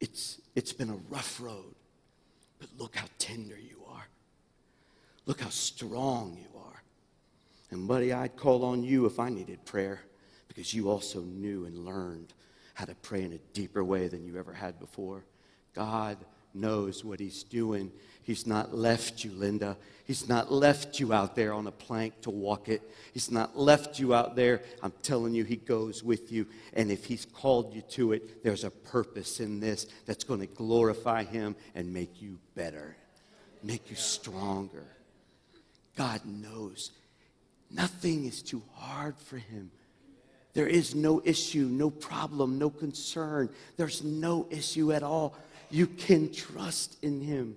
It's, 0.00 0.40
it's 0.56 0.72
been 0.72 0.90
a 0.90 0.98
rough 1.08 1.40
road, 1.40 1.74
but 2.58 2.68
look 2.78 2.96
how 2.96 3.06
tender 3.18 3.58
you 3.58 3.76
are. 3.88 4.06
Look 5.26 5.40
how 5.40 5.50
strong 5.50 6.36
you 6.40 6.58
are. 6.58 6.82
And, 7.70 7.86
buddy, 7.86 8.12
I'd 8.12 8.34
call 8.34 8.64
on 8.64 8.82
you 8.82 9.06
if 9.06 9.20
I 9.20 9.28
needed 9.28 9.64
prayer 9.64 10.00
because 10.60 10.74
you 10.74 10.90
also 10.90 11.22
knew 11.22 11.64
and 11.64 11.86
learned 11.86 12.34
how 12.74 12.84
to 12.84 12.94
pray 12.96 13.22
in 13.22 13.32
a 13.32 13.38
deeper 13.54 13.82
way 13.82 14.08
than 14.08 14.26
you 14.26 14.36
ever 14.36 14.52
had 14.52 14.78
before. 14.78 15.24
God 15.74 16.18
knows 16.52 17.02
what 17.02 17.18
He's 17.18 17.44
doing. 17.44 17.90
He's 18.24 18.46
not 18.46 18.76
left 18.76 19.24
you, 19.24 19.30
Linda. 19.30 19.78
He's 20.04 20.28
not 20.28 20.52
left 20.52 21.00
you 21.00 21.14
out 21.14 21.34
there 21.34 21.54
on 21.54 21.66
a 21.66 21.72
plank 21.72 22.20
to 22.20 22.30
walk 22.30 22.68
it. 22.68 22.82
He's 23.14 23.30
not 23.30 23.56
left 23.56 23.98
you 23.98 24.12
out 24.12 24.36
there. 24.36 24.60
I'm 24.82 24.92
telling 25.02 25.32
you, 25.32 25.44
He 25.44 25.56
goes 25.56 26.04
with 26.04 26.30
you. 26.30 26.46
And 26.74 26.92
if 26.92 27.06
He's 27.06 27.24
called 27.24 27.74
you 27.74 27.80
to 27.92 28.12
it, 28.12 28.44
there's 28.44 28.64
a 28.64 28.70
purpose 28.70 29.40
in 29.40 29.60
this 29.60 29.86
that's 30.04 30.24
going 30.24 30.40
to 30.40 30.46
glorify 30.46 31.24
Him 31.24 31.56
and 31.74 31.90
make 31.90 32.20
you 32.20 32.38
better, 32.54 32.98
make 33.62 33.88
you 33.88 33.96
stronger. 33.96 34.84
God 35.96 36.20
knows 36.26 36.90
nothing 37.70 38.26
is 38.26 38.42
too 38.42 38.62
hard 38.74 39.16
for 39.16 39.38
Him. 39.38 39.70
There 40.52 40.66
is 40.66 40.94
no 40.94 41.22
issue, 41.24 41.66
no 41.66 41.90
problem, 41.90 42.58
no 42.58 42.70
concern. 42.70 43.50
There's 43.76 44.02
no 44.02 44.46
issue 44.50 44.92
at 44.92 45.02
all. 45.02 45.34
You 45.70 45.86
can 45.86 46.32
trust 46.32 46.96
in 47.02 47.20
Him. 47.20 47.56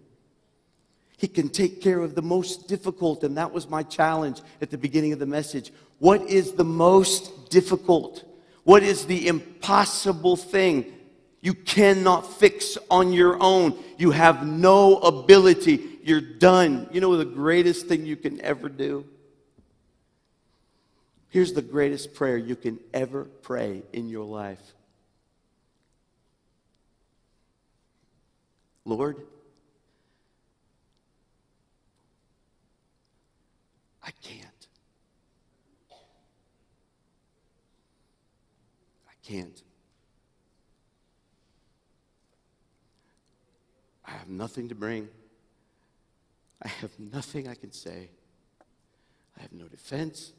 He 1.18 1.28
can 1.28 1.50
take 1.50 1.82
care 1.82 2.02
of 2.02 2.16
the 2.16 2.22
most 2.22 2.68
difficult, 2.68 3.24
and 3.24 3.38
that 3.38 3.52
was 3.52 3.70
my 3.70 3.82
challenge 3.82 4.42
at 4.62 4.70
the 4.70 4.78
beginning 4.78 5.14
of 5.14 5.20
the 5.20 5.26
message. 5.26 5.72
What 6.00 6.22
is 6.24 6.52
the 6.52 6.66
most 6.66 7.50
difficult? 7.50 8.24
What 8.64 8.84
is 8.84 9.06
the 9.06 9.28
impossible 9.28 10.36
thing 10.36 10.86
you 11.42 11.54
cannot 11.54 12.32
fix 12.32 12.78
on 12.92 13.14
your 13.14 13.42
own? 13.42 13.78
You 13.98 14.12
have 14.12 14.46
no 14.46 14.98
ability. 14.98 16.00
You're 16.04 16.22
done. 16.22 16.90
You 16.92 17.02
know 17.02 17.16
the 17.16 17.26
greatest 17.26 17.88
thing 17.88 18.06
you 18.06 18.18
can 18.18 18.42
ever 18.42 18.70
do? 18.70 19.06
Here's 21.34 21.54
the 21.54 21.64
greatest 21.64 22.14
prayer 22.14 22.38
you 22.38 22.56
can 22.56 22.78
ever 22.94 23.24
pray 23.24 23.82
in 23.92 24.08
your 24.08 24.24
life 24.24 24.76
Lord, 28.86 29.18
I 34.04 34.12
can't. 34.22 34.68
I 39.08 39.14
can't. 39.24 39.64
I 44.06 44.12
have 44.12 44.30
nothing 44.30 44.70
to 44.70 44.76
bring. 44.76 45.08
I 46.62 46.68
have 46.68 46.92
nothing 47.00 47.48
I 47.48 47.56
can 47.56 47.72
say. 47.72 48.12
I 49.36 49.42
have 49.42 49.52
no 49.52 49.68
defense. 49.68 50.34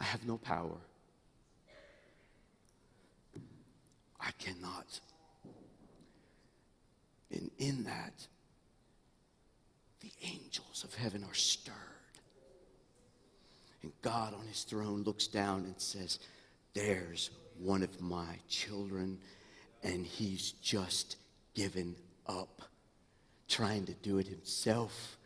I 0.00 0.04
have 0.04 0.26
no 0.26 0.38
power. 0.38 0.78
I 4.20 4.30
cannot. 4.38 5.00
And 7.30 7.50
in 7.58 7.84
that, 7.84 8.26
the 10.00 10.10
angels 10.22 10.84
of 10.84 10.94
heaven 10.94 11.22
are 11.24 11.34
stirred. 11.34 11.74
And 13.82 13.92
God 14.02 14.34
on 14.34 14.46
his 14.46 14.64
throne 14.64 15.02
looks 15.02 15.26
down 15.26 15.64
and 15.64 15.74
says, 15.78 16.18
There's 16.74 17.30
one 17.58 17.82
of 17.82 18.00
my 18.00 18.38
children, 18.48 19.18
and 19.82 20.04
he's 20.06 20.52
just 20.62 21.16
given 21.54 21.94
up, 22.26 22.62
trying 23.48 23.86
to 23.86 23.92
do 23.94 24.18
it 24.18 24.26
himself. 24.26 25.18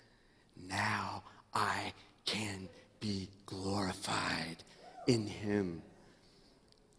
Now 0.56 1.22
I 1.52 1.92
can 2.24 2.68
be 3.04 3.28
glorified 3.44 4.56
in 5.06 5.26
him. 5.26 5.82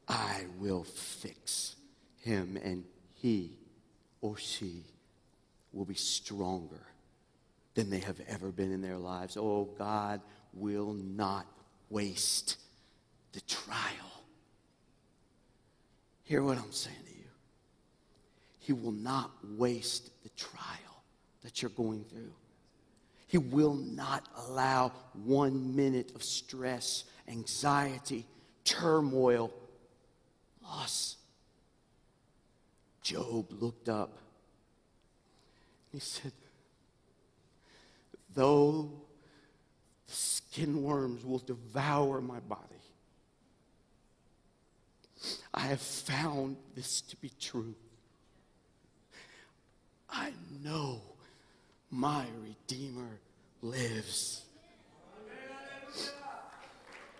I 0.07 0.41
will 0.59 0.83
fix 0.83 1.75
him, 2.21 2.59
and 2.63 2.83
he 3.15 3.57
or 4.21 4.37
she 4.37 4.83
will 5.73 5.85
be 5.85 5.95
stronger 5.95 6.85
than 7.73 7.89
they 7.89 8.01
have 8.01 8.21
ever 8.27 8.51
been 8.51 8.71
in 8.71 8.83
their 8.83 8.97
lives. 8.97 9.35
Oh, 9.35 9.67
God 9.79 10.21
will 10.53 10.93
not 10.93 11.47
waste 11.89 12.57
the 13.33 13.41
trial. 13.41 14.21
Hear 16.23 16.43
what 16.43 16.59
I'm 16.59 16.71
saying 16.71 17.03
to 17.03 17.13
you. 17.17 17.29
He 18.59 18.73
will 18.73 18.91
not 18.91 19.31
waste 19.57 20.11
the 20.21 20.29
trial 20.29 21.03
that 21.41 21.63
you're 21.63 21.71
going 21.71 22.03
through. 22.03 22.33
He 23.35 23.39
will 23.39 23.73
not 23.73 24.29
allow 24.47 24.93
one 25.25 25.75
minute 25.75 26.13
of 26.15 26.23
stress, 26.23 27.03
anxiety, 27.27 28.25
turmoil, 28.63 29.51
loss. 30.63 31.17
Job 33.01 33.47
looked 33.59 33.89
up. 33.89 34.19
He 35.91 35.99
said, 35.99 36.31
Though 38.33 38.89
skin 40.07 40.81
worms 40.81 41.25
will 41.25 41.39
devour 41.39 42.21
my 42.21 42.39
body, 42.39 42.61
I 45.53 45.59
have 45.59 45.81
found 45.81 46.55
this 46.73 47.01
to 47.01 47.17
be 47.17 47.31
true. 47.37 47.75
I 50.09 50.31
know 50.63 51.01
my 51.91 52.27
Redeemer 52.41 53.19
lives. 53.65 54.43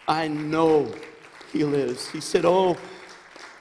I 0.08 0.28
know 0.28 0.94
he 1.52 1.64
lives. 1.64 2.08
He 2.10 2.22
said, 2.22 2.46
Oh, 2.46 2.78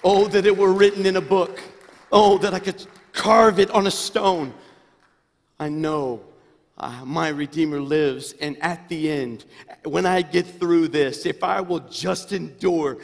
oh, 0.03 0.29
that 0.29 0.45
it 0.45 0.57
were 0.57 0.73
written 0.73 1.07
in 1.07 1.17
a 1.17 1.21
book. 1.21 1.61
Oh, 2.13 2.39
that 2.39 2.53
I 2.53 2.59
could 2.59 2.87
carve 3.13 3.59
it 3.59 3.71
on 3.71 3.87
a 3.87 3.91
stone. 3.91 4.53
I 5.59 5.71
know 5.71 6.21
uh, 6.77 7.05
my 7.05 7.29
Redeemer 7.29 7.81
lives. 7.81 8.35
And 8.41 8.63
at 8.63 8.89
the 8.89 9.11
end, 9.11 9.47
when 9.85 10.05
I 10.05 10.21
get 10.21 10.47
through 10.47 10.89
this, 10.89 11.25
if 11.25 11.43
I 11.43 11.63
will 11.63 11.81
just 11.81 12.33
endure, 12.33 12.99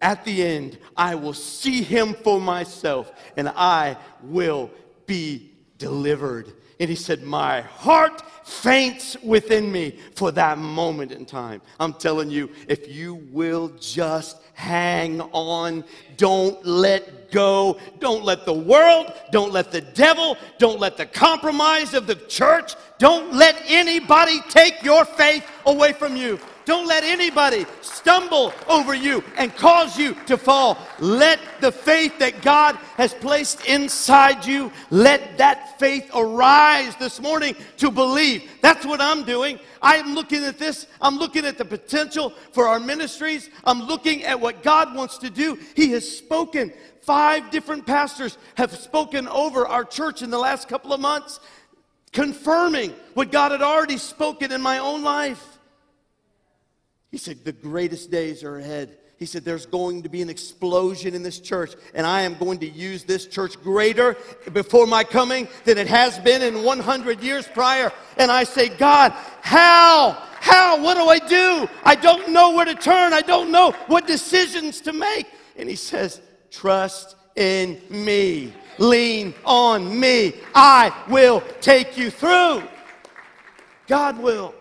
at 0.00 0.24
the 0.24 0.42
end, 0.42 0.78
I 0.96 1.16
will 1.16 1.34
see 1.34 1.82
him 1.82 2.14
for 2.14 2.40
myself 2.40 3.12
and 3.36 3.48
I 3.50 3.96
will 4.22 4.70
be 5.06 5.50
delivered. 5.76 6.52
And 6.80 6.88
he 6.88 6.96
said, 6.96 7.22
My 7.22 7.62
heart 7.62 8.22
faints 8.44 9.16
within 9.22 9.70
me 9.70 9.98
for 10.14 10.30
that 10.32 10.58
moment 10.58 11.12
in 11.12 11.26
time. 11.26 11.60
I'm 11.78 11.92
telling 11.92 12.30
you, 12.30 12.50
if 12.66 12.88
you 12.88 13.16
will 13.30 13.68
just 13.80 14.38
hang 14.54 15.20
on, 15.20 15.84
don't 16.16 16.64
let 16.66 17.30
go, 17.30 17.78
don't 18.00 18.24
let 18.24 18.44
the 18.44 18.52
world, 18.52 19.12
don't 19.30 19.52
let 19.52 19.70
the 19.70 19.80
devil, 19.80 20.36
don't 20.58 20.80
let 20.80 20.96
the 20.96 21.06
compromise 21.06 21.94
of 21.94 22.06
the 22.06 22.14
church, 22.14 22.74
don't 22.98 23.32
let 23.34 23.56
anybody 23.68 24.40
take 24.48 24.82
your 24.82 25.04
faith 25.04 25.48
away 25.66 25.92
from 25.92 26.16
you. 26.16 26.40
Don't 26.68 26.86
let 26.86 27.02
anybody 27.02 27.64
stumble 27.80 28.52
over 28.68 28.92
you 28.92 29.24
and 29.38 29.56
cause 29.56 29.98
you 29.98 30.12
to 30.26 30.36
fall. 30.36 30.76
Let 30.98 31.40
the 31.62 31.72
faith 31.72 32.18
that 32.18 32.42
God 32.42 32.74
has 32.98 33.14
placed 33.14 33.64
inside 33.64 34.44
you, 34.44 34.70
let 34.90 35.38
that 35.38 35.78
faith 35.78 36.10
arise 36.14 36.94
this 36.96 37.22
morning 37.22 37.56
to 37.78 37.90
believe. 37.90 38.50
That's 38.60 38.84
what 38.84 39.00
I'm 39.00 39.24
doing. 39.24 39.58
I'm 39.80 40.14
looking 40.14 40.44
at 40.44 40.58
this. 40.58 40.86
I'm 41.00 41.16
looking 41.16 41.46
at 41.46 41.56
the 41.56 41.64
potential 41.64 42.34
for 42.52 42.68
our 42.68 42.78
ministries. 42.78 43.48
I'm 43.64 43.84
looking 43.84 44.24
at 44.24 44.38
what 44.38 44.62
God 44.62 44.94
wants 44.94 45.16
to 45.18 45.30
do. 45.30 45.58
He 45.74 45.92
has 45.92 46.06
spoken. 46.06 46.70
Five 47.00 47.50
different 47.50 47.86
pastors 47.86 48.36
have 48.56 48.76
spoken 48.76 49.26
over 49.28 49.66
our 49.66 49.86
church 49.86 50.20
in 50.20 50.28
the 50.28 50.38
last 50.38 50.68
couple 50.68 50.92
of 50.92 51.00
months, 51.00 51.40
confirming 52.12 52.90
what 53.14 53.32
God 53.32 53.52
had 53.52 53.62
already 53.62 53.96
spoken 53.96 54.52
in 54.52 54.60
my 54.60 54.76
own 54.76 55.02
life. 55.02 55.47
He 57.10 57.18
said, 57.18 57.44
The 57.44 57.52
greatest 57.52 58.10
days 58.10 58.44
are 58.44 58.58
ahead. 58.58 58.96
He 59.18 59.26
said, 59.26 59.44
There's 59.44 59.66
going 59.66 60.02
to 60.02 60.08
be 60.08 60.22
an 60.22 60.30
explosion 60.30 61.14
in 61.14 61.22
this 61.22 61.40
church, 61.40 61.74
and 61.94 62.06
I 62.06 62.22
am 62.22 62.34
going 62.34 62.58
to 62.60 62.68
use 62.68 63.04
this 63.04 63.26
church 63.26 63.60
greater 63.62 64.16
before 64.52 64.86
my 64.86 65.04
coming 65.04 65.48
than 65.64 65.78
it 65.78 65.88
has 65.88 66.18
been 66.20 66.42
in 66.42 66.62
100 66.62 67.20
years 67.20 67.46
prior. 67.48 67.92
And 68.16 68.30
I 68.30 68.44
say, 68.44 68.68
God, 68.68 69.12
how? 69.40 70.22
How? 70.40 70.82
What 70.82 70.96
do 70.96 71.08
I 71.08 71.18
do? 71.18 71.68
I 71.84 71.94
don't 71.96 72.30
know 72.30 72.54
where 72.54 72.64
to 72.64 72.74
turn. 72.74 73.12
I 73.12 73.22
don't 73.22 73.50
know 73.50 73.72
what 73.88 74.06
decisions 74.06 74.80
to 74.82 74.92
make. 74.92 75.26
And 75.56 75.68
he 75.68 75.76
says, 75.76 76.20
Trust 76.50 77.16
in 77.34 77.80
me. 77.90 78.52
Lean 78.78 79.34
on 79.44 79.98
me. 79.98 80.34
I 80.54 80.94
will 81.08 81.42
take 81.60 81.98
you 81.98 82.10
through. 82.10 82.62
God 83.88 84.18
will. 84.18 84.54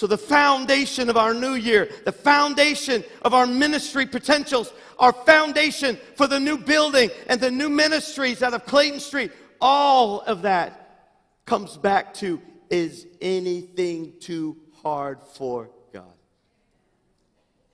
So, 0.00 0.06
the 0.06 0.16
foundation 0.16 1.10
of 1.10 1.18
our 1.18 1.34
new 1.34 1.52
year, 1.52 1.90
the 2.06 2.12
foundation 2.12 3.04
of 3.20 3.34
our 3.34 3.46
ministry 3.46 4.06
potentials, 4.06 4.72
our 4.98 5.12
foundation 5.12 5.98
for 6.16 6.26
the 6.26 6.40
new 6.40 6.56
building 6.56 7.10
and 7.26 7.38
the 7.38 7.50
new 7.50 7.68
ministries 7.68 8.42
out 8.42 8.54
of 8.54 8.64
Clayton 8.64 9.00
Street, 9.00 9.30
all 9.60 10.22
of 10.22 10.40
that 10.40 11.18
comes 11.44 11.76
back 11.76 12.14
to 12.14 12.40
is 12.70 13.06
anything 13.20 14.14
too 14.20 14.56
hard 14.82 15.22
for 15.34 15.68
God? 15.92 16.14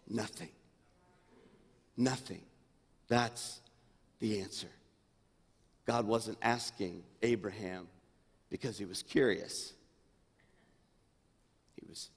Nothing. 0.09 0.51
Nothing. 1.97 2.43
That's 3.07 3.61
the 4.19 4.41
answer. 4.41 4.73
God 5.87 6.09
wasn't 6.09 6.39
asking 6.43 7.05
Abraham 7.23 7.87
because 8.51 8.77
he 8.77 8.85
was 8.85 9.05
curious. 9.05 9.75
He 11.77 11.87
was 11.89 12.11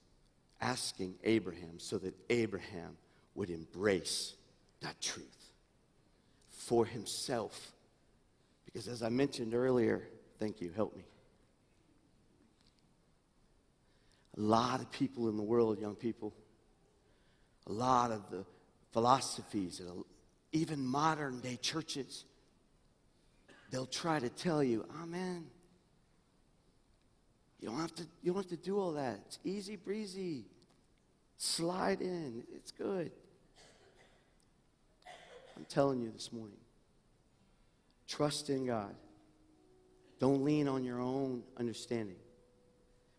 asking 0.60 1.14
Abraham 1.24 1.78
so 1.78 1.98
that 1.98 2.14
Abraham 2.28 2.96
would 3.34 3.50
embrace 3.50 4.34
that 4.80 5.00
truth 5.00 5.50
for 6.50 6.84
himself. 6.84 7.72
Because 8.64 8.88
as 8.88 9.02
I 9.02 9.08
mentioned 9.08 9.54
earlier, 9.54 10.08
thank 10.38 10.60
you, 10.60 10.70
help 10.74 10.96
me. 10.96 11.04
A 14.36 14.40
lot 14.40 14.80
of 14.80 14.90
people 14.90 15.28
in 15.28 15.36
the 15.36 15.42
world, 15.42 15.80
young 15.80 15.96
people, 15.96 16.32
a 17.66 17.72
lot 17.72 18.10
of 18.10 18.30
the 18.30 18.44
philosophies, 18.92 19.80
and 19.80 20.04
even 20.52 20.84
modern 20.84 21.40
day 21.40 21.56
churches, 21.56 22.24
they'll 23.70 23.86
try 23.86 24.18
to 24.18 24.28
tell 24.28 24.62
you, 24.62 24.86
Amen. 25.02 25.46
You 27.60 27.68
don't 27.68 27.78
have 27.78 27.94
to, 27.96 28.02
you 28.22 28.32
don't 28.32 28.42
have 28.42 28.50
to 28.50 28.56
do 28.56 28.78
all 28.78 28.92
that. 28.92 29.20
It's 29.26 29.38
easy 29.44 29.76
breezy. 29.76 30.44
Slide 31.36 32.00
in. 32.00 32.44
It's 32.54 32.72
good. 32.72 33.10
I'm 35.56 35.66
telling 35.66 36.00
you 36.00 36.10
this 36.10 36.32
morning. 36.32 36.56
Trust 38.08 38.48
in 38.48 38.66
God. 38.66 38.94
Don't 40.18 40.42
lean 40.42 40.68
on 40.68 40.84
your 40.84 41.00
own 41.00 41.42
understanding. 41.58 42.16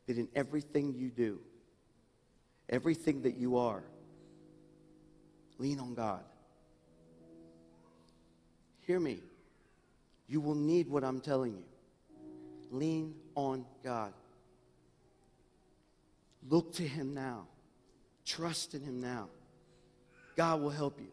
That 0.07 0.17
in 0.17 0.27
everything 0.35 0.93
you 0.95 1.09
do, 1.09 1.39
everything 2.67 3.21
that 3.21 3.37
you 3.37 3.57
are, 3.57 3.83
lean 5.59 5.79
on 5.79 5.93
God. 5.93 6.23
Hear 8.87 8.99
me. 8.99 9.19
You 10.27 10.41
will 10.41 10.55
need 10.55 10.89
what 10.89 11.03
I'm 11.03 11.19
telling 11.19 11.53
you. 11.53 11.63
Lean 12.71 13.13
on 13.35 13.65
God. 13.83 14.13
Look 16.49 16.73
to 16.75 16.87
Him 16.87 17.13
now. 17.13 17.47
Trust 18.25 18.73
in 18.73 18.81
Him 18.81 19.01
now. 19.01 19.29
God 20.35 20.61
will 20.61 20.69
help 20.69 20.99
you. 20.99 21.11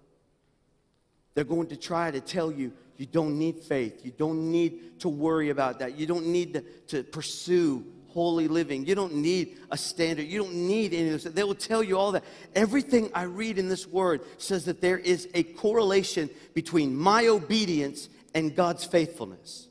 They're 1.34 1.44
going 1.44 1.68
to 1.68 1.76
try 1.76 2.10
to 2.10 2.20
tell 2.20 2.50
you 2.50 2.72
you 2.96 3.06
don't 3.06 3.38
need 3.38 3.60
faith. 3.60 4.04
You 4.04 4.10
don't 4.10 4.50
need 4.50 5.00
to 5.00 5.08
worry 5.08 5.50
about 5.50 5.78
that. 5.78 5.96
You 5.96 6.06
don't 6.06 6.26
need 6.26 6.54
to, 6.54 6.60
to 6.88 7.04
pursue 7.04 7.86
holy 8.08 8.48
living. 8.48 8.86
You 8.86 8.96
don't 8.96 9.14
need 9.14 9.58
a 9.70 9.76
standard. 9.76 10.26
You 10.26 10.42
don't 10.42 10.54
need 10.54 10.92
any 10.92 11.10
of 11.10 11.22
this. 11.22 11.32
They 11.32 11.44
will 11.44 11.54
tell 11.54 11.82
you 11.82 11.96
all 11.96 12.12
that. 12.12 12.24
Everything 12.54 13.10
I 13.14 13.22
read 13.22 13.58
in 13.58 13.68
this 13.68 13.86
word 13.86 14.22
says 14.38 14.64
that 14.64 14.80
there 14.80 14.98
is 14.98 15.28
a 15.34 15.44
correlation 15.44 16.28
between 16.54 16.96
my 16.96 17.28
obedience 17.28 18.08
and 18.34 18.56
God's 18.56 18.84
faithfulness. 18.84 19.68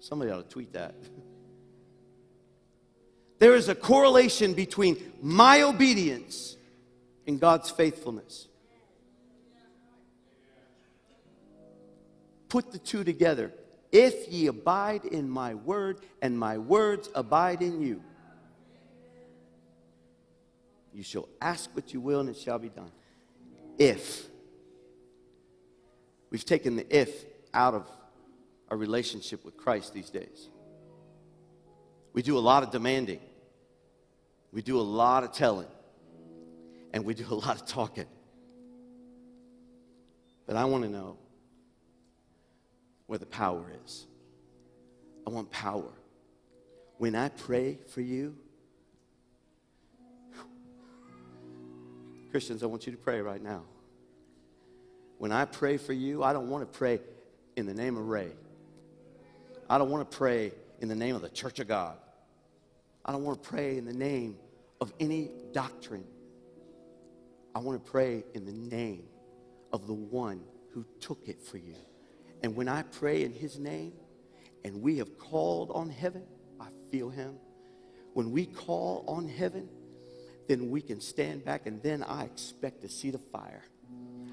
Somebody 0.00 0.30
ought 0.30 0.42
to 0.42 0.48
tweet 0.48 0.74
that. 0.74 0.94
There 3.38 3.54
is 3.54 3.68
a 3.68 3.74
correlation 3.74 4.54
between 4.54 5.12
my 5.20 5.62
obedience 5.62 6.56
and 7.26 7.38
God's 7.38 7.70
faithfulness. 7.70 8.48
Put 12.48 12.72
the 12.72 12.78
two 12.78 13.04
together. 13.04 13.52
If 13.92 14.28
ye 14.28 14.46
abide 14.46 15.04
in 15.04 15.28
my 15.28 15.54
word, 15.54 16.00
and 16.22 16.38
my 16.38 16.58
words 16.58 17.08
abide 17.14 17.62
in 17.62 17.82
you, 17.82 18.02
you 20.92 21.02
shall 21.02 21.28
ask 21.40 21.68
what 21.74 21.92
you 21.92 22.00
will, 22.00 22.20
and 22.20 22.28
it 22.30 22.38
shall 22.38 22.58
be 22.58 22.70
done. 22.70 22.90
If. 23.78 24.26
We've 26.30 26.44
taken 26.44 26.76
the 26.76 26.96
if 26.96 27.24
out 27.52 27.74
of 27.74 27.90
our 28.70 28.76
relationship 28.76 29.44
with 29.44 29.56
Christ 29.56 29.92
these 29.92 30.10
days. 30.10 30.48
We 32.16 32.22
do 32.22 32.38
a 32.38 32.40
lot 32.40 32.62
of 32.62 32.70
demanding, 32.70 33.20
we 34.50 34.62
do 34.62 34.80
a 34.80 34.80
lot 34.80 35.22
of 35.22 35.32
telling, 35.32 35.68
and 36.94 37.04
we 37.04 37.12
do 37.12 37.26
a 37.30 37.34
lot 37.34 37.60
of 37.60 37.66
talking. 37.66 38.06
But 40.46 40.56
I 40.56 40.64
want 40.64 40.84
to 40.84 40.88
know 40.88 41.18
where 43.06 43.18
the 43.18 43.26
power 43.26 43.70
is. 43.84 44.06
I 45.26 45.30
want 45.30 45.50
power. 45.50 45.92
When 46.96 47.14
I 47.14 47.28
pray 47.28 47.78
for 47.88 48.00
you, 48.00 48.34
Christians, 52.30 52.62
I 52.62 52.66
want 52.66 52.86
you 52.86 52.92
to 52.92 52.98
pray 52.98 53.20
right 53.20 53.42
now. 53.42 53.64
When 55.18 55.32
I 55.32 55.44
pray 55.44 55.76
for 55.76 55.92
you, 55.92 56.22
I 56.22 56.32
don't 56.32 56.48
want 56.48 56.62
to 56.62 56.78
pray 56.78 56.98
in 57.56 57.66
the 57.66 57.74
name 57.74 57.98
of 57.98 58.08
Ray. 58.08 58.30
I 59.68 59.76
don't 59.76 59.90
want 59.90 60.10
to 60.10 60.16
pray 60.16 60.52
in 60.80 60.88
the 60.88 60.94
name 60.94 61.14
of 61.14 61.20
the 61.20 61.28
Church 61.28 61.60
of 61.60 61.68
God. 61.68 61.98
I 63.06 63.12
don't 63.12 63.22
want 63.22 63.40
to 63.40 63.48
pray 63.48 63.78
in 63.78 63.84
the 63.84 63.92
name 63.92 64.36
of 64.80 64.92
any 64.98 65.30
doctrine. 65.52 66.04
I 67.54 67.60
want 67.60 67.82
to 67.82 67.90
pray 67.90 68.24
in 68.34 68.44
the 68.44 68.52
name 68.52 69.04
of 69.72 69.86
the 69.86 69.94
one 69.94 70.42
who 70.72 70.84
took 70.98 71.28
it 71.28 71.40
for 71.40 71.56
you. 71.56 71.76
And 72.42 72.56
when 72.56 72.68
I 72.68 72.82
pray 72.82 73.22
in 73.22 73.32
his 73.32 73.60
name 73.60 73.92
and 74.64 74.82
we 74.82 74.98
have 74.98 75.18
called 75.18 75.70
on 75.72 75.88
heaven, 75.88 76.24
I 76.60 76.66
feel 76.90 77.08
him. 77.08 77.36
When 78.12 78.32
we 78.32 78.44
call 78.44 79.04
on 79.06 79.28
heaven, 79.28 79.68
then 80.48 80.68
we 80.68 80.82
can 80.82 81.00
stand 81.00 81.44
back 81.44 81.66
and 81.66 81.80
then 81.84 82.02
I 82.02 82.24
expect 82.24 82.82
to 82.82 82.88
see 82.88 83.10
the 83.12 83.18
fire. 83.18 83.62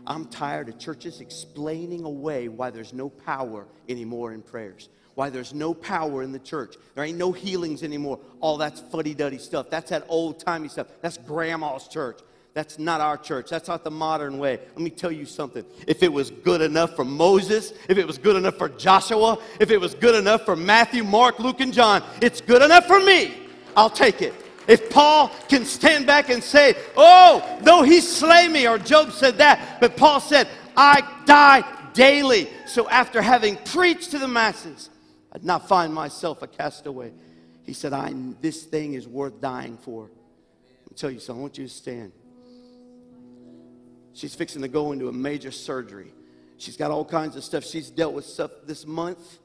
I'm 0.07 0.25
tired 0.25 0.67
of 0.67 0.79
churches 0.79 1.21
explaining 1.21 2.05
away 2.05 2.47
why 2.47 2.71
there's 2.71 2.91
no 2.91 3.09
power 3.09 3.67
anymore 3.87 4.33
in 4.33 4.41
prayers, 4.41 4.89
why 5.15 5.29
there's 5.29 5.53
no 5.53 5.73
power 5.73 6.23
in 6.23 6.31
the 6.31 6.39
church. 6.39 6.75
There 6.95 7.03
ain't 7.03 7.17
no 7.17 7.31
healings 7.31 7.83
anymore. 7.83 8.19
All 8.39 8.57
that's 8.57 8.81
fuddy 8.81 9.13
duddy 9.13 9.37
stuff. 9.37 9.69
That's 9.69 9.89
that 9.91 10.05
old 10.09 10.39
timey 10.39 10.69
stuff. 10.69 10.87
That's 11.01 11.17
grandma's 11.17 11.87
church. 11.87 12.19
That's 12.53 12.77
not 12.77 13.01
our 13.01 13.17
church. 13.17 13.49
That's 13.49 13.67
not 13.67 13.83
the 13.83 13.91
modern 13.91 14.37
way. 14.37 14.59
Let 14.75 14.79
me 14.79 14.91
tell 14.91 15.11
you 15.11 15.25
something. 15.25 15.65
If 15.87 16.03
it 16.03 16.13
was 16.13 16.29
good 16.29 16.61
enough 16.61 16.95
for 16.95 17.03
Moses, 17.03 17.73
if 17.89 17.97
it 17.97 18.05
was 18.05 18.19
good 18.19 18.35
enough 18.35 18.57
for 18.57 18.69
Joshua, 18.69 19.39
if 19.59 19.71
it 19.71 19.79
was 19.79 19.95
good 19.95 20.13
enough 20.13 20.45
for 20.45 20.55
Matthew, 20.55 21.03
Mark, 21.03 21.39
Luke, 21.39 21.61
and 21.61 21.73
John, 21.73 22.03
it's 22.21 22.41
good 22.41 22.61
enough 22.61 22.85
for 22.85 22.99
me. 22.99 23.33
I'll 23.75 23.89
take 23.89 24.21
it. 24.21 24.35
If 24.67 24.91
Paul 24.91 25.31
can 25.49 25.65
stand 25.65 26.05
back 26.05 26.29
and 26.29 26.43
say, 26.43 26.75
Oh, 26.95 27.59
though 27.63 27.81
he 27.81 28.01
slay 28.01 28.47
me, 28.47 28.67
or 28.67 28.77
Job 28.77 29.11
said 29.11 29.39
that, 29.39 29.79
but 29.81 29.97
Paul 29.97 30.19
said, 30.19 30.47
I 30.77 31.01
die 31.25 31.63
daily. 31.93 32.49
So 32.65 32.87
after 32.87 33.21
having 33.21 33.57
preached 33.57 34.11
to 34.11 34.19
the 34.19 34.27
masses, 34.27 34.89
I'd 35.33 35.43
not 35.43 35.67
find 35.67 35.93
myself 35.93 36.41
a 36.43 36.47
castaway. 36.47 37.11
He 37.63 37.73
said, 37.73 37.91
I, 37.91 38.13
This 38.39 38.63
thing 38.63 38.93
is 38.93 39.07
worth 39.07 39.41
dying 39.41 39.77
for. 39.77 40.11
I'll 40.89 40.95
tell 40.95 41.09
you 41.09 41.19
something, 41.19 41.39
I 41.39 41.41
want 41.41 41.57
you 41.57 41.67
to 41.67 41.73
stand. 41.73 42.11
She's 44.13 44.35
fixing 44.35 44.61
to 44.61 44.67
go 44.67 44.91
into 44.91 45.07
a 45.07 45.11
major 45.11 45.49
surgery. 45.49 46.13
She's 46.57 46.77
got 46.77 46.91
all 46.91 47.03
kinds 47.03 47.35
of 47.35 47.43
stuff. 47.43 47.63
She's 47.63 47.89
dealt 47.89 48.13
with 48.13 48.25
stuff 48.25 48.51
this 48.65 48.85
month. 48.85 49.39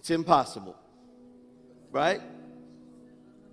It's 0.00 0.10
impossible. 0.10 0.76
Right? 1.92 2.20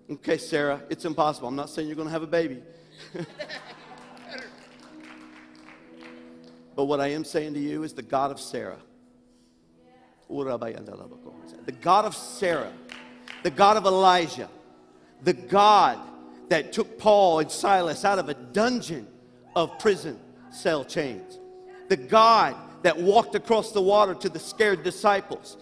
Okay, 0.10 0.38
Sarah, 0.38 0.82
it's 0.90 1.06
impossible. 1.06 1.48
I'm 1.48 1.56
not 1.56 1.70
saying 1.70 1.88
you're 1.88 1.96
going 1.96 2.08
to 2.08 2.12
have 2.12 2.24
a 2.24 2.28
baby. 2.28 2.64
but 6.76 6.86
what 6.86 7.00
I 7.00 7.08
am 7.10 7.24
saying 7.24 7.54
to 7.54 7.60
you 7.60 7.84
is 7.84 7.94
the 7.94 8.02
God 8.02 8.32
of 8.32 8.40
Sarah. 8.40 8.80
The 11.66 11.72
God 11.72 12.06
of 12.06 12.16
Sarah, 12.16 12.72
the 13.44 13.52
God 13.52 13.78
of 13.78 13.86
Elijah, 13.86 14.50
the 15.24 15.34
God 15.34 16.00
that 16.50 16.74
took 16.74 16.98
Paul 16.98 17.40
and 17.40 17.52
Silas 17.52 18.04
out 18.04 18.20
of 18.20 18.30
a 18.30 18.34
dungeon 18.34 19.08
of 19.56 19.78
prison 19.80 20.20
cell 20.52 20.84
chains, 20.84 21.40
the 21.90 21.98
God 21.98 22.56
that 22.84 22.98
walked 22.98 23.36
across 23.36 23.72
the 23.72 23.82
water 23.82 24.14
to 24.16 24.30
the 24.30 24.40
scared 24.40 24.84
disciples, 24.84 25.58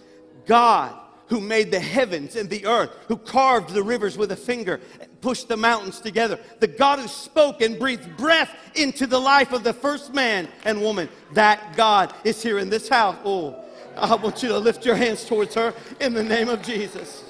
God 0.46 0.98
who 1.32 1.40
made 1.40 1.70
the 1.70 1.80
heavens 1.80 2.36
and 2.36 2.50
the 2.50 2.66
earth, 2.66 2.90
who 3.08 3.16
carved 3.16 3.70
the 3.70 3.82
rivers 3.82 4.18
with 4.18 4.32
a 4.32 4.36
finger 4.36 4.80
and 5.00 5.20
pushed 5.22 5.48
the 5.48 5.56
mountains 5.56 5.98
together, 5.98 6.38
the 6.60 6.66
God 6.66 6.98
who 6.98 7.08
spoke 7.08 7.62
and 7.62 7.78
breathed 7.78 8.18
breath 8.18 8.54
into 8.74 9.06
the 9.06 9.18
life 9.18 9.52
of 9.52 9.64
the 9.64 9.72
first 9.72 10.12
man 10.12 10.46
and 10.66 10.82
woman, 10.82 11.08
that 11.32 11.74
God 11.74 12.12
is 12.24 12.42
here 12.42 12.58
in 12.58 12.68
this 12.68 12.86
house. 12.86 13.16
Oh, 13.24 13.64
I 13.96 14.14
want 14.16 14.42
you 14.42 14.48
to 14.50 14.58
lift 14.58 14.84
your 14.84 14.96
hands 14.96 15.24
towards 15.24 15.54
her 15.54 15.74
in 16.00 16.14
the 16.14 16.22
name 16.22 16.48
of 16.48 16.62
Jesus. 16.62 17.24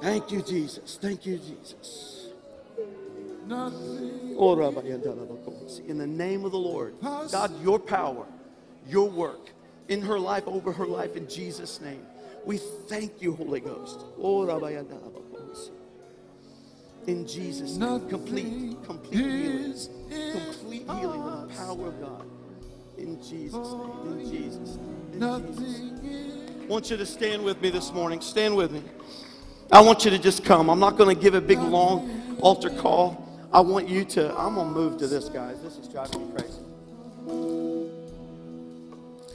Thank 0.00 0.32
you, 0.32 0.42
Jesus. 0.42 0.98
Thank 1.00 1.26
you, 1.26 1.38
Jesus. 1.38 2.28
In 5.88 5.98
the 5.98 6.06
name 6.06 6.44
of 6.44 6.52
the 6.52 6.58
Lord, 6.58 6.94
God, 7.02 7.62
your 7.62 7.78
power, 7.78 8.26
your 8.86 9.10
work 9.10 9.50
in 9.88 10.00
her 10.02 10.18
life, 10.18 10.44
over 10.46 10.72
her 10.72 10.86
life, 10.86 11.16
in 11.16 11.28
Jesus' 11.28 11.80
name. 11.80 12.06
We 12.44 12.58
thank 12.58 13.20
you, 13.20 13.34
Holy 13.34 13.60
Ghost. 13.60 14.00
Oh, 14.18 14.44
in 17.06 17.26
Jesus' 17.26 17.76
name, 17.76 18.08
complete, 18.08 18.76
complete 18.84 19.18
healing. 19.18 19.74
Complete 20.32 20.82
healing 20.82 21.24
with 21.24 21.48
the 21.48 21.54
power 21.56 21.88
of 21.88 22.00
God. 22.00 22.26
In 22.98 23.20
Jesus' 23.22 23.54
name, 23.54 24.20
in 24.20 24.30
Jesus' 24.30 24.76
name, 24.76 25.24
in 25.34 25.56
Jesus' 25.56 26.02
name. 26.02 26.46
I 26.62 26.66
want 26.66 26.90
you 26.90 26.96
to 26.96 27.06
stand 27.06 27.42
with 27.42 27.60
me 27.62 27.70
this 27.70 27.92
morning. 27.92 28.20
Stand 28.20 28.54
with 28.54 28.70
me. 28.70 28.82
I 29.72 29.80
want 29.80 30.04
you 30.04 30.10
to 30.10 30.18
just 30.18 30.44
come. 30.44 30.68
I'm 30.68 30.78
not 30.78 30.98
going 30.98 31.14
to 31.14 31.20
give 31.20 31.34
a 31.34 31.40
big, 31.40 31.58
long 31.58 32.38
altar 32.40 32.70
call. 32.70 33.26
I 33.52 33.60
want 33.60 33.88
you 33.88 34.04
to, 34.04 34.38
I'm 34.38 34.54
going 34.54 34.68
to 34.68 34.74
move 34.74 34.98
to 34.98 35.06
this, 35.06 35.28
guys. 35.28 35.60
This 35.62 35.78
is 35.78 35.88
driving 35.88 36.28
me 36.28 36.34
crazy. 36.36 37.59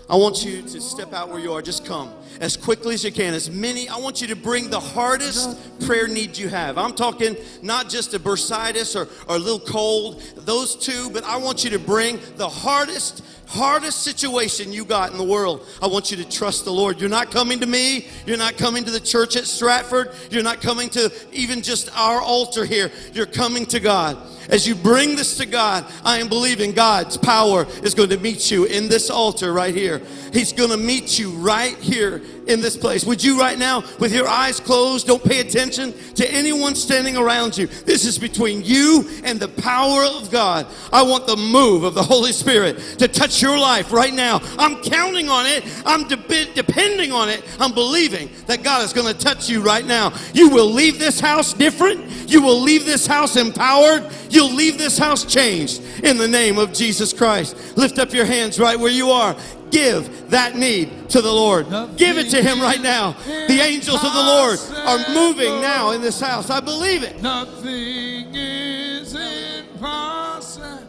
I 0.08 0.16
want 0.18 0.46
you 0.46 0.62
to 0.62 0.82
step 0.82 1.14
out 1.14 1.30
where 1.30 1.40
you 1.40 1.54
are. 1.54 1.62
Just 1.62 1.86
come 1.86 2.14
as 2.40 2.58
quickly 2.58 2.94
as 2.94 3.04
you 3.04 3.12
can. 3.12 3.34
As 3.34 3.50
many, 3.50 3.90
I 3.90 3.98
want 3.98 4.22
you 4.22 4.28
to 4.28 4.36
bring 4.36 4.70
the 4.70 4.80
hardest 4.80 5.58
prayer 5.86 6.08
need 6.08 6.38
you 6.38 6.48
have. 6.50 6.78
I'm 6.78 6.94
talking 6.94 7.36
not 7.62 7.90
just 7.90 8.14
a 8.14 8.20
bursitis 8.20 8.96
or, 8.96 9.08
or 9.28 9.38
a 9.38 9.40
little 9.40 9.60
cold, 9.60 10.22
those 10.36 10.76
two, 10.76 11.10
but 11.12 11.24
I 11.24 11.38
want 11.38 11.64
you 11.64 11.72
to 11.72 11.80
bring 11.80 12.20
the 12.36 12.48
hardest, 12.48 13.24
hardest 13.48 14.04
situation 14.04 14.72
you 14.72 14.86
got 14.86 15.12
in 15.12 15.18
the 15.18 15.24
world. 15.24 15.66
I 15.82 15.88
want 15.88 16.12
you 16.12 16.18
to 16.18 16.30
trust 16.30 16.66
the 16.66 16.72
Lord. 16.72 17.00
You're 17.00 17.10
not 17.10 17.32
coming 17.32 17.60
to 17.60 17.66
me. 17.66 18.08
You're 18.26 18.38
not 18.38 18.58
coming 18.58 18.84
to 18.86 18.92
the 18.92 19.00
church 19.00 19.36
at 19.36 19.46
Stratford. 19.46 20.12
You're 20.30 20.44
not 20.44 20.62
coming 20.62 20.90
to 20.90 21.12
even 21.32 21.62
just 21.62 21.90
our 21.98 22.22
altar 22.22 22.66
here. 22.66 22.92
You're 23.14 23.26
coming 23.26 23.66
to 23.68 23.80
God. 23.80 24.18
As 24.50 24.68
you 24.68 24.76
bring 24.76 25.16
this 25.16 25.38
to 25.38 25.46
God, 25.46 25.86
I 26.04 26.20
am 26.20 26.30
believing 26.30 26.72
God's 26.72 27.18
power 27.18 27.66
is 27.84 27.94
going 27.94 28.10
to 28.10 28.18
meet 28.18 28.52
you 28.52 28.66
in 28.66 28.88
this 28.88 29.10
altar 29.10 29.54
right 29.54 29.74
here. 29.74 30.02
He's 30.34 30.54
going 30.54 30.72
to 30.72 30.78
meet 30.78 31.18
you 31.18 31.32
right 31.32 31.78
here 31.78 32.22
in 32.48 32.62
this 32.62 32.78
place. 32.78 33.06
Would 33.06 33.24
you 33.24 33.40
right 33.40 33.58
now, 33.58 33.84
with 34.00 34.14
your 34.14 34.28
eyes 34.28 34.60
closed, 34.60 35.08
don't 35.08 35.24
pay 35.24 35.40
attention 35.40 35.94
to 36.16 36.32
anyone 36.32 36.76
standing 36.76 37.18
around 37.18 37.58
you? 37.58 37.68
This 37.68 38.06
is 38.06 38.18
between 38.18 38.64
you 38.64 39.10
and 39.24 39.40
the 39.40 39.48
power 39.48 40.04
of 40.04 40.32
God. 40.32 40.68
I 40.92 41.04
want 41.04 41.28
the 41.28 41.36
move 41.36 41.84
of 41.84 41.94
the 41.94 42.04
Holy 42.04 42.32
Spirit 42.32 42.78
to 43.00 43.08
touch 43.08 43.42
your 43.42 43.58
life 43.58 43.92
right 43.92 44.14
now. 44.14 44.40
I'm 44.58 44.82
counting 44.82 45.30
on 45.30 45.46
it. 45.46 45.64
I'm 45.86 46.08
de- 46.08 46.54
depending 46.54 47.12
on 47.12 47.30
it. 47.30 47.44
I'm 47.60 47.74
believing 47.74 48.30
that 48.48 48.64
God 48.64 48.84
is 48.84 48.94
going 48.94 49.12
to 49.12 49.20
touch 49.20 49.50
you 49.50 49.62
right 49.62 49.86
now. 49.86 50.14
You 50.34 50.50
will 50.50 50.72
leave 50.72 51.00
this 51.00 51.20
house 51.20 51.54
different. 51.54 52.30
You 52.30 52.42
will 52.42 52.60
leave 52.62 52.86
this 52.86 53.06
house 53.08 53.36
empowered. 53.36 54.12
You'll 54.30 54.54
leave 54.54 54.78
this 54.78 54.98
house 54.98 55.26
changed 55.26 55.82
in 56.04 56.18
the 56.18 56.28
name 56.28 56.58
of 56.58 56.74
Jesus 56.74 57.14
Christ. 57.14 57.78
Lift 57.78 58.00
up 58.00 58.14
your 58.14 58.26
hands 58.26 58.60
right 58.60 58.80
where 58.80 58.92
you 58.92 59.10
are. 59.12 59.36
Give 59.76 60.30
that 60.30 60.56
need 60.56 61.10
to 61.10 61.22
the 61.22 61.32
Lord. 61.32 61.68
Give 61.98 62.18
it 62.18 62.30
to 62.32 62.42
Him 62.42 62.62
right 62.62 62.82
now. 62.82 63.12
The 63.26 63.60
angels 63.62 64.04
of 64.04 64.14
the 64.14 64.24
Lord 64.24 64.58
are 64.86 65.00
moving 65.14 65.62
now 65.62 65.92
in 65.92 66.02
this 66.02 66.20
house. 66.20 66.50
I 66.50 66.62
believe 66.62 67.04
it. 67.04 67.22
Nothing 67.22 68.34
is 68.34 69.14
impossible 69.14 70.82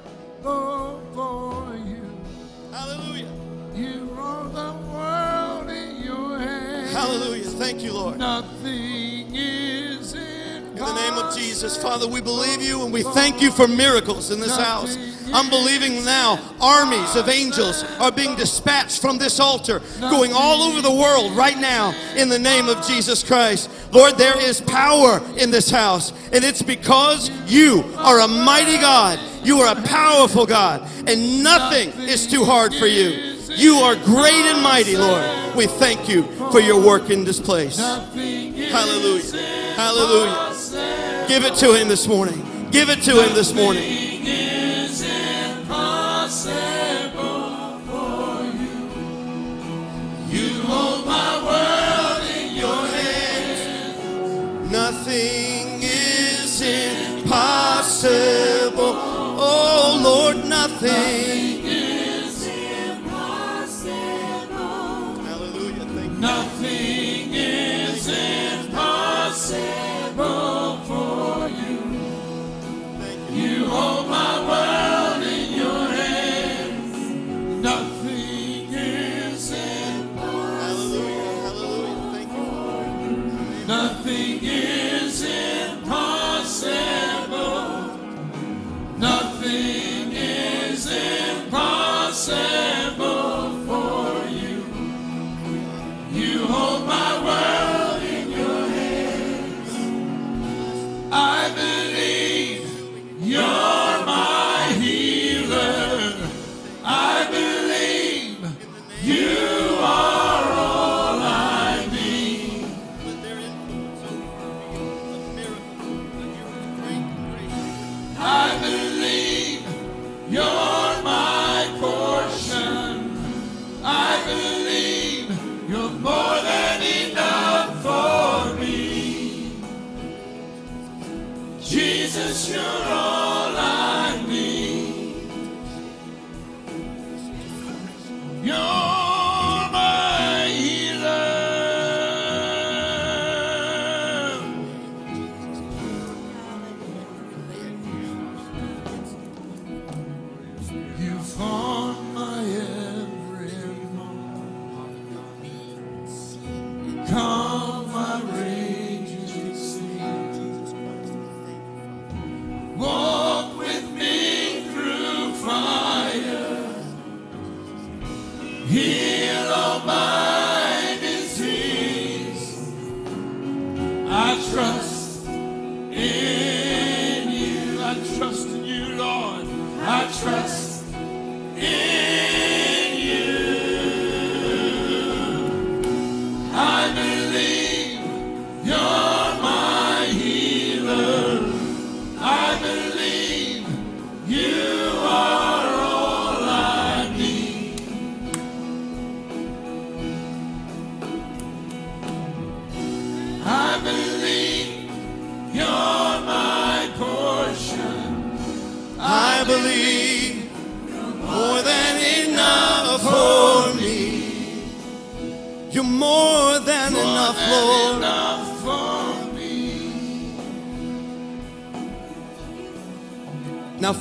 for 1.15 1.75
you. 1.75 2.09
Hallelujah. 2.73 3.29
You 3.75 4.15
hold 4.15 4.55
the 4.55 4.73
world 4.93 5.71
in 5.71 6.03
your 6.03 6.39
hands. 6.39 6.93
Hallelujah. 6.93 7.45
Thank 7.45 7.83
you, 7.83 7.93
Lord. 7.93 8.19
Nothing 8.19 9.35
is 9.35 10.15
impossible. 10.15 10.77
In 10.77 10.95
the 10.95 10.95
name 10.95 11.15
of 11.15 11.35
Jesus, 11.37 11.77
Father, 11.77 12.07
we 12.07 12.21
believe 12.21 12.63
you 12.63 12.85
and 12.85 12.93
we 12.93 13.03
thank 13.03 13.43
you 13.43 13.51
for 13.51 13.67
miracles 13.67 14.31
in 14.31 14.39
this 14.39 14.57
house. 14.57 14.97
I'm 15.37 15.51
believing 15.51 16.03
now 16.03 16.41
armies 16.63 17.15
of 17.15 17.29
angels 17.29 17.85
are 18.01 18.11
being 18.11 18.37
dispatched 18.37 19.03
from 19.03 19.19
this 19.19 19.39
altar, 19.39 19.83
going 20.01 20.33
all 20.33 20.63
over 20.63 20.81
the 20.81 20.91
world 20.91 21.37
right 21.37 21.59
now 21.59 21.93
in 22.17 22.31
the 22.31 22.39
name 22.39 22.71
of 22.71 22.87
Jesus 22.87 23.23
Christ. 23.23 23.69
Lord, 23.93 24.17
there 24.17 24.41
is 24.41 24.63
power 24.63 25.21
in 25.37 25.51
this 25.51 25.71
house, 25.71 26.15
and 26.33 26.43
it's 26.43 26.63
because 26.63 27.31
you 27.45 27.85
are 27.99 28.21
a 28.21 28.29
mighty 28.29 28.79
God. 28.79 29.19
You 29.45 29.61
are 29.61 29.77
a 29.77 29.83
powerful 29.83 30.47
God, 30.47 30.89
and 31.07 31.45
nothing 31.45 31.91
is 32.09 32.27
too 32.27 32.43
hard 32.43 32.75
for 32.75 32.87
you. 32.87 33.35
You 33.51 33.77
are 33.77 33.95
great 33.95 34.33
and 34.33 34.63
mighty, 34.63 34.97
Lord. 34.97 35.55
We 35.55 35.67
thank 35.67 36.09
you 36.09 36.23
for 36.51 36.61
your 36.61 36.81
work 36.83 37.11
in 37.11 37.25
this 37.25 37.41
place. 37.41 37.77
Hallelujah. 37.77 39.23
Hallelujah. 39.77 41.27
Give 41.29 41.45
it 41.45 41.57
to 41.57 41.75
him 41.79 41.89
this 41.89 42.07
morning. 42.09 42.71
Give 42.71 42.89
it 42.89 43.03
to 43.03 43.23
him 43.23 43.35
this 43.35 43.53
morning. 43.53 44.07
Impossible. 57.37 58.95
Oh 59.39 60.01
Lord, 60.03 60.45
nothing. 60.49 61.65
is 61.65 62.47
Impossible. 62.47 63.93
Hallelujah. 65.23 65.85
Thank 65.85 66.13
you. 66.13 66.19
Nothing 66.19 66.56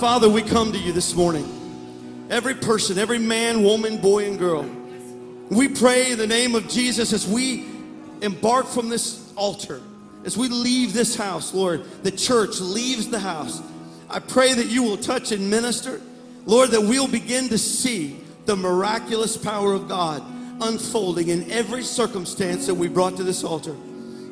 Father, 0.06 0.30
we 0.30 0.44
come 0.44 0.72
to 0.72 0.78
you 0.78 0.92
this 0.92 1.16
morning. 1.16 2.28
Every 2.30 2.54
person, 2.54 3.00
every 3.00 3.18
man, 3.18 3.64
woman, 3.64 3.98
boy, 3.98 4.26
and 4.26 4.38
girl. 4.38 4.64
We 5.50 5.68
pray 5.68 6.12
in 6.12 6.20
the 6.20 6.28
name 6.28 6.54
of 6.54 6.70
Jesus 6.70 7.12
as 7.12 7.28
we 7.28 7.66
embark 8.22 8.68
from 8.68 8.88
this 8.88 9.34
altar, 9.34 9.82
as 10.24 10.38
we 10.38 10.48
leave 10.48 10.94
this 10.94 11.16
house, 11.16 11.56
Lord, 11.56 11.86
the 12.04 12.12
church 12.12 12.60
leaves 12.60 13.10
the 13.10 13.18
house. 13.18 13.64
I 14.08 14.20
pray 14.20 14.54
that 14.54 14.68
you 14.68 14.84
will 14.84 14.98
touch 14.98 15.32
and 15.32 15.50
minister, 15.50 16.00
Lord, 16.46 16.70
that 16.70 16.82
we'll 16.82 17.08
begin 17.08 17.50
to 17.50 17.58
see 17.58 18.20
the 18.46 18.56
miraculous 18.56 19.36
power 19.36 19.74
of 19.74 19.88
God 19.88 20.22
unfolding 20.62 21.30
in 21.30 21.50
every 21.50 21.82
circumstance 21.82 22.68
that 22.68 22.76
we 22.76 22.90
brought 22.90 23.18
to 23.18 23.24
this 23.24 23.44
altar. 23.44 23.76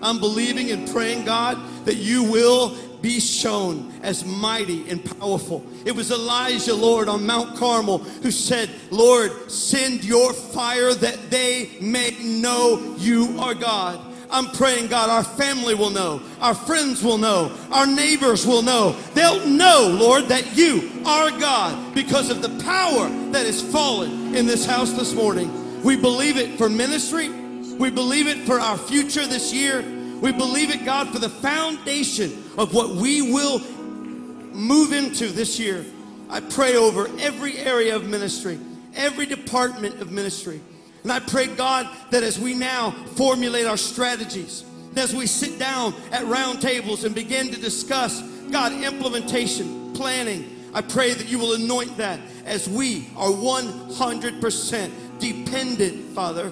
I'm 0.03 0.19
believing 0.19 0.69
and 0.69 0.87
praying, 0.87 1.25
God, 1.25 1.57
that 1.85 1.95
you 1.95 2.25
will 2.25 2.77
be 3.03 3.19
shown 3.19 3.91
as 4.01 4.25
mighty 4.25 4.89
and 4.89 5.03
powerful. 5.19 5.61
It 5.85 5.93
was 5.93 6.09
Elijah, 6.09 6.73
Lord, 6.73 7.09
on 7.09 7.27
Mount 7.27 7.57
Carmel 7.57 7.97
who 7.97 8.31
said, 8.31 8.69
Lord, 8.89 9.51
send 9.51 10.05
your 10.05 10.31
fire 10.31 10.93
that 10.93 11.29
they 11.29 11.69
may 11.81 12.11
know 12.21 12.95
you 12.97 13.35
are 13.39 13.53
God. 13.53 13.99
I'm 14.31 14.47
praying, 14.47 14.87
God, 14.87 15.09
our 15.09 15.23
family 15.23 15.75
will 15.75 15.91
know, 15.91 16.21
our 16.39 16.55
friends 16.55 17.03
will 17.03 17.19
know, 17.19 17.55
our 17.71 17.85
neighbors 17.85 18.47
will 18.47 18.63
know. 18.63 18.93
They'll 19.13 19.45
know, 19.45 19.95
Lord, 19.99 20.29
that 20.29 20.55
you 20.57 20.89
are 21.05 21.29
God 21.29 21.93
because 21.93 22.31
of 22.31 22.41
the 22.41 22.63
power 22.63 23.09
that 23.31 23.45
has 23.45 23.61
fallen 23.61 24.33
in 24.33 24.47
this 24.47 24.65
house 24.65 24.93
this 24.93 25.13
morning. 25.13 25.83
We 25.83 25.97
believe 25.97 26.37
it 26.37 26.57
for 26.57 26.69
ministry. 26.69 27.29
We 27.29 27.91
believe 27.91 28.27
it 28.27 28.45
for 28.45 28.59
our 28.59 28.77
future 28.77 29.27
this 29.27 29.53
year. 29.53 29.81
We 30.21 30.31
believe 30.31 30.73
it, 30.73 30.85
God, 30.85 31.09
for 31.09 31.19
the 31.19 31.29
foundation 31.29 32.42
of 32.57 32.73
what 32.73 32.89
we 32.95 33.21
will 33.21 33.59
move 34.53 34.93
into 34.93 35.27
this 35.27 35.59
year. 35.59 35.85
I 36.29 36.39
pray 36.39 36.75
over 36.75 37.09
every 37.19 37.57
area 37.57 37.95
of 37.95 38.07
ministry, 38.07 38.59
every 38.95 39.25
department 39.25 40.01
of 40.01 40.11
ministry. 40.11 40.61
And 41.03 41.11
I 41.11 41.19
pray, 41.19 41.47
God, 41.47 41.89
that 42.11 42.23
as 42.23 42.39
we 42.39 42.53
now 42.53 42.91
formulate 43.15 43.65
our 43.65 43.77
strategies, 43.77 44.63
as 44.95 45.13
we 45.13 45.27
sit 45.27 45.59
down 45.59 45.93
at 46.11 46.25
round 46.25 46.61
tables 46.61 47.03
and 47.03 47.13
begin 47.13 47.51
to 47.51 47.59
discuss, 47.59 48.21
God, 48.51 48.71
implementation, 48.71 49.93
planning, 49.93 50.69
I 50.73 50.81
pray 50.81 51.13
that 51.13 51.27
you 51.27 51.39
will 51.39 51.53
anoint 51.53 51.97
that 51.97 52.19
as 52.45 52.69
we 52.69 53.09
are 53.15 53.29
100% 53.29 54.91
dependent, 55.19 56.15
Father, 56.15 56.51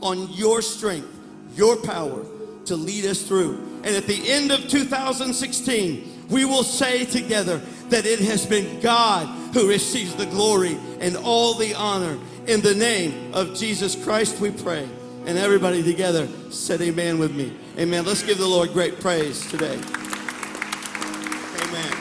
on 0.00 0.30
your 0.32 0.60
strength, 0.60 1.08
your 1.54 1.76
power 1.76 2.24
to 2.66 2.76
lead 2.76 3.04
us 3.06 3.22
through. 3.22 3.71
And 3.84 3.96
at 3.96 4.06
the 4.06 4.30
end 4.30 4.52
of 4.52 4.68
2016, 4.68 6.26
we 6.28 6.44
will 6.44 6.62
say 6.62 7.04
together 7.04 7.58
that 7.88 8.06
it 8.06 8.20
has 8.20 8.46
been 8.46 8.80
God 8.80 9.26
who 9.52 9.68
receives 9.68 10.14
the 10.14 10.26
glory 10.26 10.78
and 11.00 11.16
all 11.16 11.54
the 11.54 11.74
honor. 11.74 12.18
In 12.46 12.60
the 12.60 12.74
name 12.74 13.34
of 13.34 13.54
Jesus 13.54 14.02
Christ, 14.02 14.40
we 14.40 14.50
pray. 14.50 14.88
And 15.26 15.38
everybody 15.38 15.82
together 15.82 16.26
said 16.50 16.80
amen 16.80 17.18
with 17.18 17.34
me. 17.34 17.56
Amen. 17.78 18.04
Let's 18.04 18.22
give 18.22 18.38
the 18.38 18.46
Lord 18.46 18.72
great 18.72 18.98
praise 19.00 19.48
today. 19.50 19.78
Amen. 21.62 21.92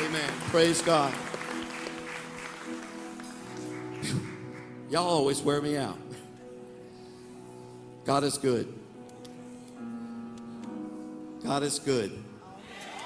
Amen. 0.00 0.30
Praise 0.48 0.80
God. 0.80 1.12
Y'all 4.90 5.06
always 5.06 5.42
wear 5.42 5.60
me 5.60 5.76
out. 5.76 5.98
God 8.04 8.24
is 8.24 8.38
good. 8.38 8.79
God 11.42 11.62
is 11.62 11.78
good. 11.78 12.12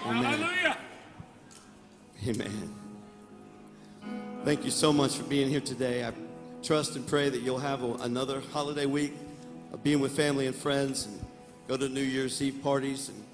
Amen. 0.07 0.25
Hallelujah. 0.25 0.79
Amen. 2.27 2.75
Thank 4.45 4.65
you 4.65 4.71
so 4.71 4.93
much 4.93 5.17
for 5.17 5.23
being 5.25 5.49
here 5.49 5.61
today. 5.61 6.05
I 6.05 6.13
trust 6.63 6.97
and 6.97 7.07
pray 7.07 7.29
that 7.29 7.43
you'll 7.43 7.59
have 7.59 7.83
a, 7.83 7.93
another 8.03 8.43
holiday 8.53 8.87
week 8.87 9.13
of 9.73 9.83
being 9.83 10.01
with 10.01 10.17
family 10.17 10.47
and 10.47 10.55
friends 10.55 11.07
and 11.07 11.25
go 11.69 11.77
to 11.77 11.89
New 11.89 12.03
Year's 12.03 12.41
Eve 12.43 12.61
parties 12.63 13.09
and 13.09 13.25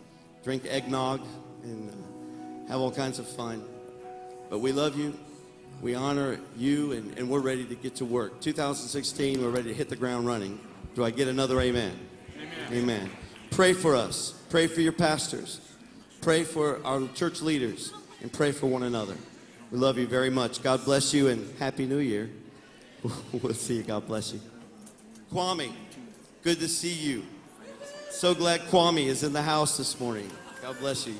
drink 0.44 0.64
eggnog 0.66 1.20
and 1.62 1.90
uh, 1.90 2.70
have 2.70 2.80
all 2.80 2.90
kinds 2.90 3.18
of 3.18 3.26
fun. 3.26 3.64
But 4.50 4.58
we 4.58 4.72
love 4.72 4.98
you. 4.98 5.18
We 5.80 5.94
honor 5.94 6.38
you 6.56 6.92
and, 6.92 7.16
and 7.18 7.30
we're 7.30 7.40
ready 7.40 7.64
to 7.64 7.74
get 7.74 7.96
to 7.96 8.04
work. 8.04 8.40
2016, 8.40 9.40
we're 9.40 9.48
ready 9.48 9.68
to 9.68 9.74
hit 9.74 9.88
the 9.88 9.96
ground 9.96 10.26
running. 10.26 10.60
Do 10.94 11.04
I 11.04 11.10
get 11.10 11.26
another 11.26 11.60
amen? 11.60 11.98
Amen. 12.36 12.82
Amen. 12.82 13.10
Pray 13.50 13.72
for 13.72 13.96
us. 13.96 14.39
Pray 14.50 14.66
for 14.66 14.80
your 14.80 14.92
pastors. 14.92 15.60
Pray 16.20 16.42
for 16.42 16.84
our 16.84 17.06
church 17.14 17.40
leaders 17.40 17.92
and 18.20 18.32
pray 18.32 18.50
for 18.50 18.66
one 18.66 18.82
another. 18.82 19.14
We 19.70 19.78
love 19.78 19.96
you 19.96 20.08
very 20.08 20.28
much. 20.28 20.60
God 20.60 20.84
bless 20.84 21.14
you 21.14 21.28
and 21.28 21.56
Happy 21.58 21.86
New 21.86 21.98
Year. 21.98 22.28
We'll 23.32 23.54
see 23.54 23.76
you. 23.76 23.82
God 23.84 24.06
bless 24.06 24.32
you. 24.32 24.40
Kwame, 25.32 25.72
good 26.42 26.58
to 26.58 26.68
see 26.68 26.92
you. 26.92 27.24
So 28.10 28.34
glad 28.34 28.62
Kwame 28.62 29.06
is 29.06 29.22
in 29.22 29.32
the 29.32 29.40
house 29.40 29.78
this 29.78 29.98
morning. 30.00 30.28
God 30.60 30.78
bless 30.80 31.06
you. 31.06 31.14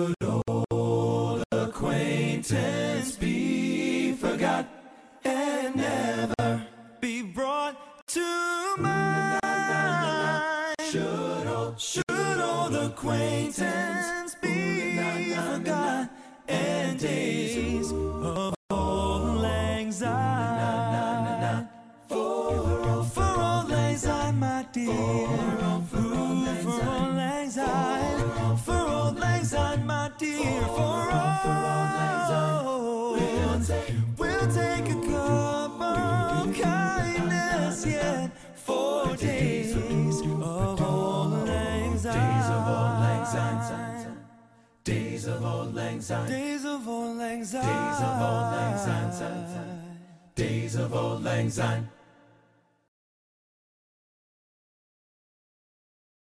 Acquaintance 0.00 0.39
acquaintance 13.00 14.34
be 14.42 15.32
forgot 15.34 16.10
and 16.48 17.00
days 17.00 17.59
Days 45.70 45.76
of 45.76 45.76
old 45.76 45.76
lang 45.76 46.00
syne. 46.00 46.28
Days 46.28 46.64
of 46.66 46.88
old 46.88 47.16
lang 47.18 47.44
syne. 47.44 47.62
Days 47.62 48.02
of 48.02 48.18
old 48.18 48.46
lang 48.50 48.74
syne. 48.78 49.62
Days 50.34 50.74
of 50.74 50.94
old 50.94 51.22
lang 51.22 51.50
syne. 51.50 51.99